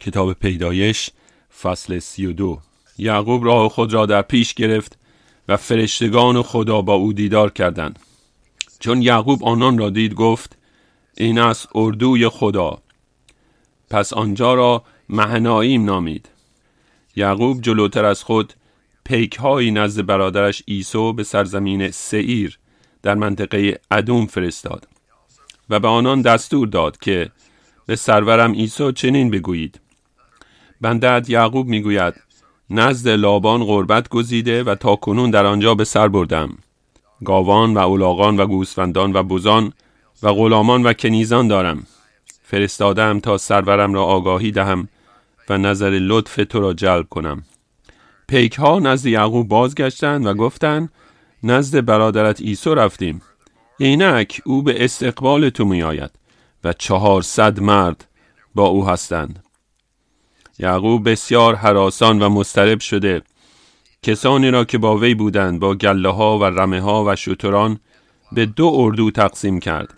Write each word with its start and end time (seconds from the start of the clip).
کتاب 0.00 0.32
پیدایش 0.32 1.10
فصل 1.62 1.98
سی 1.98 2.26
و 2.26 2.32
دو. 2.32 2.60
یعقوب 2.98 3.44
راه 3.44 3.68
خود 3.68 3.92
را 3.92 4.06
در 4.06 4.22
پیش 4.22 4.54
گرفت 4.54 4.98
و 5.48 5.56
فرشتگان 5.56 6.42
خدا 6.42 6.82
با 6.82 6.94
او 6.94 7.12
دیدار 7.12 7.50
کردند. 7.50 7.98
چون 8.80 9.02
یعقوب 9.02 9.44
آنان 9.44 9.78
را 9.78 9.90
دید 9.90 10.14
گفت 10.14 10.58
این 11.16 11.38
است 11.38 11.68
اردوی 11.74 12.28
خدا. 12.28 12.78
پس 13.90 14.12
آنجا 14.12 14.54
را 14.54 14.84
مهنائیم 15.08 15.84
نامید. 15.84 16.28
یعقوب 17.16 17.60
جلوتر 17.60 18.04
از 18.04 18.22
خود 18.22 18.54
پیکهایی 19.04 19.70
نزد 19.70 20.06
برادرش 20.06 20.62
ایسو 20.66 21.12
به 21.12 21.24
سرزمین 21.24 21.90
سعیر 21.90 22.58
در 23.02 23.14
منطقه 23.14 23.80
ادوم 23.90 24.26
فرستاد 24.26 24.88
و 25.70 25.80
به 25.80 25.88
آنان 25.88 26.22
دستور 26.22 26.68
داد 26.68 26.98
که 26.98 27.30
به 27.86 27.96
سرورم 27.96 28.52
ایسو 28.52 28.92
چنین 28.92 29.30
بگویید. 29.30 29.80
بندت 30.80 31.30
یعقوب 31.30 31.66
می‌گوید 31.66 32.14
نزد 32.70 33.08
لابان 33.08 33.64
غربت 33.64 34.08
گزیده 34.08 34.62
و 34.62 34.74
تا 34.74 34.96
کنون 34.96 35.30
در 35.30 35.46
آنجا 35.46 35.74
به 35.74 35.84
سر 35.84 36.08
بردم. 36.08 36.58
گاوان 37.24 37.74
و 37.74 37.78
اولاغان 37.78 38.40
و 38.40 38.46
گوسفندان 38.46 39.12
و 39.12 39.22
بزان 39.22 39.72
و 40.22 40.32
غلامان 40.32 40.82
و 40.86 40.92
کنیزان 40.92 41.48
دارم. 41.48 41.86
فرستادم 42.42 43.20
تا 43.20 43.38
سرورم 43.38 43.94
را 43.94 44.04
آگاهی 44.04 44.50
دهم 44.50 44.88
و 45.48 45.58
نظر 45.58 45.90
لطف 45.90 46.40
تو 46.48 46.60
را 46.60 46.72
جلب 46.72 47.08
کنم. 47.08 47.42
پیک 48.28 48.54
ها 48.54 48.78
نزد 48.78 49.06
یعقوب 49.06 49.48
بازگشتند 49.48 50.26
و 50.26 50.34
گفتند 50.34 50.92
نزد 51.42 51.84
برادرت 51.84 52.40
ایسو 52.40 52.74
رفتیم. 52.74 53.22
اینک 53.78 54.40
او 54.44 54.62
به 54.62 54.84
استقبال 54.84 55.50
تو 55.50 55.64
می 55.64 55.82
آید 55.82 56.10
و 56.64 56.72
چهارصد 56.72 57.60
مرد 57.60 58.06
با 58.54 58.66
او 58.66 58.88
هستند. 58.88 59.44
یعقوب 60.62 61.10
بسیار 61.10 61.54
حراسان 61.54 62.22
و 62.22 62.28
مسترب 62.28 62.80
شده. 62.80 63.22
کسانی 64.02 64.50
را 64.50 64.64
که 64.64 64.78
با 64.78 64.96
وی 64.96 65.14
بودند 65.14 65.60
با 65.60 65.74
گله 65.74 66.08
ها 66.08 66.38
و 66.38 66.44
رمه 66.44 66.80
ها 66.80 67.04
و 67.06 67.16
شتران 67.16 67.80
به 68.32 68.46
دو 68.46 68.72
اردو 68.74 69.10
تقسیم 69.10 69.60
کرد. 69.60 69.94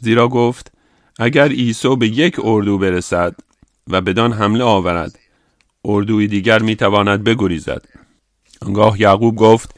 زیرا 0.00 0.28
گفت 0.28 0.72
اگر 1.18 1.48
ایسو 1.48 1.96
به 1.96 2.08
یک 2.08 2.36
اردو 2.44 2.78
برسد 2.78 3.34
و 3.88 4.00
بدان 4.00 4.32
حمله 4.32 4.64
آورد 4.64 5.18
اردوی 5.84 6.26
دیگر 6.26 6.58
می‌تواند 6.62 7.24
بگریزد. 7.24 7.84
آنگاه 8.62 9.00
یعقوب 9.00 9.36
گفت 9.36 9.74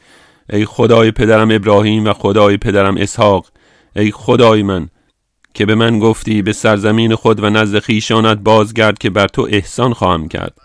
ای 0.49 0.65
خدای 0.65 1.11
پدرم 1.11 1.51
ابراهیم 1.51 2.05
و 2.05 2.13
خدای 2.13 2.57
پدرم 2.57 2.97
اسحاق 2.97 3.47
ای 3.95 4.11
خدای 4.11 4.63
من 4.63 4.89
که 5.53 5.65
به 5.65 5.75
من 5.75 5.99
گفتی 5.99 6.41
به 6.41 6.53
سرزمین 6.53 7.15
خود 7.15 7.43
و 7.43 7.49
نزد 7.49 7.79
خیشانت 7.79 8.37
بازگرد 8.37 8.97
که 8.97 9.09
بر 9.09 9.27
تو 9.27 9.47
احسان 9.51 9.93
خواهم 9.93 10.27
کرد. 10.27 10.57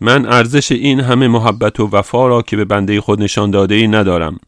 من 0.00 0.26
ارزش 0.26 0.72
این 0.72 1.00
همه 1.00 1.28
محبت 1.28 1.80
و 1.80 1.88
وفا 1.92 2.26
را 2.26 2.42
که 2.42 2.56
به 2.56 2.64
بنده 2.64 3.00
خود 3.00 3.22
نشان 3.22 3.50
داده 3.50 3.74
ای 3.74 3.88
ندارم. 3.88 4.38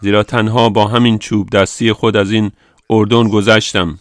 زیرا 0.00 0.22
تنها 0.22 0.68
با 0.68 0.86
همین 0.86 1.18
چوب 1.18 1.50
دستی 1.50 1.92
خود 1.92 2.16
از 2.16 2.30
این 2.30 2.50
اردن 2.90 3.28
گذشتم. 3.28 3.98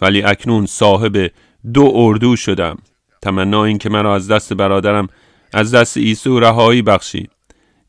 ولی 0.00 0.22
اکنون 0.22 0.66
صاحب 0.66 1.30
دو 1.74 1.92
اردو 1.94 2.36
شدم. 2.36 2.78
تمنا 3.22 3.64
این 3.64 3.78
که 3.78 3.90
مرا 3.90 4.14
از 4.14 4.28
دست 4.28 4.52
برادرم 4.52 5.08
از 5.52 5.74
دست 5.74 5.96
ایسو 5.96 6.40
رهایی 6.40 6.82
بخشید 6.82 7.30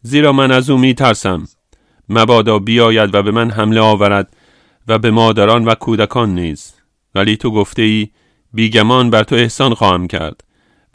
زیرا 0.01 0.31
من 0.31 0.51
از 0.51 0.69
او 0.69 0.77
می 0.77 0.93
ترسم 0.93 1.47
مبادا 2.09 2.59
بیاید 2.59 3.15
و 3.15 3.23
به 3.23 3.31
من 3.31 3.51
حمله 3.51 3.81
آورد 3.81 4.33
و 4.87 4.99
به 4.99 5.11
مادران 5.11 5.65
و 5.65 5.75
کودکان 5.75 6.35
نیز. 6.35 6.73
ولی 7.15 7.37
تو 7.37 7.51
گفته 7.51 7.81
ای 7.81 8.09
بیگمان 8.53 9.09
بر 9.09 9.23
تو 9.23 9.35
احسان 9.35 9.73
خواهم 9.73 10.07
کرد 10.07 10.43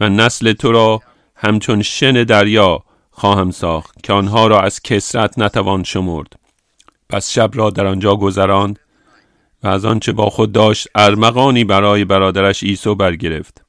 و 0.00 0.08
نسل 0.08 0.52
تو 0.52 0.72
را 0.72 1.00
همچون 1.36 1.82
شن 1.82 2.12
دریا 2.12 2.84
خواهم 3.10 3.50
ساخت 3.50 4.02
که 4.02 4.12
آنها 4.12 4.46
را 4.46 4.60
از 4.60 4.82
کسرت 4.82 5.38
نتوان 5.38 5.82
شمرد. 5.82 6.38
پس 7.08 7.30
شب 7.30 7.50
را 7.54 7.70
در 7.70 7.86
آنجا 7.86 8.16
گذراند 8.16 8.78
و 9.62 9.68
از 9.68 9.84
آنچه 9.84 10.12
با 10.12 10.30
خود 10.30 10.52
داشت 10.52 10.88
ارمغانی 10.94 11.64
برای 11.64 12.04
برادرش 12.04 12.62
ایسو 12.62 12.94
برگرفت. 12.94 13.64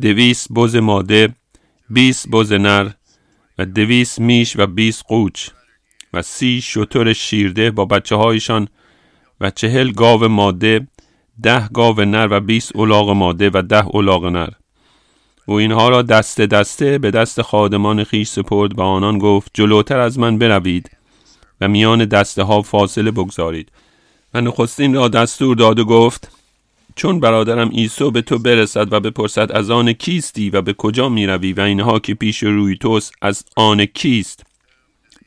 دویست 0.00 0.52
بز 0.52 0.76
ماده 0.76 1.34
بیست 1.90 2.30
بز 2.30 2.52
نر 2.52 2.90
و 3.58 3.64
دویست 3.64 4.20
میش 4.20 4.56
و 4.56 4.66
بیست 4.66 5.04
قوچ 5.08 5.48
و 6.12 6.22
سی 6.22 6.60
شتر 6.60 7.12
شیرده 7.12 7.70
با 7.70 7.84
بچه 7.84 8.16
هایشان 8.16 8.68
و 9.40 9.50
چهل 9.50 9.92
گاو 9.92 10.28
ماده 10.28 10.86
ده 11.42 11.68
گاو 11.68 12.00
نر 12.00 12.28
و 12.30 12.40
بیست 12.40 12.76
اولاغ 12.76 13.10
ماده 13.10 13.50
و 13.54 13.62
ده 13.62 13.86
اولاغ 13.86 14.26
نر. 14.26 14.50
و 15.48 15.52
اینها 15.52 15.88
را 15.88 16.02
دسته 16.02 16.46
دسته 16.46 16.98
به 16.98 17.10
دست 17.10 17.42
خادمان 17.42 18.04
خیش 18.04 18.28
سپرد 18.28 18.78
و 18.78 18.82
آنان 18.82 19.18
گفت 19.18 19.50
جلوتر 19.54 19.98
از 19.98 20.18
من 20.18 20.38
بروید 20.38 20.90
و 21.60 21.68
میان 21.68 22.04
دسته 22.04 22.42
ها 22.42 22.62
فاصله 22.62 23.10
بگذارید. 23.10 23.72
و 24.34 24.40
نخستین 24.40 24.94
را 24.94 25.08
دستور 25.08 25.56
داد 25.56 25.78
و 25.78 25.84
گفت 25.84 26.32
چون 26.96 27.20
برادرم 27.20 27.70
ایسو 27.72 28.10
به 28.10 28.22
تو 28.22 28.38
برسد 28.38 28.92
و 28.92 29.00
بپرسد 29.00 29.52
از 29.52 29.70
آن 29.70 29.92
کیستی 29.92 30.50
و 30.50 30.62
به 30.62 30.72
کجا 30.72 31.08
می 31.08 31.26
روی 31.26 31.52
و 31.52 31.60
اینها 31.60 31.98
که 31.98 32.14
پیش 32.14 32.42
روی 32.42 32.76
توست 32.76 33.12
از 33.22 33.44
آن 33.56 33.84
کیست؟ 33.84 34.46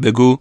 بگو 0.01 0.37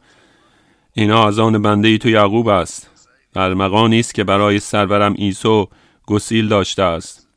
اینا 0.93 1.27
از 1.27 1.39
آن 1.39 1.62
بنده 1.62 1.99
تو 1.99 2.09
یعقوب 2.09 2.49
است. 2.49 2.97
ارمغانی 3.34 4.00
است 4.00 4.15
که 4.15 4.25
برای 4.25 4.59
سرورم 4.59 5.15
ایسو 5.16 5.69
گسیل 6.06 6.49
داشته 6.49 6.83
است 6.83 7.28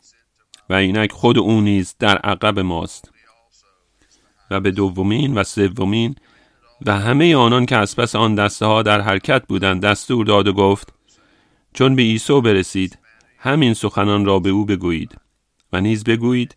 و 0.70 0.74
اینک 0.74 1.12
خود 1.12 1.38
او 1.38 1.62
نیز 1.62 1.96
در 2.00 2.18
عقب 2.18 2.60
ماست. 2.60 3.12
و 4.52 4.60
به 4.60 4.72
دومین 4.72 5.34
و 5.34 5.44
سومین 5.44 6.16
و 6.86 7.00
همه 7.00 7.36
آنان 7.36 7.66
که 7.66 7.78
از 7.78 7.96
پس 7.96 8.16
آن 8.16 8.36
دسته 8.36 8.66
ها 8.66 8.82
در 8.82 9.02
حرکت 9.02 9.48
بودند 9.48 9.82
دستور 9.82 10.26
داد 10.26 10.48
و 10.48 10.54
گفت 10.54 10.94
چون 11.74 11.96
به 11.96 12.02
ایسو 12.02 12.42
برسید 12.42 12.98
همین 13.38 13.74
سخنان 13.74 14.26
را 14.26 14.40
به 14.40 14.50
او 14.50 14.66
بگویید 14.66 15.16
و 15.74 15.82
نیز 15.82 16.04
بگویید 16.04 16.56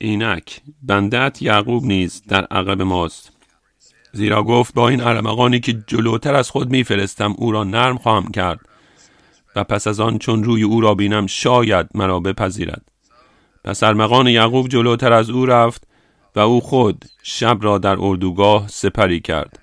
اینک 0.00 0.60
بندت 0.82 1.42
یعقوب 1.42 1.84
نیز 1.84 2.22
در 2.28 2.44
عقب 2.44 2.82
ماست. 2.82 3.35
زیرا 4.16 4.42
گفت 4.42 4.74
با 4.74 4.88
این 4.88 5.00
ارمغانی 5.00 5.60
که 5.60 5.72
جلوتر 5.86 6.34
از 6.34 6.50
خود 6.50 6.70
میفرستم 6.70 7.34
او 7.38 7.52
را 7.52 7.64
نرم 7.64 7.98
خواهم 7.98 8.30
کرد 8.30 8.60
و 9.56 9.64
پس 9.64 9.86
از 9.86 10.00
آن 10.00 10.18
چون 10.18 10.44
روی 10.44 10.62
او 10.62 10.80
را 10.80 10.94
بینم 10.94 11.26
شاید 11.26 11.86
مرا 11.94 12.20
بپذیرد. 12.20 12.88
پس 13.64 13.82
ارمغان 13.82 14.26
یعقوب 14.26 14.68
جلوتر 14.68 15.12
از 15.12 15.30
او 15.30 15.46
رفت 15.46 15.84
و 16.36 16.40
او 16.40 16.60
خود 16.60 17.04
شب 17.22 17.58
را 17.60 17.78
در 17.78 17.96
اردوگاه 18.00 18.68
سپری 18.68 19.20
کرد. 19.20 19.58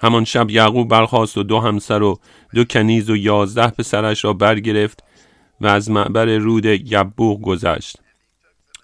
همان 0.00 0.24
شب 0.24 0.50
یعقوب 0.50 0.88
برخاست 0.88 1.38
و 1.38 1.42
دو 1.42 1.60
همسر 1.60 2.02
و 2.02 2.20
دو 2.54 2.64
کنیز 2.64 3.10
و 3.10 3.16
یازده 3.16 3.70
پسرش 3.70 4.24
را 4.24 4.32
برگرفت 4.32 5.04
و 5.60 5.66
از 5.66 5.90
معبر 5.90 6.26
رود 6.26 6.64
یبوق 6.64 7.40
گذشت. 7.40 7.96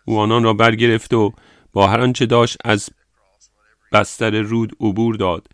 او 0.05 0.19
آنان 0.19 0.43
را 0.43 0.53
برگرفت 0.53 1.15
و 1.15 1.33
با 1.73 1.87
هر 1.87 2.01
آنچه 2.01 2.27
داشت 2.27 2.57
از 2.65 2.91
بستر 3.93 4.41
رود 4.41 4.77
عبور 4.81 5.17
داد 5.17 5.47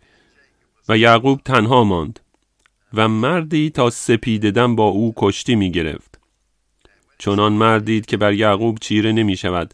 و 0.89 0.97
یعقوب 0.97 1.41
تنها 1.45 1.83
ماند 1.83 2.19
و 2.93 3.07
مردی 3.07 3.69
تا 3.69 3.89
سپیددم 3.89 4.75
با 4.75 4.87
او 4.87 5.13
کشتی 5.17 5.55
می 5.55 5.71
گرفت. 5.71 6.19
چنان 7.17 7.53
مردید 7.53 8.05
که 8.05 8.17
بر 8.17 8.33
یعقوب 8.33 8.77
چیره 8.79 9.11
نمی 9.11 9.37
شود. 9.37 9.73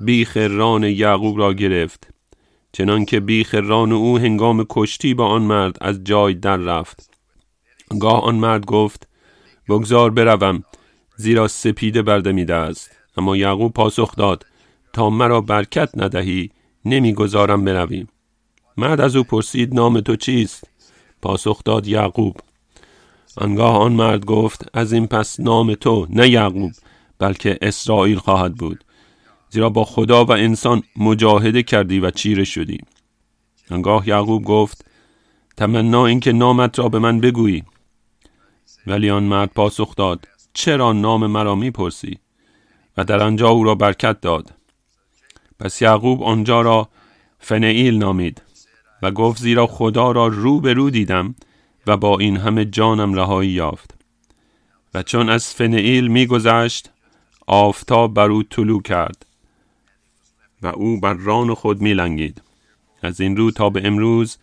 بیخ 0.00 0.36
ران 0.36 0.84
یعقوب 0.84 1.38
را 1.38 1.54
گرفت 1.54 2.14
چنان 2.72 3.04
که 3.04 3.20
بیخ 3.20 3.54
ران 3.54 3.92
او 3.92 4.18
هنگام 4.18 4.66
کشتی 4.70 5.14
با 5.14 5.26
آن 5.26 5.42
مرد 5.42 5.76
از 5.80 6.04
جای 6.04 6.34
در 6.34 6.56
رفت. 6.56 7.10
گاه 8.00 8.22
آن 8.22 8.34
مرد 8.34 8.66
گفت 8.66 9.08
بگذار 9.68 10.10
بروم 10.10 10.62
زیرا 11.16 11.48
سپیده 11.48 12.02
بردمیده 12.02 12.54
است. 12.54 12.90
اما 13.16 13.36
یعقوب 13.36 13.72
پاسخ 13.72 14.16
داد 14.16 14.46
تا 14.92 15.10
مرا 15.10 15.40
برکت 15.40 15.90
ندهی 15.96 16.50
نمی‌گذارم 16.84 17.64
برویم. 17.64 18.08
مرد 18.76 19.00
از 19.00 19.16
او 19.16 19.24
پرسید 19.24 19.74
نام 19.74 20.00
تو 20.00 20.16
چیست؟ 20.16 20.64
پاسخ 21.22 21.64
داد 21.64 21.86
یعقوب. 21.86 22.36
آنگاه 23.36 23.76
آن 23.76 23.92
مرد 23.92 24.24
گفت 24.24 24.68
از 24.74 24.92
این 24.92 25.06
پس 25.06 25.40
نام 25.40 25.74
تو 25.74 26.06
نه 26.10 26.28
یعقوب 26.28 26.72
بلکه 27.18 27.58
اسرائیل 27.62 28.18
خواهد 28.18 28.54
بود. 28.54 28.84
زیرا 29.50 29.70
با 29.70 29.84
خدا 29.84 30.24
و 30.24 30.32
انسان 30.32 30.82
مجاهده 30.96 31.62
کردی 31.62 32.00
و 32.00 32.10
چیره 32.10 32.44
شدی. 32.44 32.78
آنگاه 33.70 34.08
یعقوب 34.08 34.44
گفت 34.44 34.84
تمنا 35.56 36.06
اینکه 36.06 36.32
نامت 36.32 36.78
را 36.78 36.88
به 36.88 36.98
من 36.98 37.20
بگویی. 37.20 37.64
ولی 38.86 39.10
آن 39.10 39.22
مرد 39.22 39.50
پاسخ 39.54 39.96
داد 39.96 40.28
چرا 40.52 40.92
نام 40.92 41.26
مرا 41.26 41.54
می‌پرسی؟ 41.54 42.18
و 42.96 43.04
در 43.04 43.22
آنجا 43.22 43.48
او 43.48 43.64
را 43.64 43.74
برکت 43.74 44.20
داد. 44.20 44.54
پس 45.60 45.82
یعقوب 45.82 46.22
آنجا 46.22 46.60
را 46.60 46.88
فنئیل 47.38 47.98
نامید 47.98 48.42
و 49.02 49.10
گفت 49.10 49.42
زیرا 49.42 49.66
خدا 49.66 50.12
را 50.12 50.26
رو 50.26 50.60
به 50.60 50.72
رو 50.72 50.90
دیدم 50.90 51.34
و 51.86 51.96
با 51.96 52.18
این 52.18 52.36
همه 52.36 52.64
جانم 52.64 53.14
رهایی 53.14 53.50
یافت. 53.50 53.94
و 54.94 55.02
چون 55.02 55.28
از 55.28 55.54
فنئیل 55.54 56.08
میگذشت 56.08 56.90
آفتاب 57.46 58.14
بر 58.14 58.30
او 58.30 58.42
طلوع 58.42 58.82
کرد 58.82 59.26
و 60.62 60.66
او 60.66 61.00
بر 61.00 61.14
ران 61.14 61.54
خود 61.54 61.80
میلنگید. 61.80 62.42
از 63.02 63.20
این 63.20 63.36
رو 63.36 63.50
تا 63.50 63.70
به 63.70 63.86
امروز 63.86 64.38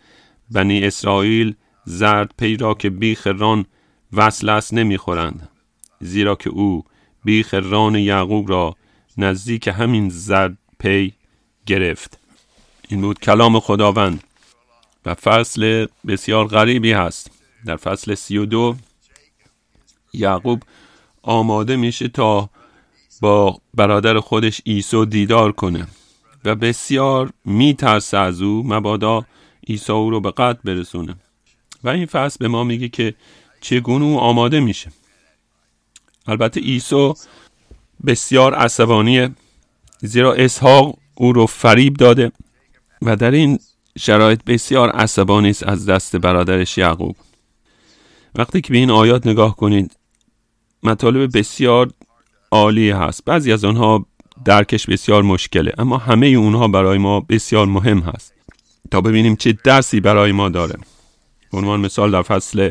بنی 0.50 0.84
اسرائیل 0.84 1.54
زرد 1.84 2.30
پی 2.38 2.56
را 2.56 2.74
که 2.74 2.90
بیخ 2.90 3.26
ران 3.26 3.66
وصل 4.12 4.48
است 4.48 4.74
نمی‌خورند 4.74 5.48
زیرا 6.00 6.34
که 6.34 6.50
او 6.50 6.84
بیخ 7.24 7.54
ران 7.54 7.94
یعقوب 7.94 8.50
را 8.50 8.76
نزدیک 9.18 9.68
همین 9.68 10.08
زرد 10.08 10.58
پی 10.78 11.12
گرفت. 11.66 12.18
این 12.88 13.00
بود 13.00 13.18
کلام 13.18 13.60
خداوند 13.60 14.22
و 15.06 15.14
فصل 15.14 15.86
بسیار 16.06 16.46
غریبی 16.46 16.92
هست. 16.92 17.30
در 17.66 17.76
فصل 17.76 18.14
سی 18.14 18.38
و 18.38 18.46
دو 18.46 18.76
یعقوب 20.12 20.62
آماده 21.22 21.76
میشه 21.76 22.08
تا 22.08 22.50
با 23.20 23.60
برادر 23.74 24.20
خودش 24.20 24.60
ایسو 24.64 25.04
دیدار 25.04 25.52
کنه 25.52 25.86
و 26.44 26.54
بسیار 26.54 27.30
میترسه 27.44 28.18
از 28.18 28.42
او 28.42 28.62
مبادا 28.66 29.26
عیسی 29.68 29.92
او 29.92 30.10
رو 30.10 30.20
به 30.20 30.30
قتل 30.30 30.58
برسونه. 30.64 31.16
و 31.84 31.88
این 31.88 32.06
فصل 32.06 32.36
به 32.40 32.48
ما 32.48 32.64
میگه 32.64 32.88
که 32.88 33.14
چگونه 33.60 34.04
او 34.04 34.18
آماده 34.18 34.60
میشه. 34.60 34.92
البته 36.26 36.60
عیسی 36.60 37.12
بسیار 38.06 38.54
عصبانیه. 38.54 39.30
زیرا 40.06 40.34
اسحاق 40.34 40.98
او 41.14 41.32
رو 41.32 41.46
فریب 41.46 41.94
داده 41.94 42.32
و 43.02 43.16
در 43.16 43.30
این 43.30 43.58
شرایط 43.98 44.44
بسیار 44.44 44.90
عصبانی 44.90 45.50
است 45.50 45.62
از 45.68 45.86
دست 45.86 46.16
برادرش 46.16 46.78
یعقوب. 46.78 47.16
وقتی 48.34 48.60
که 48.60 48.72
به 48.72 48.78
این 48.78 48.90
آیات 48.90 49.26
نگاه 49.26 49.56
کنید 49.56 49.96
مطالب 50.82 51.38
بسیار 51.38 51.90
عالی 52.50 52.90
هست. 52.90 53.24
بعضی 53.24 53.52
از 53.52 53.64
آنها 53.64 54.06
درکش 54.44 54.86
بسیار 54.86 55.22
مشکله 55.22 55.72
اما 55.78 55.98
همه 55.98 56.26
اونها 56.26 56.68
برای 56.68 56.98
ما 56.98 57.20
بسیار 57.20 57.66
مهم 57.66 57.98
هست. 57.98 58.34
تا 58.90 59.00
ببینیم 59.00 59.36
چه 59.36 59.58
درسی 59.64 60.00
برای 60.00 60.32
ما 60.32 60.48
داره. 60.48 60.78
به 61.52 61.58
عنوان 61.58 61.80
مثال 61.80 62.10
در 62.10 62.22
فصل 62.22 62.70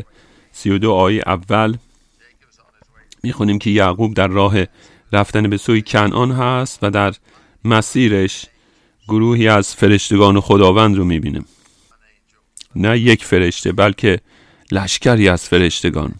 32 0.52 0.92
آیه 0.92 1.22
اول 1.26 1.76
می‌خونیم 3.22 3.58
که 3.58 3.70
یعقوب 3.70 4.14
در 4.14 4.28
راه 4.28 4.54
رفتن 5.12 5.50
به 5.50 5.56
سوی 5.56 5.82
کنعان 5.82 6.32
هست 6.32 6.78
و 6.82 6.90
در 6.90 7.14
مسیرش 7.64 8.46
گروهی 9.08 9.48
از 9.48 9.74
فرشتگان 9.74 10.40
خداوند 10.40 10.96
رو 10.96 11.04
می‌بینیم. 11.04 11.46
نه 12.76 12.98
یک 12.98 13.24
فرشته 13.24 13.72
بلکه 13.72 14.20
لشکری 14.72 15.28
از 15.28 15.48
فرشتگان. 15.48 16.14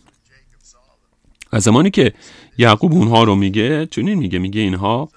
از 1.52 1.62
زمانی 1.62 1.90
که 1.90 2.12
یعقوب 2.58 2.92
اونها 2.92 3.24
رو 3.24 3.34
میگه 3.34 3.86
چونین 3.86 4.18
میگه 4.18 4.38
میگه 4.38 4.60
اینها 4.60 5.08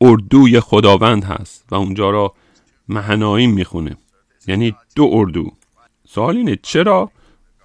اردوی 0.00 0.60
خداوند 0.60 1.24
هست 1.24 1.64
و 1.70 1.74
اونجا 1.74 2.10
را 2.10 2.34
مهنایم 2.88 3.50
می‌خونه. 3.50 3.96
یعنی 4.46 4.74
دو 4.94 5.10
اردو. 5.12 5.52
سوال 6.08 6.36
اینه 6.36 6.58
چرا 6.62 7.10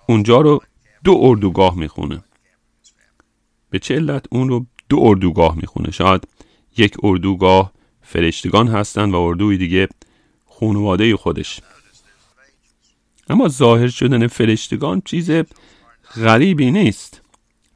اونجا 0.07 0.41
رو 0.41 0.63
دو 1.03 1.17
اردوگاه 1.21 1.77
می‌خونه؟ 1.77 2.23
به 3.69 3.79
چه 3.79 3.95
علت 3.95 4.25
اون 4.31 4.49
رو 4.49 4.65
دو 4.91 4.99
اردوگاه 5.01 5.55
می‌خونه. 5.55 5.91
شاید 5.91 6.27
یک 6.77 6.95
اردوگاه 7.03 7.71
فرشتگان 8.01 8.67
هستند 8.67 9.13
و 9.13 9.17
اردوی 9.17 9.57
دیگه 9.57 9.87
خانواده 10.59 11.15
خودش. 11.15 11.59
اما 13.29 13.47
ظاهر 13.47 13.87
شدن 13.87 14.27
فرشتگان 14.27 15.01
چیز 15.05 15.31
غریبی 16.15 16.71
نیست. 16.71 17.21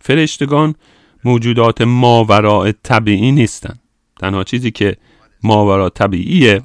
فرشتگان 0.01 0.75
موجودات 1.23 1.81
ماورا 1.81 2.71
طبیعی 2.83 3.31
نیستند 3.31 3.79
تنها 4.19 4.43
چیزی 4.43 4.71
که 4.71 4.97
ماورا 5.43 5.89
طبیعیه 5.89 6.63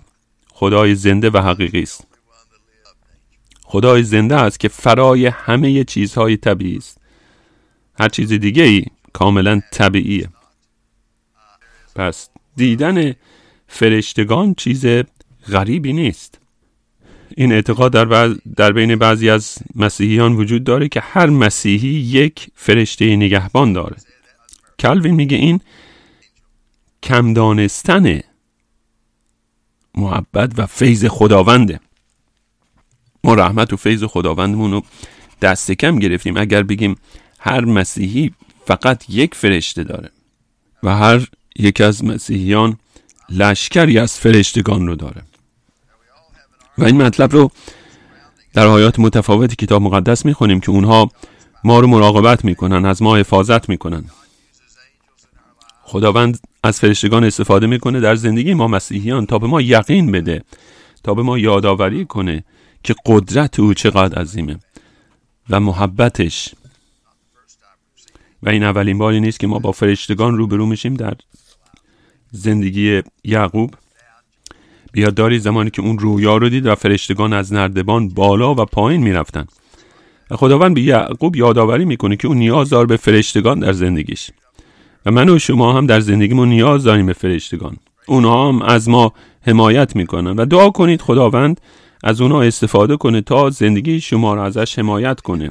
خدای 0.53 0.95
زنده 0.95 1.31
و 1.31 1.39
حقیقی 1.39 1.83
است. 1.83 2.07
خدای 3.63 4.03
زنده 4.03 4.37
است 4.37 4.61
که 4.61 4.69
فرای 4.69 5.27
همه 5.27 5.85
چیزهای 5.85 6.37
طبیعی 6.37 6.77
است. 6.77 7.01
هر 7.99 8.09
چیز 8.09 8.33
دیگه 8.33 8.63
ای 8.63 8.85
کاملا 9.13 9.61
طبیعیه. 9.73 10.29
پس 11.95 12.29
دیدن 12.57 13.15
فرشتگان 13.69 14.55
چیز 14.55 14.87
غریبی 15.53 15.93
نیست. 15.93 16.39
این 17.37 17.53
اعتقاد 17.53 17.93
در, 17.93 18.29
در 18.57 18.73
بین 18.73 18.97
بعضی 18.97 19.31
از 19.31 19.59
مسیحیان 19.77 20.33
وجود 20.33 20.65
داره 20.65 20.89
که 20.89 21.01
هر 21.01 21.27
مسیحی 21.27 21.89
یک 21.89 22.49
فرشته 22.55 23.17
نگهبان 23.17 23.73
داره. 23.73 23.97
کلوین 24.79 25.15
میگه 25.15 25.37
این 25.37 25.61
کم 27.03 27.33
دانستن 27.33 28.21
محبت 29.95 30.59
و 30.59 30.67
فیض 30.67 31.05
خداونده. 31.05 31.81
ما 33.25 33.35
رحمت 33.35 33.73
و 33.73 33.77
فیض 33.77 34.05
خداوندمون 34.05 34.71
رو 34.71 34.83
دست 35.43 35.73
کم 35.73 35.99
گرفتیم. 35.99 36.37
اگر 36.37 36.63
بگیم 36.63 36.97
هر 37.39 37.65
مسیحی 37.65 38.35
فقط 38.67 39.11
یک 39.11 39.35
فرشته 39.35 39.85
داره 39.85 40.11
و 40.83 40.97
هر 40.97 41.27
یک 41.57 41.81
از 41.81 42.05
مسیحیان 42.05 42.79
لشکری 43.31 43.99
از 43.99 44.19
فرشتگان 44.19 44.87
رو 44.87 44.97
داره. 44.97 45.23
و 46.79 46.85
این 46.85 47.03
مطلب 47.03 47.33
رو 47.33 47.51
در 48.53 48.67
آیات 48.67 48.99
متفاوتی 48.99 49.57
کتاب 49.57 49.83
مقدس 49.83 50.27
می‌خونیم 50.27 50.61
که 50.61 50.71
اونها 50.71 51.11
ما 51.65 51.81
رو 51.81 51.87
مراقبت 51.87 52.45
می‌کنن 52.45 52.85
از 52.85 53.03
ما 53.03 53.17
حفاظت 53.17 53.69
می‌کنن. 53.69 54.05
خداوند 55.83 56.39
از 56.63 56.81
فرشتگان 56.81 57.25
استفاده 57.25 57.67
می‌کنه 57.67 58.01
در 58.01 58.15
زندگی 58.15 58.55
ما 58.55 58.69
مسیحیان 58.69 59.27
تا 59.27 59.39
به 59.39 59.47
ما 59.47 59.61
یقین 59.61 60.13
بده 60.13 60.45
تا 61.03 61.15
به 61.15 61.23
ما 61.23 61.39
یادآوری 61.39 62.05
کنه 62.05 62.45
که 62.85 62.95
قدرت 63.07 63.61
او 63.61 63.75
چقدر 63.75 64.21
عظیمه 64.21 64.59
و 65.51 65.61
محبتش 65.61 66.55
و 68.43 68.49
این 68.49 68.63
اولین 68.63 68.99
باری 68.99 69.21
نیست 69.21 69.41
که 69.41 69.47
ما 69.47 69.59
با 69.59 69.73
فرشتگان 69.73 70.37
روبرو 70.37 70.67
میشیم 70.67 70.95
در 70.95 71.15
زندگی 72.31 73.03
یعقوب. 73.25 73.75
داری 75.17 75.39
زمانی 75.39 75.71
که 75.71 75.83
اون 75.83 75.99
رویا 75.99 76.37
رو 76.37 76.49
دید 76.49 76.67
و 76.67 76.75
فرشتگان 76.75 77.33
از 77.33 77.53
نردبان 77.53 78.09
بالا 78.09 78.55
و 78.55 78.65
پایین 78.65 79.03
می‌رفتن. 79.03 79.47
و 80.31 80.37
خداوند 80.37 80.75
به 80.75 80.81
یعقوب 80.81 81.37
یادآوری 81.37 81.85
می‌کنه 81.85 82.17
که 82.17 82.29
اون 82.29 82.37
نیاز 82.37 82.71
دار 82.71 82.87
به 82.87 82.97
فرشتگان 82.97 83.59
در 83.59 83.73
زندگیش. 83.73 84.31
و 85.07 85.11
من 85.11 85.29
و 85.29 85.39
شما 85.39 85.73
هم 85.73 85.87
در 85.87 86.01
زندگیمون 86.01 86.49
نیاز 86.49 86.85
داریم 86.85 87.07
به 87.07 87.13
فرشتگان. 87.13 87.77
اونها 88.07 88.49
هم 88.49 88.63
از 88.63 88.89
ما 88.89 89.13
حمایت 89.47 89.97
می‌کنن 89.97 90.31
و 90.31 90.45
دعا 90.45 90.71
کنید 90.71 91.03
خداوند 91.03 91.61
از 92.05 92.21
اونها 92.21 92.43
استفاده 92.43 92.97
کنه 92.97 93.21
تا 93.21 93.51
زندگی 93.51 94.01
شما 94.01 94.35
را 94.35 94.45
ازش 94.45 94.79
حمایت 94.79 95.21
کنه. 95.21 95.51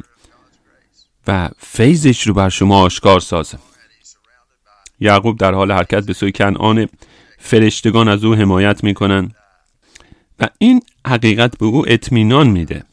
و 1.30 1.50
فیضش 1.58 2.28
رو 2.28 2.34
بر 2.34 2.50
شما 2.50 2.82
آشکار 2.82 3.20
سازه 3.20 3.58
یعقوب 5.00 5.38
در 5.38 5.54
حال 5.54 5.72
حرکت 5.72 6.06
به 6.06 6.14
سوی 6.14 6.32
کنعان 6.32 6.88
فرشتگان 7.40 8.08
از 8.08 8.24
او 8.24 8.36
حمایت 8.36 8.84
می‌کنن 8.84 9.32
و 10.40 10.48
این 10.58 10.82
حقیقت 11.08 11.58
به 11.58 11.66
او 11.66 11.90
اطمینان 11.92 12.48
میده 12.48 12.84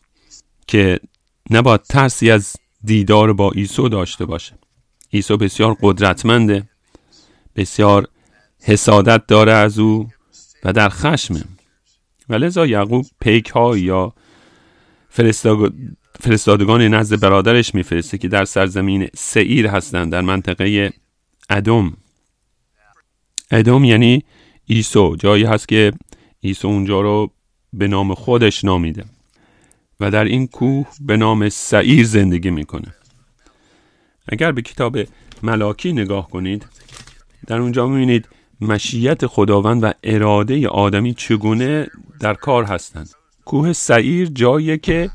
که 0.67 1.01
نباید 1.51 1.83
ترسی 1.83 2.31
از 2.31 2.57
دیدار 2.85 3.33
با 3.33 3.51
عیسی 3.51 3.89
داشته 3.89 4.25
باشه. 4.25 4.53
عیسی 5.13 5.37
بسیار 5.37 5.77
قدرتمنده 5.83 6.69
بسیار 7.57 8.09
حسادت 8.63 9.27
داره 9.27 9.53
از 9.53 9.79
او 9.79 10.09
و 10.65 10.73
در 10.73 10.89
خشمه. 10.89 11.45
و 12.29 12.35
لذا 12.35 12.67
یعقوب 12.67 13.07
پیک 13.21 13.49
ها 13.49 13.79
یا 13.79 14.13
فرستادگان 16.21 16.83
نزد 16.83 17.21
برادرش 17.21 17.75
میفرسته 17.75 18.19
که 18.19 18.29
در 18.29 18.45
سرزمین 18.45 19.09
سعیر 19.15 19.67
هستند 19.67 20.13
در 20.13 20.21
منطقه 20.21 20.93
ادم. 21.51 21.97
ادم 23.51 23.85
یعنی 23.85 24.25
ایسو 24.67 25.17
جایی 25.17 25.45
هست 25.45 25.69
که 25.69 25.93
ایسو 26.41 26.69
اونجا 26.69 27.01
رو 27.01 27.31
به 27.73 27.89
نام 27.89 28.15
خودش 28.15 28.65
نامیده 28.65 29.05
و 30.01 30.11
در 30.11 30.25
این 30.25 30.47
کوه 30.47 30.87
به 31.01 31.17
نام 31.17 31.49
سعیر 31.49 32.07
زندگی 32.07 32.51
می‌کنه. 32.51 32.95
اگر 34.29 34.53
به 34.53 34.63
کتاب 34.63 34.99
ملاکی 35.43 35.93
نگاه 35.93 36.31
کنید 36.31 36.67
در 37.47 37.59
اونجا 37.59 37.87
می‌بینید 37.87 38.29
مشیت 38.61 39.27
خداوند 39.27 39.85
و 39.85 39.93
اراده 40.03 40.69
آدمی 40.69 41.15
چگونه 41.15 41.87
در 42.21 42.35
کار 42.35 42.65
هستند. 42.65 43.11
کوه 43.45 43.73
سعیر 43.73 44.29
جایی 44.29 44.79
که 44.79 45.11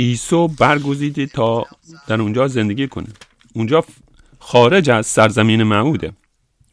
ایسو 0.00 0.48
برگزیده 0.48 1.26
تا 1.26 1.64
در 2.06 2.20
اونجا 2.20 2.48
زندگی 2.48 2.88
کنه 2.88 3.06
اونجا 3.54 3.84
خارج 4.38 4.90
از 4.90 5.06
سرزمین 5.06 5.62
معوده 5.62 6.12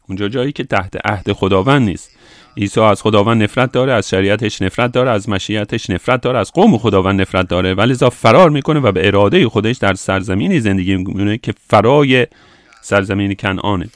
اونجا 0.08 0.28
جایی 0.28 0.52
که 0.52 0.64
تحت 0.64 0.96
عهد 1.04 1.32
خداوند 1.32 1.82
نیست. 1.82 2.10
عیسی 2.56 2.80
از 2.80 3.02
خداوند 3.02 3.42
نفرت 3.42 3.72
داره 3.72 3.92
از 3.92 4.08
شریعتش 4.08 4.62
نفرت 4.62 4.92
داره 4.92 5.10
از 5.10 5.28
مشیتش 5.28 5.90
نفرت 5.90 6.20
داره 6.20 6.38
از 6.38 6.52
قوم 6.52 6.78
خداوند 6.78 7.20
نفرت 7.20 7.48
داره. 7.48 7.74
ولی 7.74 7.94
فرار 7.94 8.50
می‌کنه 8.50 8.80
و 8.80 8.92
به 8.92 9.06
اراده 9.06 9.48
خودش 9.48 9.76
در 9.76 9.94
سرزمینی 9.94 10.60
زندگی 10.60 10.96
می‌کنه 10.96 11.38
که 11.38 11.54
فرای 11.68 12.26
سرزمین 12.82 13.34
کنعانه. 13.34 13.88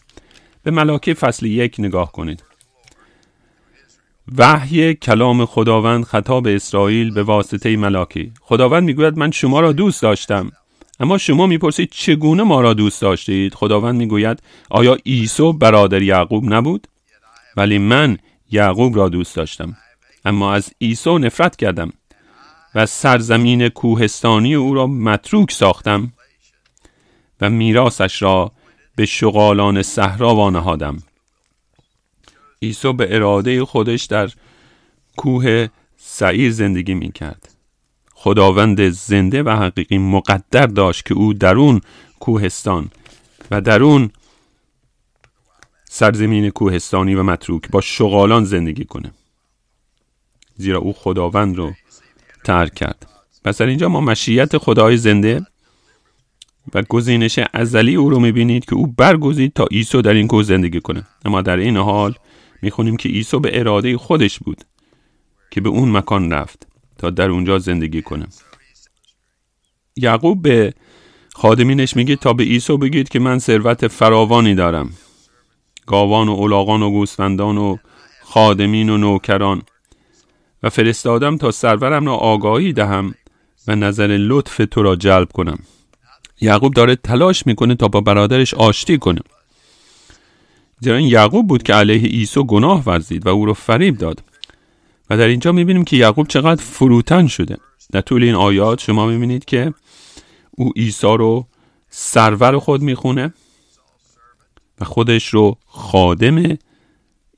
به 0.63 0.71
ملاکه 0.71 1.15
فصل 1.15 1.47
یک 1.47 1.77
نگاه 1.79 2.13
کنید. 2.13 2.43
وحی 4.39 4.95
کلام 4.95 5.47
خداوند 5.47 6.05
خطاب 6.05 6.47
اسرائیل 6.47 7.11
به 7.11 7.23
واسطه 7.23 7.77
ملاکی. 7.77 8.33
خداوند 8.41 8.83
می‌گوید 8.83 9.19
من 9.19 9.31
شما 9.31 9.61
را 9.61 9.73
دوست 9.73 10.03
داشتم. 10.03 10.53
اما 11.01 11.19
شما 11.19 11.47
می‌پرسید 11.47 11.91
چگونه 11.93 12.43
ما 12.43 12.61
را 12.61 12.75
دوست 12.75 13.03
داشتید؟ 13.03 13.55
خداوند 13.55 13.97
می‌گوید 13.97 14.43
آیا 14.71 14.97
عیسی 15.07 15.53
برادر 15.53 16.03
یعقوب 16.03 16.53
نبود؟ 16.55 16.87
ولی 17.57 17.79
من 17.79 18.19
یعقوب 18.51 18.97
را 18.97 19.09
دوست 19.09 19.37
داشتم 19.37 19.77
اما 20.25 20.55
از 20.55 20.71
عیسی 20.81 21.15
نفرت 21.15 21.57
کردم 21.57 21.93
و 22.75 22.87
سرزمین 22.87 23.69
کوهستانی 23.69 24.55
او 24.55 24.75
را 24.75 24.87
متروک 24.87 25.53
ساختم 25.53 26.13
و 27.41 27.51
میراثش 27.51 28.23
را 28.23 28.53
به 28.97 29.07
شغالان 29.07 29.83
صحرا 29.83 30.35
وانهادم. 30.35 31.03
عیسی 32.63 32.93
به 32.93 33.15
اراده 33.15 33.65
خودش 33.65 34.05
در 34.05 34.31
کوه 35.17 35.69
سعیر 35.97 36.53
زندگی 36.53 36.95
می 36.95 37.13
کرد. 37.13 37.55
خداوند 38.15 38.89
زنده 38.89 39.43
و 39.43 39.51
حقیقی 39.51 39.99
مقدر 39.99 40.67
داشت 40.67 41.07
که 41.07 41.15
او 41.15 41.33
در 41.33 41.57
اون 41.57 41.81
کوهستان 42.21 42.91
و 43.51 43.61
در 43.61 43.83
اون 43.83 44.11
سرزمین 45.85 46.51
کوهستانی 46.51 47.15
و 47.15 47.23
متروک 47.23 47.71
با 47.71 47.81
شغالان 47.81 48.45
زندگی 48.45 48.85
کنه. 48.85 49.13
زیرا 50.57 50.79
او 50.79 50.93
خداوند 50.93 51.57
رو 51.57 51.73
ترک 52.45 52.75
کرد. 52.75 53.07
پس 53.45 53.59
در 53.59 53.67
اینجا 53.67 53.89
ما 53.89 54.01
مشیت 54.01 54.59
خدای 54.59 54.97
زنده 54.97 55.47
و 56.75 56.83
گزینش 56.83 57.41
ازلی 57.53 57.95
او 57.97 58.11
رو 58.11 58.21
می‌بینید 58.21 58.65
که 58.65 58.75
او 58.75 58.87
برگزید 58.87 59.53
تا 59.53 59.65
عیسی 59.65 60.03
در 60.03 60.15
این 60.15 60.29
کوه 60.29 60.43
زندگی 60.43 60.81
کنه. 60.81 61.07
اما 61.25 61.43
در 61.43 61.57
این 61.57 61.77
حال 61.77 62.15
می‌خونیم 62.63 62.97
که 62.97 63.09
عیسی 63.09 63.39
به 63.39 63.61
اراده 63.61 63.99
خودش 63.99 64.39
بود 64.39 64.65
که 65.51 65.61
به 65.61 65.69
اون 65.69 65.97
مکان 65.97 66.33
رفت 66.33 66.67
تا 66.99 67.11
در 67.11 67.31
اونجا 67.31 67.59
زندگی 67.59 68.03
کنه. 68.03 68.27
یعقوب 69.97 70.43
به 70.43 70.75
خادمینش 71.35 71.97
میگه 71.97 72.17
تا 72.17 72.33
به 72.33 72.45
عیسی 72.45 72.77
بگید 72.77 73.09
که 73.09 73.19
من 73.19 73.39
ثروت 73.39 73.89
فراوانی 73.89 74.55
دارم. 74.55 74.93
گاوان 75.87 76.29
و 76.29 76.33
الاغان 76.33 76.83
و 76.83 76.91
گوسفندان 76.91 77.59
و 77.59 77.77
خادمین 78.23 78.91
و 78.91 78.97
نوکران. 78.97 79.63
و 80.63 80.71
فرستادم 80.71 81.37
تا 81.37 81.51
سرورم 81.51 82.07
را 82.07 82.15
آگاهی 82.15 82.73
دهم 82.73 83.15
و 83.69 83.77
نظر 83.77 84.07
لطف 84.07 84.61
تو 84.71 84.83
را 84.83 84.97
جلب 84.97 85.33
کنم. 85.33 85.59
یعقوب 86.41 86.75
داره 86.75 86.97
تلاش 86.97 87.47
می‌کنه 87.47 87.75
تا 87.75 87.89
با 87.89 88.01
برادرش 88.01 88.55
آشتی 88.55 88.99
کنه. 88.99 89.21
زیرا 90.81 90.97
این 90.97 91.09
یعقوب 91.09 91.47
بود 91.49 91.63
که 91.63 91.75
علیه 91.75 92.09
عیسی 92.09 92.45
گناه 92.45 92.83
ورزید 92.87 93.27
و 93.27 93.29
او 93.29 93.47
رو 93.47 93.55
فریب 93.55 93.99
داد. 93.99 94.23
و 95.11 95.17
در 95.17 95.27
اینجا 95.27 95.53
می‌بینیم 95.53 95.85
که 95.85 95.97
یعقوب 95.97 96.29
چقدر 96.29 96.63
فروتن 96.63 97.27
شده. 97.27 97.57
در 97.93 98.01
طول 98.01 98.23
این 98.23 98.35
آیات 98.35 98.81
شما 98.81 99.07
می‌بینید 99.07 99.45
که 99.45 99.75
او 100.51 100.73
عیسی 100.77 101.07
رو 101.07 101.47
سرور 101.91 102.59
خود 102.59 102.83
می‌خونه 102.83 103.35
و 104.81 104.85
خودش 104.85 105.27
رو 105.29 105.57
خادم 105.67 106.59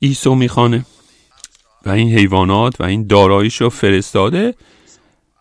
عیسی 0.01 0.35
می‌خوانه. 0.35 0.85
و 1.85 1.89
این 1.89 2.17
حیوانات 2.17 2.81
و 2.81 2.83
این 2.83 3.07
داراییش 3.07 3.61
رو 3.61 3.69
فرستاده 3.69 4.53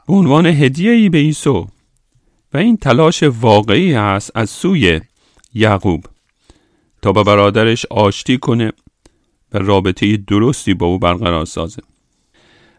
به 0.07 0.15
عنوان 0.15 0.47
هدیه 0.47 0.91
ای 0.91 1.09
به 1.09 1.19
عیسی. 1.19 1.65
و 2.55 2.59
این 2.59 2.77
تلاش 2.77 3.23
واقعی 3.23 3.95
است 3.95 4.31
از 4.35 4.51
سوی 4.51 5.01
یعقوب. 5.55 6.05
تا 7.03 7.13
با 7.13 7.23
برادرش 7.23 7.87
آشتی 7.87 8.39
کنه 8.39 8.73
و 9.53 9.59
رابطه 9.59 10.17
درستی 10.17 10.75
با 10.75 10.87
او 10.87 10.99
برقرار 10.99 11.45
سازه. 11.45 11.83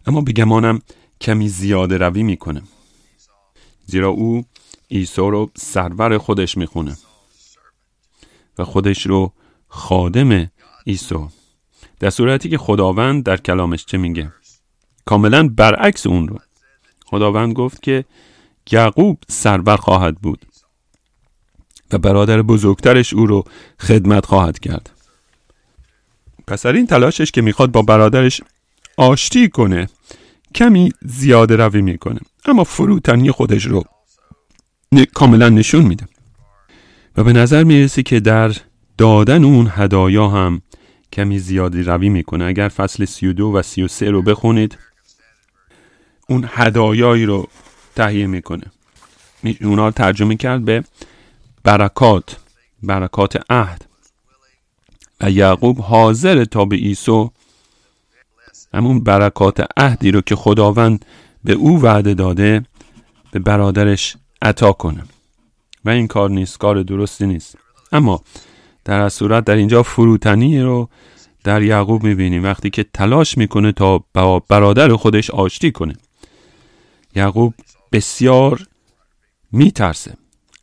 اما 0.06 0.22
بگمانم 0.22 0.82
کمی 1.22 1.50
زیاده 1.50 1.98
روی 1.98 2.24
می‌کنه. 2.24 2.62
زیرا 3.86 4.10
او 4.10 4.46
عیسی 4.92 5.22
رو 5.22 5.52
سرور 5.58 6.18
خودش 6.18 6.58
می‌خونه 6.58 6.98
و 8.58 8.64
خودش 8.64 9.06
رو 9.06 9.34
خادم 9.68 10.52
عیسی. 10.88 11.16
در 12.00 12.10
صورتی 12.10 12.50
که 12.50 12.58
خداوند 12.58 13.24
در 13.24 13.38
کلامش 13.38 13.86
چه 13.86 13.98
میگه؟ 13.98 14.34
کاملا 15.06 15.48
برعکس 15.48 16.08
اون 16.08 16.28
رو. 16.28 16.40
خداوند 17.06 17.54
گفت 17.54 17.82
که 17.82 18.06
یعقوب 18.72 19.18
سرور 19.30 19.78
خواهد 19.78 20.16
بود. 20.16 20.46
و 21.94 21.98
برادر 21.98 22.42
بزرگترش 22.42 23.14
او 23.14 23.26
رو 23.26 23.44
خدمت 23.80 24.26
خواهد 24.26 24.60
کرد. 24.60 24.90
پس 26.48 26.66
این 26.66 26.88
تلاشش 26.88 27.32
که 27.32 27.42
می‌خواد 27.42 27.72
با 27.72 27.82
برادرش 27.82 28.42
آشتی 28.98 29.50
کنه 29.50 29.90
کمی 30.56 30.92
زیاده 31.02 31.56
روی 31.56 31.82
می‌کنه. 31.82 32.20
اما 32.46 32.64
فروتنی 32.64 33.32
خودش 33.32 33.66
رو 33.66 33.84
کاملا 35.14 35.50
نشون 35.50 35.86
میده. 35.86 36.08
و 37.18 37.24
به 37.24 37.34
نظر 37.34 37.64
می‌رسه 37.64 38.04
که 38.04 38.20
در 38.20 38.52
دادن 38.98 39.44
اون 39.44 39.72
هدایا 39.72 40.28
هم 40.28 40.62
کمی 41.14 41.40
زیادی 41.40 41.84
روی 41.84 42.10
می‌کنه. 42.10 42.46
اگر 42.46 42.68
فصل 42.68 43.06
32 43.06 43.52
و 43.52 43.62
33 43.62 44.12
رو 44.12 44.22
بخونید 44.22 44.78
اون 46.30 46.50
هدایایی 46.54 47.26
رو 47.26 47.48
تهیه 47.96 48.28
می‌کنه. 48.28 48.72
اونا 49.62 49.92
ترجمه 49.92 50.36
کرد 50.36 50.66
به 50.66 50.84
برکات 51.64 52.38
برکات 52.84 53.52
عهد. 53.52 53.86
و 55.22 55.32
یعقوب 55.32 55.80
حاضر 55.80 56.46
تا 56.46 56.66
به 56.66 56.76
عیسی. 56.76 57.30
همون 58.74 59.04
برکات 59.04 59.66
عهدی 59.78 60.12
رو 60.12 60.22
که 60.22 60.36
خداوند 60.36 61.06
به 61.44 61.54
او 61.54 61.82
وعده 61.82 62.14
داده 62.14 62.66
به 63.32 63.40
برادرش 63.40 64.16
عطا 64.42 64.72
کنه. 64.72 65.04
و 65.86 65.90
این 65.90 66.08
کار 66.08 66.30
نیست 66.30 66.58
کار 66.58 66.84
درستی 66.84 67.28
نیست. 67.28 67.58
اما 67.92 68.24
در 68.86 69.10
صورت 69.10 69.46
در 69.46 69.56
اینجا 69.56 69.84
فروتنی 69.84 70.62
رو 70.62 70.90
در 71.44 71.62
یعقوب 71.62 72.04
می‌بینیم. 72.04 72.44
وقتی 72.44 72.70
که 72.70 72.86
تلاش 72.94 73.38
می‌کنه 73.38 73.72
تا 73.72 74.04
با 74.14 74.40
برادر 74.40 74.96
خودش 74.96 75.30
آشتی 75.30 75.72
کنه. 75.72 75.96
یعقوب 77.16 77.54
بسیار 77.92 78.68
میترسه. 79.52 80.14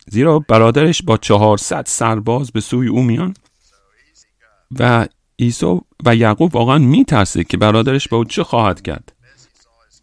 زیرا 0.07 0.39
برادرش 0.39 1.01
با 1.01 1.17
چهارصد 1.17 1.85
سرباز 1.87 2.51
به 2.51 2.61
سوی 2.61 2.87
او 2.87 3.03
میان 3.03 3.33
و 4.79 5.07
عیسی 5.39 5.79
و 6.05 6.15
یعقوب 6.15 6.55
واقعا 6.55 6.77
میترسه 6.77 7.43
که 7.43 7.57
برادرش 7.57 8.07
با 8.07 8.17
او 8.17 8.25
چه 8.25 8.43
خواهد 8.43 8.81
کرد. 8.81 9.13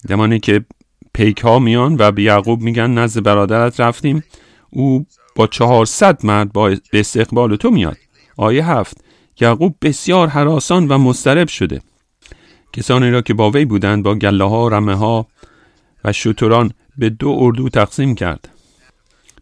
زمانی 0.08 0.40
که 0.40 0.64
پیک 1.12 1.40
ها 1.40 1.58
میان 1.58 1.96
و 1.98 2.12
به 2.12 2.22
یعقوب 2.22 2.60
میگن 2.60 2.90
نزد 2.90 3.22
برادرت 3.22 3.80
رفتیم 3.80 4.24
او 4.70 5.06
با 5.36 5.46
چهارصد 5.46 6.26
مرد 6.26 6.52
با 6.52 6.68
به 6.92 7.00
استقبال 7.00 7.56
تو 7.56 7.70
میاد. 7.70 7.96
آیه 8.36 8.66
هفت 8.66 9.04
یعقوب 9.40 9.76
بسیار 9.82 10.28
حراسان 10.28 10.88
و 10.88 10.98
مسترب 10.98 11.48
شده. 11.48 11.82
کسانی 12.72 13.10
را 13.10 13.22
که 13.22 13.34
با 13.34 13.50
وی 13.50 13.64
بودند 13.64 14.02
با 14.02 14.14
گله 14.14 14.44
ها 14.44 14.68
رمه 14.68 14.94
ها 14.94 15.26
و 16.04 16.12
شتران 16.12 16.72
به 16.98 17.10
دو 17.10 17.36
اردو 17.38 17.68
تقسیم 17.68 18.14
کرد. 18.14 18.48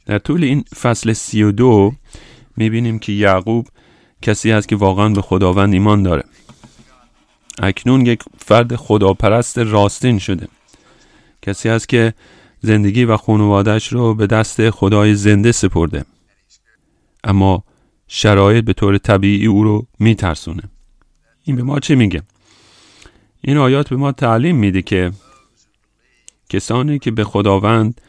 در 0.07 0.19
طول 0.19 0.45
این 0.45 0.65
فصل 0.81 1.13
سی 1.13 1.43
و 1.43 1.53
دو 1.53 1.93
می‌بینیم 2.57 2.99
که 2.99 3.13
یعقوب 3.13 3.67
کسی 4.23 4.53
است 4.53 4.69
که 4.69 4.77
واقعا 4.77 5.09
به 5.09 5.23
خداوند 5.23 5.73
ایمان 5.73 6.03
داره. 6.03 6.25
اکنون 7.63 8.07
یک 8.07 8.23
فرد 8.39 8.77
خداپرست 8.77 9.59
راستین 9.59 10.19
شده. 10.19 10.49
کسی 11.43 11.69
است 11.69 11.89
که 11.89 12.15
زندگی 12.61 13.05
و 13.05 13.17
خانوادش 13.17 13.93
رو 13.93 14.15
به 14.15 14.27
دست 14.27 14.71
خدای 14.71 15.15
زنده 15.15 15.53
سپرده. 15.53 16.05
اما 17.25 17.65
شرایط 18.09 18.65
به 18.65 18.73
طور 18.73 18.99
طبیعی 18.99 19.47
او 19.47 19.65
رو 19.65 19.87
میترسونه. 19.99 20.63
این 21.45 21.57
به 21.57 21.63
ما 21.63 21.81
چه 21.81 21.95
میگه؟ 21.95 22.23
این 23.41 23.57
آیات 23.57 23.89
به 23.89 23.97
ما 23.97 24.13
تعلیم 24.13 24.57
میده 24.57 24.83
که 24.83 25.13
کسانی 26.49 26.99
که 26.99 27.11
به 27.11 27.25
خداوند 27.25 28.01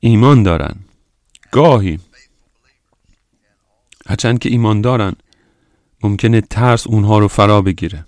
ایمان 0.00 0.42
دارن 0.42 0.76
گاهی. 1.56 1.98
هرچند 4.06 4.38
که 4.38 4.48
ایمان 4.48 4.80
دارن 4.80 5.12
ممکنه 6.02 6.40
ترس 6.40 6.86
اونها 6.86 7.18
رو 7.18 7.28
فرا 7.28 7.62
بگیره. 7.62 8.06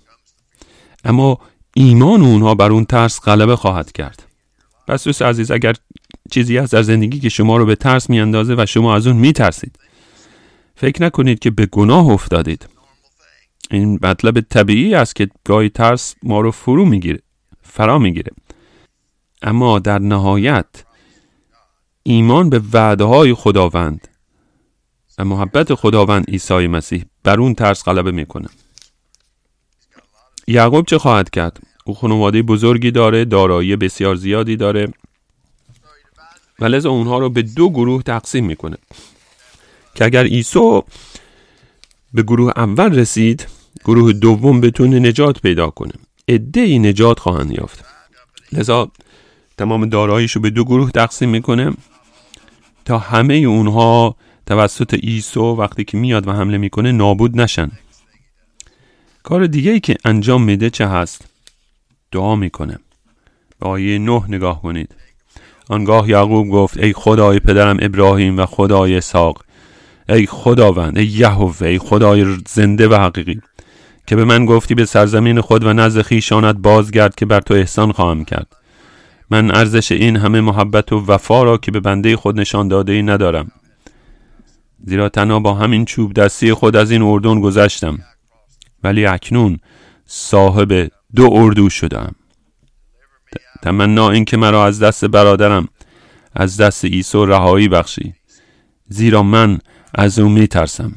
اما 1.03 1.39
ایمان 1.73 2.21
اونها 2.21 2.55
بر 2.55 2.71
اون 2.71 2.85
ترس 2.85 3.21
غلبه 3.21 3.55
خواهد 3.55 3.91
کرد. 3.91 4.23
پس 4.87 5.03
دوست 5.03 5.21
عزیز 5.21 5.51
اگر 5.51 5.73
چیزی 6.31 6.57
هست 6.57 6.73
در 6.73 6.81
زندگی 6.81 7.19
که 7.19 7.29
شما 7.29 7.57
رو 7.57 7.65
به 7.65 7.75
ترس 7.75 8.09
میاندازه 8.09 8.55
و 8.57 8.65
شما 8.65 8.95
از 8.95 9.07
اون 9.07 9.15
میترسید 9.15 9.79
فکر 10.75 11.03
نکنید 11.03 11.39
که 11.39 11.49
به 11.49 11.65
گناه 11.65 12.07
افتادید. 12.07 12.69
این 13.71 13.99
مطلب 14.01 14.41
طبیعی 14.41 14.95
است 14.95 15.15
که 15.15 15.29
گاهی 15.45 15.69
ترس 15.69 16.15
ما 16.23 16.41
رو 16.41 16.51
فرو 16.51 16.85
می‌گیره 16.85 17.19
فرا 17.61 17.99
می‌گیره. 17.99 18.31
اما 19.41 19.79
در 19.79 19.99
نهایت 19.99 20.65
ایمان 22.09 22.49
به 22.49 22.61
وعده 22.73 23.03
های 23.03 23.33
خداوند. 23.33 24.07
و 25.17 25.25
محبت 25.25 25.73
خداوند 25.73 26.29
عیسی 26.29 26.67
مسیح 26.67 27.05
بر 27.23 27.39
اون 27.39 27.53
ترس 27.53 27.83
غلبه 27.83 28.11
می‌کنه. 28.11 28.47
یعقوب 30.47 30.85
چه 30.85 30.97
خواهد 30.97 31.29
کرد؟ 31.29 31.59
او 31.85 31.93
خانواده 31.93 32.41
بزرگی 32.41 32.91
داره 32.91 33.25
دارایی 33.25 33.75
بسیار 33.75 34.15
زیادی 34.15 34.55
داره. 34.55 34.93
و 36.59 36.65
لذا 36.65 36.89
اونها 36.89 37.19
رو 37.19 37.29
به 37.29 37.41
دو 37.41 37.69
گروه 37.69 38.03
تقسیم 38.03 38.45
می‌کنه. 38.45 38.77
که 39.95 40.05
اگر 40.05 40.23
عیسی 40.23 40.81
به 42.13 42.23
گروه 42.23 42.53
اول 42.55 42.99
رسید 42.99 43.47
گروه 43.85 44.13
دوم 44.13 44.61
بتونه 44.61 44.99
نجات 44.99 45.41
پیدا 45.41 45.69
کنه. 45.69 45.93
ای 46.55 46.79
نجات 46.79 47.19
خواهند 47.19 47.51
یافت. 47.51 47.85
لذا 48.51 48.91
تمام 49.57 49.85
داراییش 49.85 50.31
رو 50.31 50.41
به 50.41 50.49
دو 50.49 50.63
گروه 50.63 50.91
تقسیم 50.91 51.29
می‌کنه. 51.29 51.73
تا 52.89 52.97
همه 52.97 53.33
اونها 53.33 54.15
توسط 54.45 54.99
ایسو 55.01 55.55
وقتی 55.55 55.83
که 55.83 55.97
میاد 55.97 56.27
و 56.27 56.31
حمله 56.31 56.57
می‌کنه 56.57 56.91
نابود 56.91 57.41
نشن. 57.41 57.71
کار 59.23 59.47
دیگه 59.47 59.71
ای 59.71 59.79
که 59.79 59.95
انجام 60.05 60.43
میده 60.43 60.69
چه 60.69 60.87
هست؟ 60.87 61.25
دعا 62.11 62.35
می‌کنه. 62.35 62.77
به 63.59 63.69
آیه 63.69 63.99
نه 63.99 64.23
نگاه 64.27 64.61
کنید. 64.61 64.95
آنگاه 65.69 66.09
یعقوب 66.09 66.49
گفت 66.49 66.77
ای 66.77 66.93
خدای 66.93 67.39
پدرم 67.39 67.77
ابراهیم 67.81 68.37
و 68.37 68.45
خدای 68.45 68.97
اسحاق 68.97 69.43
ای 70.09 70.25
خداوند 70.25 70.97
ای 70.97 71.05
یهوه 71.05 71.67
ای 71.67 71.79
خدای 71.79 72.37
زنده 72.47 72.87
و 72.87 72.93
حقیقی 72.93 73.41
که 74.07 74.15
به 74.15 74.25
من 74.25 74.45
گفتی 74.45 74.75
به 74.75 74.85
سرزمین 74.85 75.41
خود 75.41 75.63
و 75.63 75.73
نزد 75.73 76.01
خیشانت 76.01 76.55
بازگرد 76.55 77.15
که 77.15 77.25
بر 77.25 77.39
تو 77.39 77.53
احسان 77.53 77.91
خواهم 77.91 78.25
کرد. 78.25 78.58
من 79.31 79.55
ارزش 79.55 79.91
این 79.91 80.17
همه 80.17 80.41
محبت 80.41 80.93
و 80.93 81.05
وفا 81.05 81.43
را 81.43 81.57
که 81.57 81.71
به 81.71 81.79
بنده 81.79 82.15
خود 82.15 82.39
نشان 82.39 82.67
داده 82.67 82.91
ای 82.91 83.01
ندارم. 83.01 83.51
زیرا 84.85 85.09
تنها 85.09 85.39
با 85.39 85.53
همین 85.53 85.85
چوب 85.85 86.13
دستی 86.13 86.53
خود 86.53 86.75
از 86.75 86.91
این 86.91 87.01
اردن 87.01 87.41
گذشتم. 87.41 87.99
ولی 88.83 89.05
اکنون 89.05 89.59
صاحب 90.05 90.91
دو 91.15 91.29
اردو 91.31 91.69
شدم. 91.69 92.15
تمنا 93.61 94.09
این 94.09 94.25
که 94.25 94.37
مرا 94.37 94.65
از 94.65 94.79
دست 94.83 95.05
برادرم 95.05 95.67
از 96.35 96.57
دست 96.57 96.85
عیسی 96.85 97.25
رهایی 97.25 97.67
بخشی. 97.67 98.13
زیرا 98.87 99.23
من 99.23 99.59
از 99.95 100.19
او 100.19 100.29
می 100.29 100.47
ترسم 100.47 100.91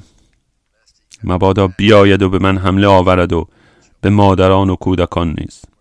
مبادا 1.25 1.67
بیاید 1.67 2.23
و 2.23 2.29
به 2.29 2.39
من 2.39 2.59
حمله 2.59 2.87
آورد 2.87 3.33
و 3.33 3.49
به 4.01 4.11
مادران 4.11 4.71
و 4.71 4.77
کودکان 4.77 5.35
نیست 5.39 5.72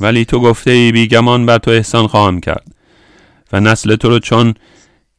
ولی 0.00 0.24
تو 0.24 0.40
گفته 0.40 0.70
ای 0.70 0.92
بیگمان 0.92 1.46
بر 1.46 1.58
تو 1.58 1.70
احسان 1.70 2.06
خواهم 2.06 2.40
کرد 2.40 2.66
و 3.52 3.60
نسل 3.60 3.96
تو 3.96 4.08
رو 4.08 4.18
چون 4.18 4.54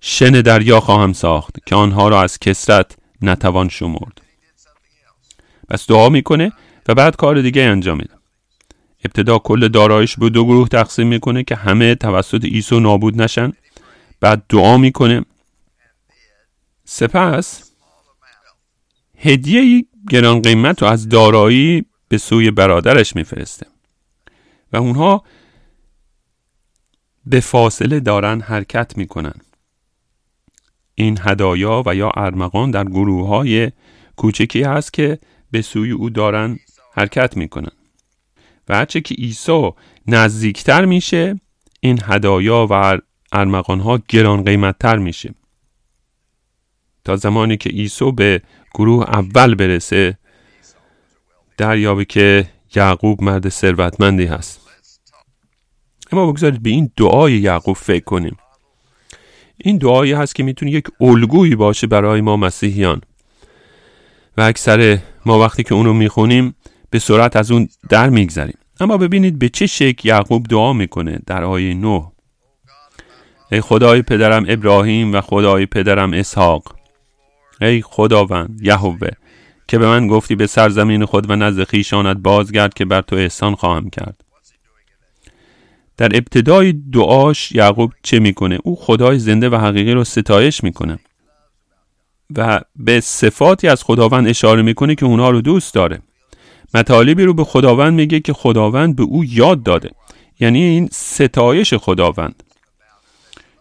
شن 0.01 0.31
دریا 0.31 0.79
خواهم 0.79 1.13
ساخت 1.13 1.55
که 1.65 1.75
آنها 1.75 2.09
را 2.09 2.21
از 2.21 2.39
کسرت 2.39 2.97
نتوان 3.21 3.69
شمرد. 3.69 4.21
پس 5.69 5.87
دعا 5.87 6.09
می‌کنه 6.09 6.51
و 6.87 6.95
بعد 6.95 7.15
کار 7.15 7.41
دیگه 7.41 7.61
انجام 7.61 7.97
میده. 7.97 8.13
ابتدا 9.05 9.39
کل 9.39 9.67
دارایش 9.67 10.17
به 10.17 10.29
دو 10.29 10.45
گروه 10.45 10.67
تقسیم 10.67 11.07
می‌کنه 11.07 11.43
که 11.43 11.55
همه 11.55 11.95
توسط 11.95 12.45
عیسی 12.45 12.79
نابود 12.79 13.21
نشن. 13.21 13.53
بعد 14.19 14.43
دعا 14.49 14.77
می‌کنه. 14.77 15.25
سپس 16.85 17.71
هدیه 19.17 19.85
گران 20.09 20.41
قیمت 20.41 20.81
رو 20.81 20.87
از 20.87 21.09
دارایی 21.09 21.85
به 22.07 22.17
سوی 22.17 22.51
برادرش 22.51 23.15
میفرسته. 23.15 23.65
و 24.73 24.77
اونها 24.77 25.23
به 27.25 27.39
فاصله 27.39 27.99
دارن 27.99 28.41
حرکت 28.41 28.97
می‌کنن. 28.97 29.35
این 30.95 31.19
هدایا 31.21 31.83
و 31.85 31.95
یا 31.95 32.11
ارمغان 32.15 32.71
در 32.71 32.83
گروه 32.83 33.27
های 33.27 33.71
کوچکی 34.15 34.63
هست 34.63 34.93
که 34.93 35.19
به 35.51 35.61
سوی 35.61 35.91
او 35.91 36.09
دارن 36.09 36.59
حرکت 36.93 37.37
می‌کنن. 37.37 37.71
و 38.67 38.75
هرچه 38.75 39.01
که 39.01 39.15
عیسی 39.15 39.71
نزدیکتر 40.07 40.85
میشه 40.85 41.39
این 41.79 41.99
هدایا 42.03 42.67
و 42.69 42.97
ارمغان 43.31 43.79
ها 43.79 43.99
گران 44.07 44.43
قیمتتر 44.43 44.97
میشه. 44.97 45.33
تا 47.03 47.15
زمانی 47.15 47.57
که 47.57 47.69
عیسی 47.69 48.11
به 48.11 48.41
گروه 48.73 49.03
اول 49.03 49.55
برسه 49.55 50.17
دریابه 51.57 52.05
که 52.05 52.49
یعقوب 52.77 53.23
مرد 53.23 53.49
ثروتمندی 53.49 54.25
هست. 54.25 54.61
اما 56.11 56.31
بگذارید 56.31 56.63
به 56.63 56.69
این 56.69 56.91
دعای 56.97 57.33
یعقوب 57.33 57.75
فکر 57.75 58.03
کنیم. 58.03 58.37
این 59.57 59.77
دعایی 59.77 60.13
هست 60.13 60.35
که 60.35 60.43
می‌تونه 60.43 60.71
یک 60.71 60.85
الگویی 61.01 61.55
باشه 61.55 61.87
برای 61.87 62.21
ما 62.21 62.37
مسیحیان. 62.37 63.01
و 64.37 64.41
اکثر 64.41 64.99
ما 65.25 65.39
وقتی 65.39 65.63
که 65.63 65.75
اونو 65.75 65.93
می‌خونیم 65.93 66.55
به 66.89 66.99
سرعت 66.99 67.35
از 67.35 67.51
اون 67.51 67.69
در 67.89 68.09
میگذریم. 68.09 68.57
اما 68.79 68.97
ببینید 68.97 69.39
به 69.39 69.49
چه 69.49 69.67
شکل 69.67 70.07
یعقوب 70.07 70.47
دعا 70.47 70.73
می‌کنه 70.73 71.19
در 71.25 71.43
آیه 71.43 71.73
9 71.73 72.11
ای 73.51 73.61
خدای 73.61 74.01
پدرم 74.01 74.45
ابراهیم 74.47 75.13
و 75.13 75.21
خدای 75.21 75.65
پدرم 75.65 76.13
اسحاق. 76.13 76.75
ای 77.61 77.81
خداوند 77.81 78.59
یهوه. 78.61 79.09
که 79.67 79.77
به 79.77 79.87
من 79.87 80.07
گفتی 80.07 80.35
به 80.35 80.47
سرزمین 80.47 81.05
خود 81.05 81.29
و 81.29 81.35
نزد 81.35 81.63
خیشانت 81.63 82.17
بازگرد 82.17 82.73
که 82.73 82.85
بر 82.85 83.01
تو 83.01 83.15
احسان 83.15 83.55
خواهم 83.55 83.89
کرد. 83.89 84.23
در 85.97 86.15
ابتدای 86.15 86.73
دعاش 86.93 87.51
یعقوب 87.51 87.93
چه 88.03 88.19
می‌کنه؟ 88.19 88.59
او 88.63 88.75
خدای 88.75 89.19
زنده 89.19 89.49
و 89.49 89.55
حقیقی 89.55 89.91
رو 89.91 90.03
ستایش 90.03 90.63
می‌کنه 90.63 90.99
و 92.35 92.61
به 92.75 92.99
صفاتی 92.99 93.67
از 93.67 93.83
خداوند 93.83 94.27
اشاره 94.27 94.61
می‌کنه 94.61 94.95
که 94.95 95.05
اونها 95.05 95.29
رو 95.29 95.41
دوست 95.41 95.73
داره. 95.73 96.01
مطالبی 96.73 97.23
رو 97.23 97.33
به 97.33 97.43
خداوند 97.43 97.93
میگه 97.93 98.19
که 98.19 98.33
خداوند 98.33 98.95
به 98.95 99.03
او 99.03 99.25
یاد 99.25 99.63
داده. 99.63 99.91
یعنی 100.39 100.63
این 100.63 100.89
ستایش 100.91 101.73
خداوند. 101.73 102.43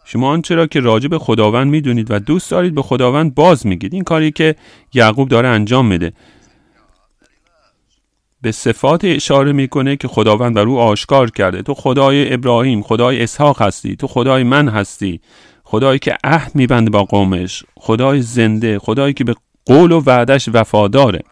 شما 0.08 0.30
آنچه 0.30 0.54
را 0.54 0.66
که 0.66 0.80
راجع 0.80 1.08
به 1.08 1.18
خداوند 1.18 1.70
می‌دونید 1.70 2.10
و 2.10 2.18
دوست 2.18 2.50
دارید 2.50 2.74
به 2.74 2.82
خداوند 2.82 3.34
باز 3.34 3.66
میگید. 3.66 3.94
این 3.94 4.04
کاری 4.04 4.30
که 4.30 4.54
یعقوب 4.94 5.28
داره 5.28 5.48
انجام 5.48 5.86
میده. 5.86 6.12
به 8.42 8.52
صفات 8.52 9.04
اشاره 9.04 9.52
می‌کنه 9.52 9.96
که 9.96 10.08
خداوند 10.08 10.54
بر 10.54 10.62
او 10.62 10.78
آشکار 10.78 11.30
کرده. 11.30 11.62
تو 11.62 11.74
خدای 11.74 12.34
ابراهیم 12.34 12.82
خدای 12.82 13.22
اسحاق 13.22 13.62
هستی 13.62 13.96
تو 13.96 14.06
خدای 14.06 14.42
من 14.42 14.68
هستی. 14.68 15.20
خدایی 15.64 15.98
که 15.98 16.16
عهد 16.24 16.54
میبنده 16.54 16.90
با 16.90 17.04
قومش 17.04 17.64
خدای 17.76 18.22
زنده 18.22 18.78
خدایی 18.78 19.14
که 19.14 19.24
به 19.24 19.34
قول 19.66 19.92
و 19.92 20.00
وعدش 20.00 20.48
وفاداره. 20.52 21.22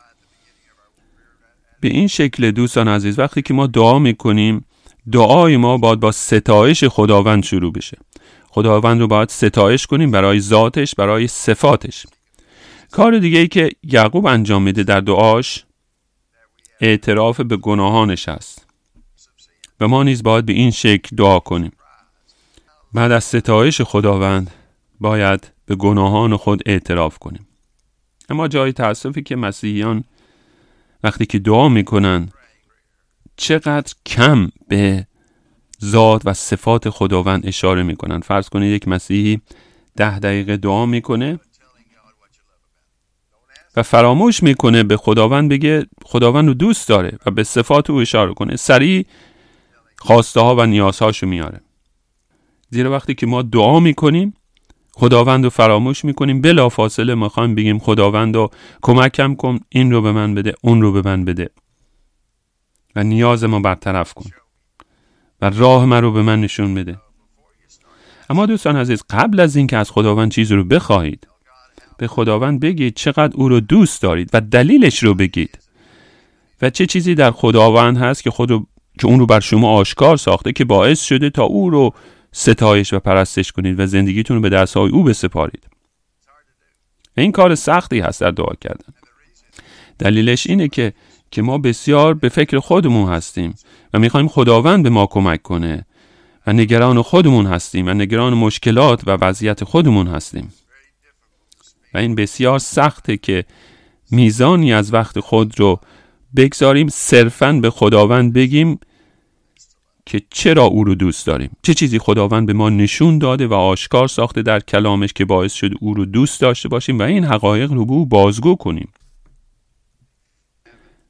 به 1.80 1.88
این 1.88 2.08
شکل 2.08 2.50
دوستان 2.50 2.88
عزیز 2.88 3.18
وقتی 3.18 3.42
که 3.42 3.54
ما 3.54 3.66
دعا 3.66 3.98
می‌کنیم 3.98 4.64
دعای 5.12 5.56
ما 5.56 5.78
باید 5.78 6.00
با 6.00 6.12
ستایش 6.12 6.84
خداوند 6.84 7.42
شروع 7.42 7.72
بشه. 7.72 7.98
خداوند 8.54 9.00
رو 9.00 9.06
باید 9.06 9.28
ستایش 9.28 9.86
کنیم 9.86 10.10
برای 10.10 10.40
ذاتش 10.40 10.94
برای 10.94 11.26
صفاتش. 11.26 12.06
کار 12.90 13.18
دیگه 13.18 13.38
ای 13.38 13.48
که 13.48 13.70
یعقوب 13.82 14.26
انجام 14.26 14.62
میده 14.62 14.82
در 14.82 15.00
دعاش 15.00 15.64
اعتراف 16.80 17.40
به 17.40 17.56
گناهانش 17.56 18.28
است. 18.28 18.66
و 19.80 19.88
ما 19.88 20.02
نیز 20.02 20.22
باید 20.22 20.46
به 20.46 20.52
این 20.52 20.70
شکل 20.70 21.16
دعا 21.16 21.38
کنیم. 21.38 21.72
بعد 22.92 23.12
از 23.12 23.24
ستایش 23.24 23.80
خداوند 23.80 24.50
باید 25.00 25.50
به 25.66 25.74
گناهان 25.74 26.36
خود 26.36 26.62
اعتراف 26.66 27.18
کنیم. 27.18 27.46
اما 28.28 28.48
جای 28.48 28.72
تأسفی 28.72 29.22
که 29.22 29.36
مسیحیان 29.36 30.04
وقتی 31.02 31.26
که 31.26 31.38
دعا 31.38 31.68
می‌کنن 31.68 32.28
چقدر 33.36 33.94
کم 34.06 34.50
به 34.68 35.06
ذات 35.84 36.22
و 36.24 36.34
صفات 36.34 36.90
خداوند 36.90 37.46
اشاره 37.46 37.82
می‌کنن 37.82 38.20
فرض 38.20 38.48
کنید 38.48 38.72
یک 38.72 38.88
مسیحی 38.88 39.40
ده 39.96 40.18
دقیقه 40.18 40.56
دعا 40.56 40.86
می‌کنه 40.86 41.40
و 43.76 43.82
فراموش 43.82 44.42
می‌کنه 44.42 44.82
به 44.82 44.96
خداوند 44.96 45.50
بگه 45.50 45.86
خداوند 46.04 46.48
رو 46.48 46.54
دوست 46.54 46.88
داره 46.88 47.18
و 47.26 47.30
به 47.30 47.44
صفات 47.44 47.90
او 47.90 47.96
اشاره 47.96 48.34
کنه. 48.34 48.56
سریع 48.56 49.06
خواسته 49.98 50.40
ها 50.40 50.56
و 50.56 50.66
نیازهاشو 50.66 51.26
میاره. 51.26 51.60
زیرا 52.70 52.90
وقتی 52.90 53.14
که 53.14 53.26
ما 53.26 53.42
دعا 53.42 53.80
می‌کنیم 53.80 54.34
خداوند 54.92 55.44
رو 55.44 55.50
فراموش 55.50 56.04
می‌کنیم. 56.04 56.40
بلا 56.40 56.68
فاصله 56.68 57.14
می‌خوایم 57.14 57.54
بگیم 57.54 57.78
خداوند 57.78 58.36
رو 58.36 58.50
کمکم 58.82 59.34
کن 59.34 59.60
این 59.68 59.92
رو 59.92 60.02
به 60.02 60.12
من 60.12 60.34
بده 60.34 60.54
اون 60.62 60.82
رو 60.82 60.92
به 60.92 61.02
من 61.02 61.24
بده. 61.24 61.50
و 62.96 63.04
نیاز 63.04 63.44
ما 63.44 63.60
برطرف 63.60 64.14
کن. 64.14 64.30
و 65.44 65.50
راه 65.50 65.84
من 65.84 66.02
رو 66.02 66.12
به 66.12 66.22
من 66.22 66.40
نشون 66.40 66.74
بده. 66.74 66.98
اما 68.30 68.46
دوستان 68.46 68.76
عزیز 68.76 69.02
قبل 69.10 69.40
از 69.40 69.56
اینکه 69.56 69.76
از 69.76 69.90
خداوند 69.90 70.30
چیزی 70.30 70.54
رو 70.54 70.64
بخواهید 70.64 71.26
به 71.98 72.06
خداوند 72.06 72.60
بگید 72.60 72.94
چقدر 72.94 73.34
او 73.34 73.48
رو 73.48 73.60
دوست 73.60 74.02
دارید 74.02 74.30
و 74.32 74.40
دلیلش 74.40 75.02
رو 75.02 75.14
بگید. 75.14 75.58
و 76.62 76.70
چه 76.70 76.86
چیزی 76.86 77.14
در 77.14 77.30
خداوند 77.30 77.98
هست 77.98 78.22
که 78.22 78.30
خود 78.30 78.50
رو 78.50 78.66
که 79.00 79.06
اون 79.06 79.20
رو 79.20 79.26
بر 79.26 79.40
شما 79.40 79.70
آشکار 79.70 80.16
ساخته 80.16 80.52
که 80.52 80.64
باعث 80.64 81.02
شده 81.02 81.30
تا 81.30 81.42
او 81.42 81.70
رو 81.70 81.94
ستایش 82.32 82.92
و 82.92 82.98
پرستش 82.98 83.52
کنید 83.52 83.80
و 83.80 83.86
زندگیتون 83.86 84.36
رو 84.36 84.42
به 84.42 84.48
دستهای 84.48 84.90
او 84.90 85.02
بسپارید. 85.02 85.66
این 87.16 87.32
کار 87.32 87.54
سختی 87.54 88.00
هست 88.00 88.20
در 88.20 88.30
دعا 88.30 88.52
کردن. 88.60 88.94
دلیلش 89.98 90.46
اینه 90.46 90.68
که 90.68 90.92
که 91.34 91.42
ما 91.42 91.58
بسیار 91.58 92.14
به 92.14 92.28
فکر 92.28 92.58
خودمون 92.58 93.08
هستیم 93.08 93.54
و 93.94 93.98
می‌خوایم 93.98 94.28
خداوند 94.28 94.82
به 94.82 94.90
ما 94.90 95.06
کمک 95.06 95.42
کنه 95.42 95.86
و 96.46 96.52
نگران 96.52 97.02
خودمون 97.02 97.46
هستیم 97.46 97.86
و 97.86 97.90
نگران 97.90 98.34
مشکلات 98.34 99.08
و 99.08 99.10
وضعیت 99.10 99.64
خودمون 99.64 100.06
هستیم. 100.06 100.52
و 101.94 101.98
این 101.98 102.14
بسیار 102.14 102.58
سخته 102.58 103.16
که 103.16 103.44
میزانی 104.10 104.72
از 104.72 104.92
وقت 104.92 105.20
خود 105.20 105.60
رو 105.60 105.80
بگذاریم 106.36 106.88
صرفا 106.88 107.52
به 107.52 107.70
خداوند 107.70 108.32
بگیم 108.32 108.78
که 110.06 110.22
چرا 110.30 110.64
او 110.64 110.84
رو 110.84 110.94
دوست 110.94 111.26
داریم؟ 111.26 111.50
چه 111.62 111.74
چیزی 111.74 111.98
خداوند 111.98 112.46
به 112.46 112.52
ما 112.52 112.70
نشون 112.70 113.18
داده 113.18 113.46
و 113.46 113.54
آشکار 113.54 114.08
ساخته 114.08 114.42
در 114.42 114.60
کلامش 114.60 115.12
که 115.12 115.24
باعث 115.24 115.52
شد 115.52 115.70
او 115.80 115.94
رو 115.94 116.04
دوست 116.04 116.40
داشته 116.40 116.68
باشیم 116.68 116.98
و 116.98 117.02
این 117.02 117.24
حقایق 117.24 117.72
رو 117.72 117.86
به 117.86 117.92
او 117.92 118.06
بازگو 118.06 118.54
کنیم؟ 118.54 118.88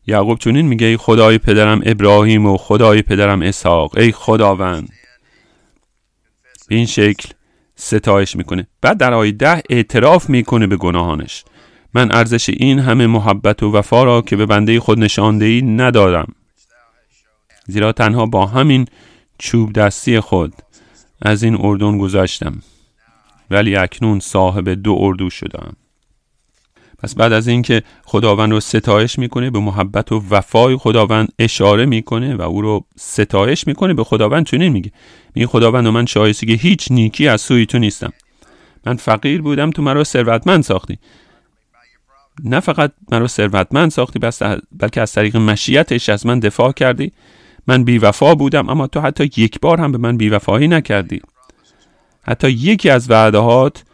یعقوب 0.06 0.38
چونین 0.38 0.66
میگه 0.66 0.86
ای 0.86 0.96
خدای 0.96 1.38
پدرم 1.38 1.80
ابراهیم 1.84 2.46
و 2.46 2.56
خدای 2.56 3.02
پدرم 3.02 3.42
اسحاق 3.42 3.98
ای 3.98 4.12
خداوند. 4.12 4.88
به 6.68 6.74
این 6.74 6.86
شکل 6.86 7.28
ستایش 7.76 8.36
می‌کنه. 8.36 8.66
بعد 8.80 8.98
در 8.98 9.14
آیه 9.14 9.32
ده 9.32 9.62
اعتراف 9.70 10.30
می‌کنه 10.30 10.66
به 10.66 10.76
گناهانش. 10.76 11.44
من 11.94 12.12
ارزش 12.12 12.48
این 12.48 12.78
همه 12.78 13.06
محبت 13.06 13.62
و 13.62 13.70
وفا 13.70 14.04
را 14.04 14.22
که 14.22 14.36
به 14.36 14.46
بنده 14.46 14.80
خود 14.80 14.98
نشانده 14.98 15.44
ای 15.44 15.62
ندارم. 15.62 16.34
زیرا 17.66 17.92
تنها 17.92 18.26
با 18.26 18.46
همین 18.46 18.86
چوب 19.38 19.72
دستی 19.72 20.20
خود 20.20 20.54
از 21.22 21.42
این 21.42 21.56
اردن 21.60 21.98
گذاشتم 21.98 22.62
ولی 23.50 23.76
اکنون 23.76 24.20
صاحب 24.20 24.68
دو 24.68 24.96
اردو 25.00 25.30
شدم. 25.30 25.76
پس 27.04 27.14
بعد 27.14 27.32
از 27.32 27.48
اینکه 27.48 27.82
خداوند 28.04 28.52
رو 28.52 28.60
ستایش 28.60 29.18
می‌کنه 29.18 29.50
به 29.50 29.58
محبت 29.58 30.12
و 30.12 30.22
وفای 30.30 30.76
خداوند 30.76 31.32
اشاره 31.38 31.86
می‌کنه 31.86 32.36
و 32.36 32.42
او 32.42 32.62
رو 32.62 32.84
ستایش 32.96 33.66
می‌کنه 33.66 33.94
به 33.94 34.04
خداوند 34.04 34.46
چنین 34.46 34.72
میگه. 34.72 34.92
میگه 35.34 35.46
خداوند 35.46 35.86
و 35.86 35.90
من 35.90 36.06
شایسته 36.06 36.46
که 36.46 36.52
هیچ 36.52 36.86
نیکی 36.90 37.28
از 37.28 37.40
سوی 37.40 37.66
تو 37.66 37.78
نیستم. 37.78 38.12
من 38.86 38.96
فقیر 38.96 39.42
بودم 39.42 39.70
تو 39.70 39.82
مرا 39.82 40.04
ثروتمند 40.04 40.62
ساختی. 40.62 40.98
نه 42.44 42.60
فقط 42.60 42.92
مرا 43.12 43.26
ثروتمند 43.26 43.90
ساختی 43.90 44.18
بس 44.18 44.42
بلکه 44.72 45.00
از 45.00 45.12
طریق 45.12 45.36
مشیتش 45.36 46.08
از 46.08 46.26
من 46.26 46.38
دفاع 46.38 46.72
کردی. 46.72 47.12
من 47.66 47.84
بیوفا 47.84 48.34
بودم 48.34 48.68
اما 48.68 48.86
تو 48.86 49.00
حتی 49.00 49.24
یک 49.24 49.60
بار 49.60 49.80
هم 49.80 49.92
به 49.92 49.98
من 49.98 50.16
بیوفایی 50.16 50.68
نکردی. 50.68 51.20
حتی 52.22 52.50
یکی 52.50 52.90
از 52.90 53.10
وعدهات 53.10 53.84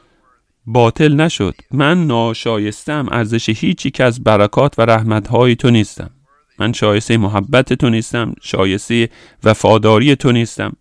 باطل 0.66 1.14
نشد. 1.14 1.54
من 1.70 2.06
ناشایستم 2.06 3.06
ارزش 3.10 3.48
هیچی 3.48 3.90
که 3.90 4.04
از 4.04 4.24
برکات 4.24 4.78
و 4.78 4.82
رحمتهای 4.82 5.56
تو 5.56 5.70
نیستم. 5.70 6.10
من 6.58 6.72
شایسته 6.72 7.16
محبت 7.16 7.72
تو 7.72 7.90
نیستم 7.90 8.34
شایسته 8.42 9.08
وفاداری 9.44 10.16
تو 10.16 10.32
نیستم. 10.32 10.72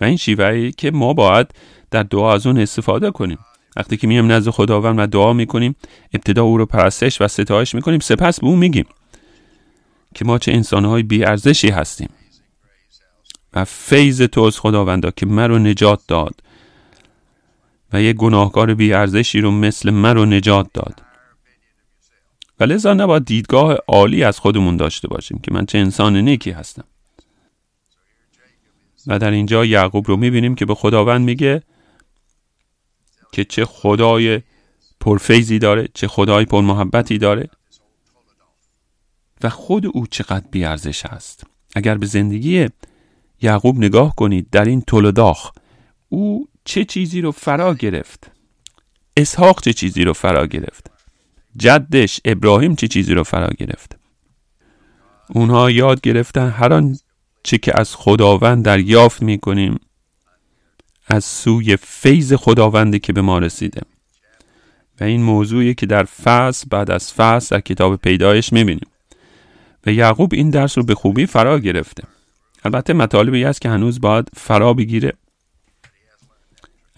و 0.00 0.04
این 0.04 0.16
شیوهی 0.16 0.72
که 0.72 0.90
ما 0.90 1.12
باید 1.12 1.46
در 1.90 2.02
دعا 2.02 2.34
از 2.34 2.46
اون 2.46 2.58
استفاده 2.58 3.10
کنیم. 3.10 3.38
وقتی 3.76 3.96
که 3.96 4.06
میم 4.06 4.32
نزد 4.32 4.50
خداوند 4.50 4.98
و 4.98 5.06
دعا 5.06 5.32
می‌کنیم 5.32 5.76
ابتدا 6.14 6.42
او 6.42 6.58
رو 6.58 6.66
پرستش 6.66 7.20
و 7.20 7.28
ستایش 7.28 7.74
می‌کنیم 7.74 8.00
سپس 8.00 8.40
به 8.40 8.46
او 8.46 8.56
میگیم 8.56 8.84
که 10.14 10.24
ما 10.24 10.38
چه 10.38 10.52
انسانهای 10.52 11.02
بیارزشی 11.02 11.68
هستیم. 11.68 12.08
و 13.54 13.64
فیض 13.64 14.22
توست 14.22 14.58
خداوندا 14.58 15.10
که 15.10 15.26
مرا 15.26 15.58
نجات 15.58 16.00
داد. 16.08 16.34
و 17.92 18.02
یک 18.02 18.16
گناهکار 18.16 18.74
بیارزشی 18.74 19.40
رو 19.40 19.50
مثل 19.50 19.90
من 19.90 20.14
رو 20.14 20.26
نجات 20.26 20.66
داد. 20.74 21.02
و 22.60 22.64
لذا 22.64 22.94
نباید 22.94 23.24
دیدگاه 23.24 23.76
عالی 23.88 24.24
از 24.24 24.38
خودمون 24.38 24.76
داشته 24.76 25.08
باشیم 25.08 25.38
که 25.38 25.54
من 25.54 25.66
چه 25.66 25.78
انسان 25.78 26.16
نیکی 26.16 26.50
هستم. 26.50 26.84
و 29.06 29.18
در 29.18 29.30
اینجا 29.30 29.64
یعقوب 29.64 30.08
رو 30.08 30.16
می‌بینیم 30.16 30.54
که 30.54 30.66
به 30.66 30.74
خداوند 30.74 31.24
میگه 31.24 31.62
که 33.32 33.44
چه 33.44 33.64
خدای 33.64 34.42
پرفیزی 35.00 35.58
داره 35.58 35.88
چه 35.94 36.08
خدای 36.08 36.44
پرمحبتی 36.44 37.18
داره 37.18 37.48
و 39.42 39.48
خود 39.48 39.86
او 39.86 40.06
چقدر 40.06 40.46
بیارزش 40.50 41.06
است 41.06 41.46
اگر 41.76 41.98
به 41.98 42.06
زندگی 42.06 42.68
یعقوب 43.42 43.76
نگاه 43.76 44.14
کنید 44.14 44.50
در 44.50 44.64
این 44.64 44.80
تولداخ 44.80 45.52
او 46.08 46.48
چه 46.68 46.84
چیزی 46.84 47.20
رو 47.20 47.32
فرا 47.32 47.74
گرفت؟ 47.74 48.30
اسحاق 49.16 49.60
چه 49.60 49.72
چیزی 49.72 50.04
رو 50.04 50.12
فرا 50.12 50.46
گرفت؟ 50.46 50.90
جدش 51.56 52.20
ابراهیم 52.24 52.76
چه 52.76 52.88
چیزی 52.88 53.14
رو 53.14 53.24
فرا 53.24 53.48
گرفت؟ 53.58 53.98
اونها 55.28 55.70
یاد 55.70 56.00
گرفتن 56.00 56.50
هر 56.50 56.72
آن 56.72 56.98
چه 57.42 57.58
که 57.58 57.80
از 57.80 57.96
خداوند 57.96 58.64
دریافت 58.64 59.22
می‌کنیم 59.22 59.80
از 61.06 61.24
سوی 61.24 61.76
فیض 61.76 62.32
خداوندی 62.32 62.98
که 62.98 63.12
به 63.12 63.20
ما 63.20 63.38
رسیده. 63.38 63.80
و 65.00 65.04
این 65.04 65.22
موضوعی 65.22 65.74
که 65.74 65.86
در 65.86 66.04
فصل 66.04 66.66
بعد 66.70 66.90
از 66.90 67.12
فصل 67.12 67.56
در 67.56 67.60
کتاب 67.60 67.96
پیدایش 67.96 68.52
می‌بینیم. 68.52 68.88
و 69.86 69.92
یعقوب 69.92 70.34
این 70.34 70.50
درس 70.50 70.78
رو 70.78 70.84
به 70.84 70.94
خوبی 70.94 71.26
فرا 71.26 71.58
گرفته. 71.58 72.02
البته 72.64 72.92
مطالبی 72.92 73.44
است 73.44 73.60
که 73.60 73.68
هنوز 73.68 74.00
باید 74.00 74.28
فرا 74.36 74.74
بگیره. 74.74 75.12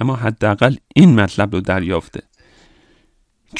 اما 0.00 0.16
حداقل 0.16 0.76
این 0.94 1.20
مطلب 1.20 1.54
رو 1.54 1.60
دریافته. 1.60 2.22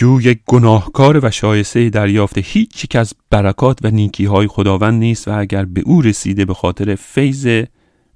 یک 0.01 0.41
گناهکار 0.47 1.25
و 1.25 1.31
شایسته 1.31 1.91
دریافته. 1.91 2.41
هیچ 2.41 2.85
یک 2.85 2.97
از 2.97 3.15
برکات 3.31 3.79
و 3.83 3.91
نیکی 3.91 4.25
های 4.25 4.47
خداوند 4.47 5.01
نیست 5.01 5.29
و 5.29 5.39
اگر 5.39 5.65
به 5.65 5.81
او 5.81 6.03
رسیده 6.03 6.45
به 6.45 6.55
خاطر 6.55 6.95
فیض 6.95 7.65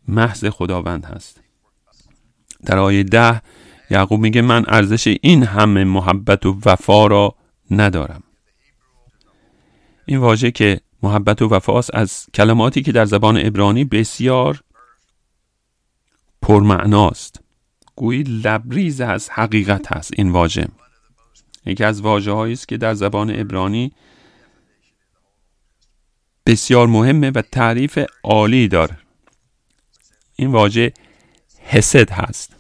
محض 0.08 0.44
خداوند 0.44 1.04
هست. 1.04 1.40
در 2.66 2.78
آیه 2.78 3.02
ده 3.02 3.42
یعقوب 3.90 4.20
میگه 4.20 4.42
من 4.42 4.64
ارزش 4.68 5.16
این 5.22 5.42
همه 5.42 5.84
محبت 5.84 6.46
و 6.46 6.58
وفا 6.66 7.06
را 7.06 7.34
ندارم. 7.70 8.22
این 10.06 10.18
واژه 10.18 10.50
که 10.50 10.80
محبت 11.02 11.42
و 11.42 11.48
وفاست 11.48 11.94
از 11.94 12.26
کلماتی 12.34 12.82
که 12.82 12.92
در 12.92 13.04
زبان 13.04 13.46
ابرانی 13.46 13.84
بسیار 13.84 14.60
پرمعناست. 16.42 17.43
گویی 17.96 18.22
لبریز 18.22 19.00
از 19.00 19.30
حقیقت 19.30 19.92
هست 19.92 20.10
این 20.16 20.30
واژه. 20.30 20.68
یکی 21.66 21.84
از 21.84 22.00
واجه 22.00 22.36
است 22.36 22.68
که 22.68 22.76
در 22.76 22.94
زبان 22.94 23.40
ابرانی 23.40 23.92
بسیار 26.46 26.86
مهمه 26.86 27.30
و 27.30 27.42
تعریف 27.42 27.98
عالی 28.24 28.68
داره 28.68 28.98
این 30.36 30.52
واژه 30.52 30.92
حسد 31.58 32.10
هست 32.10 32.56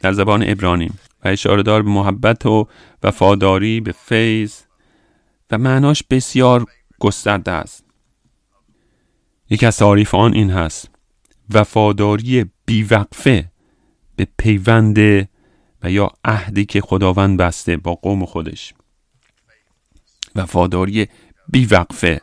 در 0.00 0.12
زبان 0.12 0.44
ابرانی 0.46 0.90
و 1.24 1.28
اشاره 1.28 1.62
دار 1.62 1.82
به 1.82 1.90
محبت 1.90 2.46
و 2.46 2.68
وفاداری 3.02 3.80
به 3.80 3.92
فیض 3.92 4.54
و 5.50 5.58
معناش 5.58 6.02
بسیار 6.10 6.66
گسترده 6.98 7.50
است. 7.50 7.84
یکی 9.50 9.66
از 9.66 9.76
تعریف 9.76 10.14
آن 10.14 10.34
این 10.34 10.50
هست. 10.50 10.90
وفاداری 11.50 12.50
بیوقفه. 12.66 13.50
به 14.16 14.26
پیوند 14.38 14.98
و 15.82 15.90
یا 15.90 16.10
عهدی 16.24 16.64
که 16.64 16.80
خداوند 16.80 17.38
بسته 17.38 17.76
با 17.76 17.94
قوم 17.94 18.24
خودش. 18.24 18.74
وفاداری 20.36 21.08
بیوقفه 21.48 22.20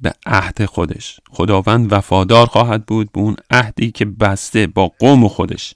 به 0.00 0.14
عهد 0.26 0.64
خودش. 0.64 1.20
خداوند 1.30 1.92
وفادار 1.92 2.46
خواهد 2.46 2.86
بود 2.86 3.12
به 3.12 3.20
اون 3.20 3.36
عهدی 3.50 3.90
که 3.90 4.04
بسته 4.04 4.66
با 4.66 4.92
قوم 4.98 5.28
خودش. 5.28 5.74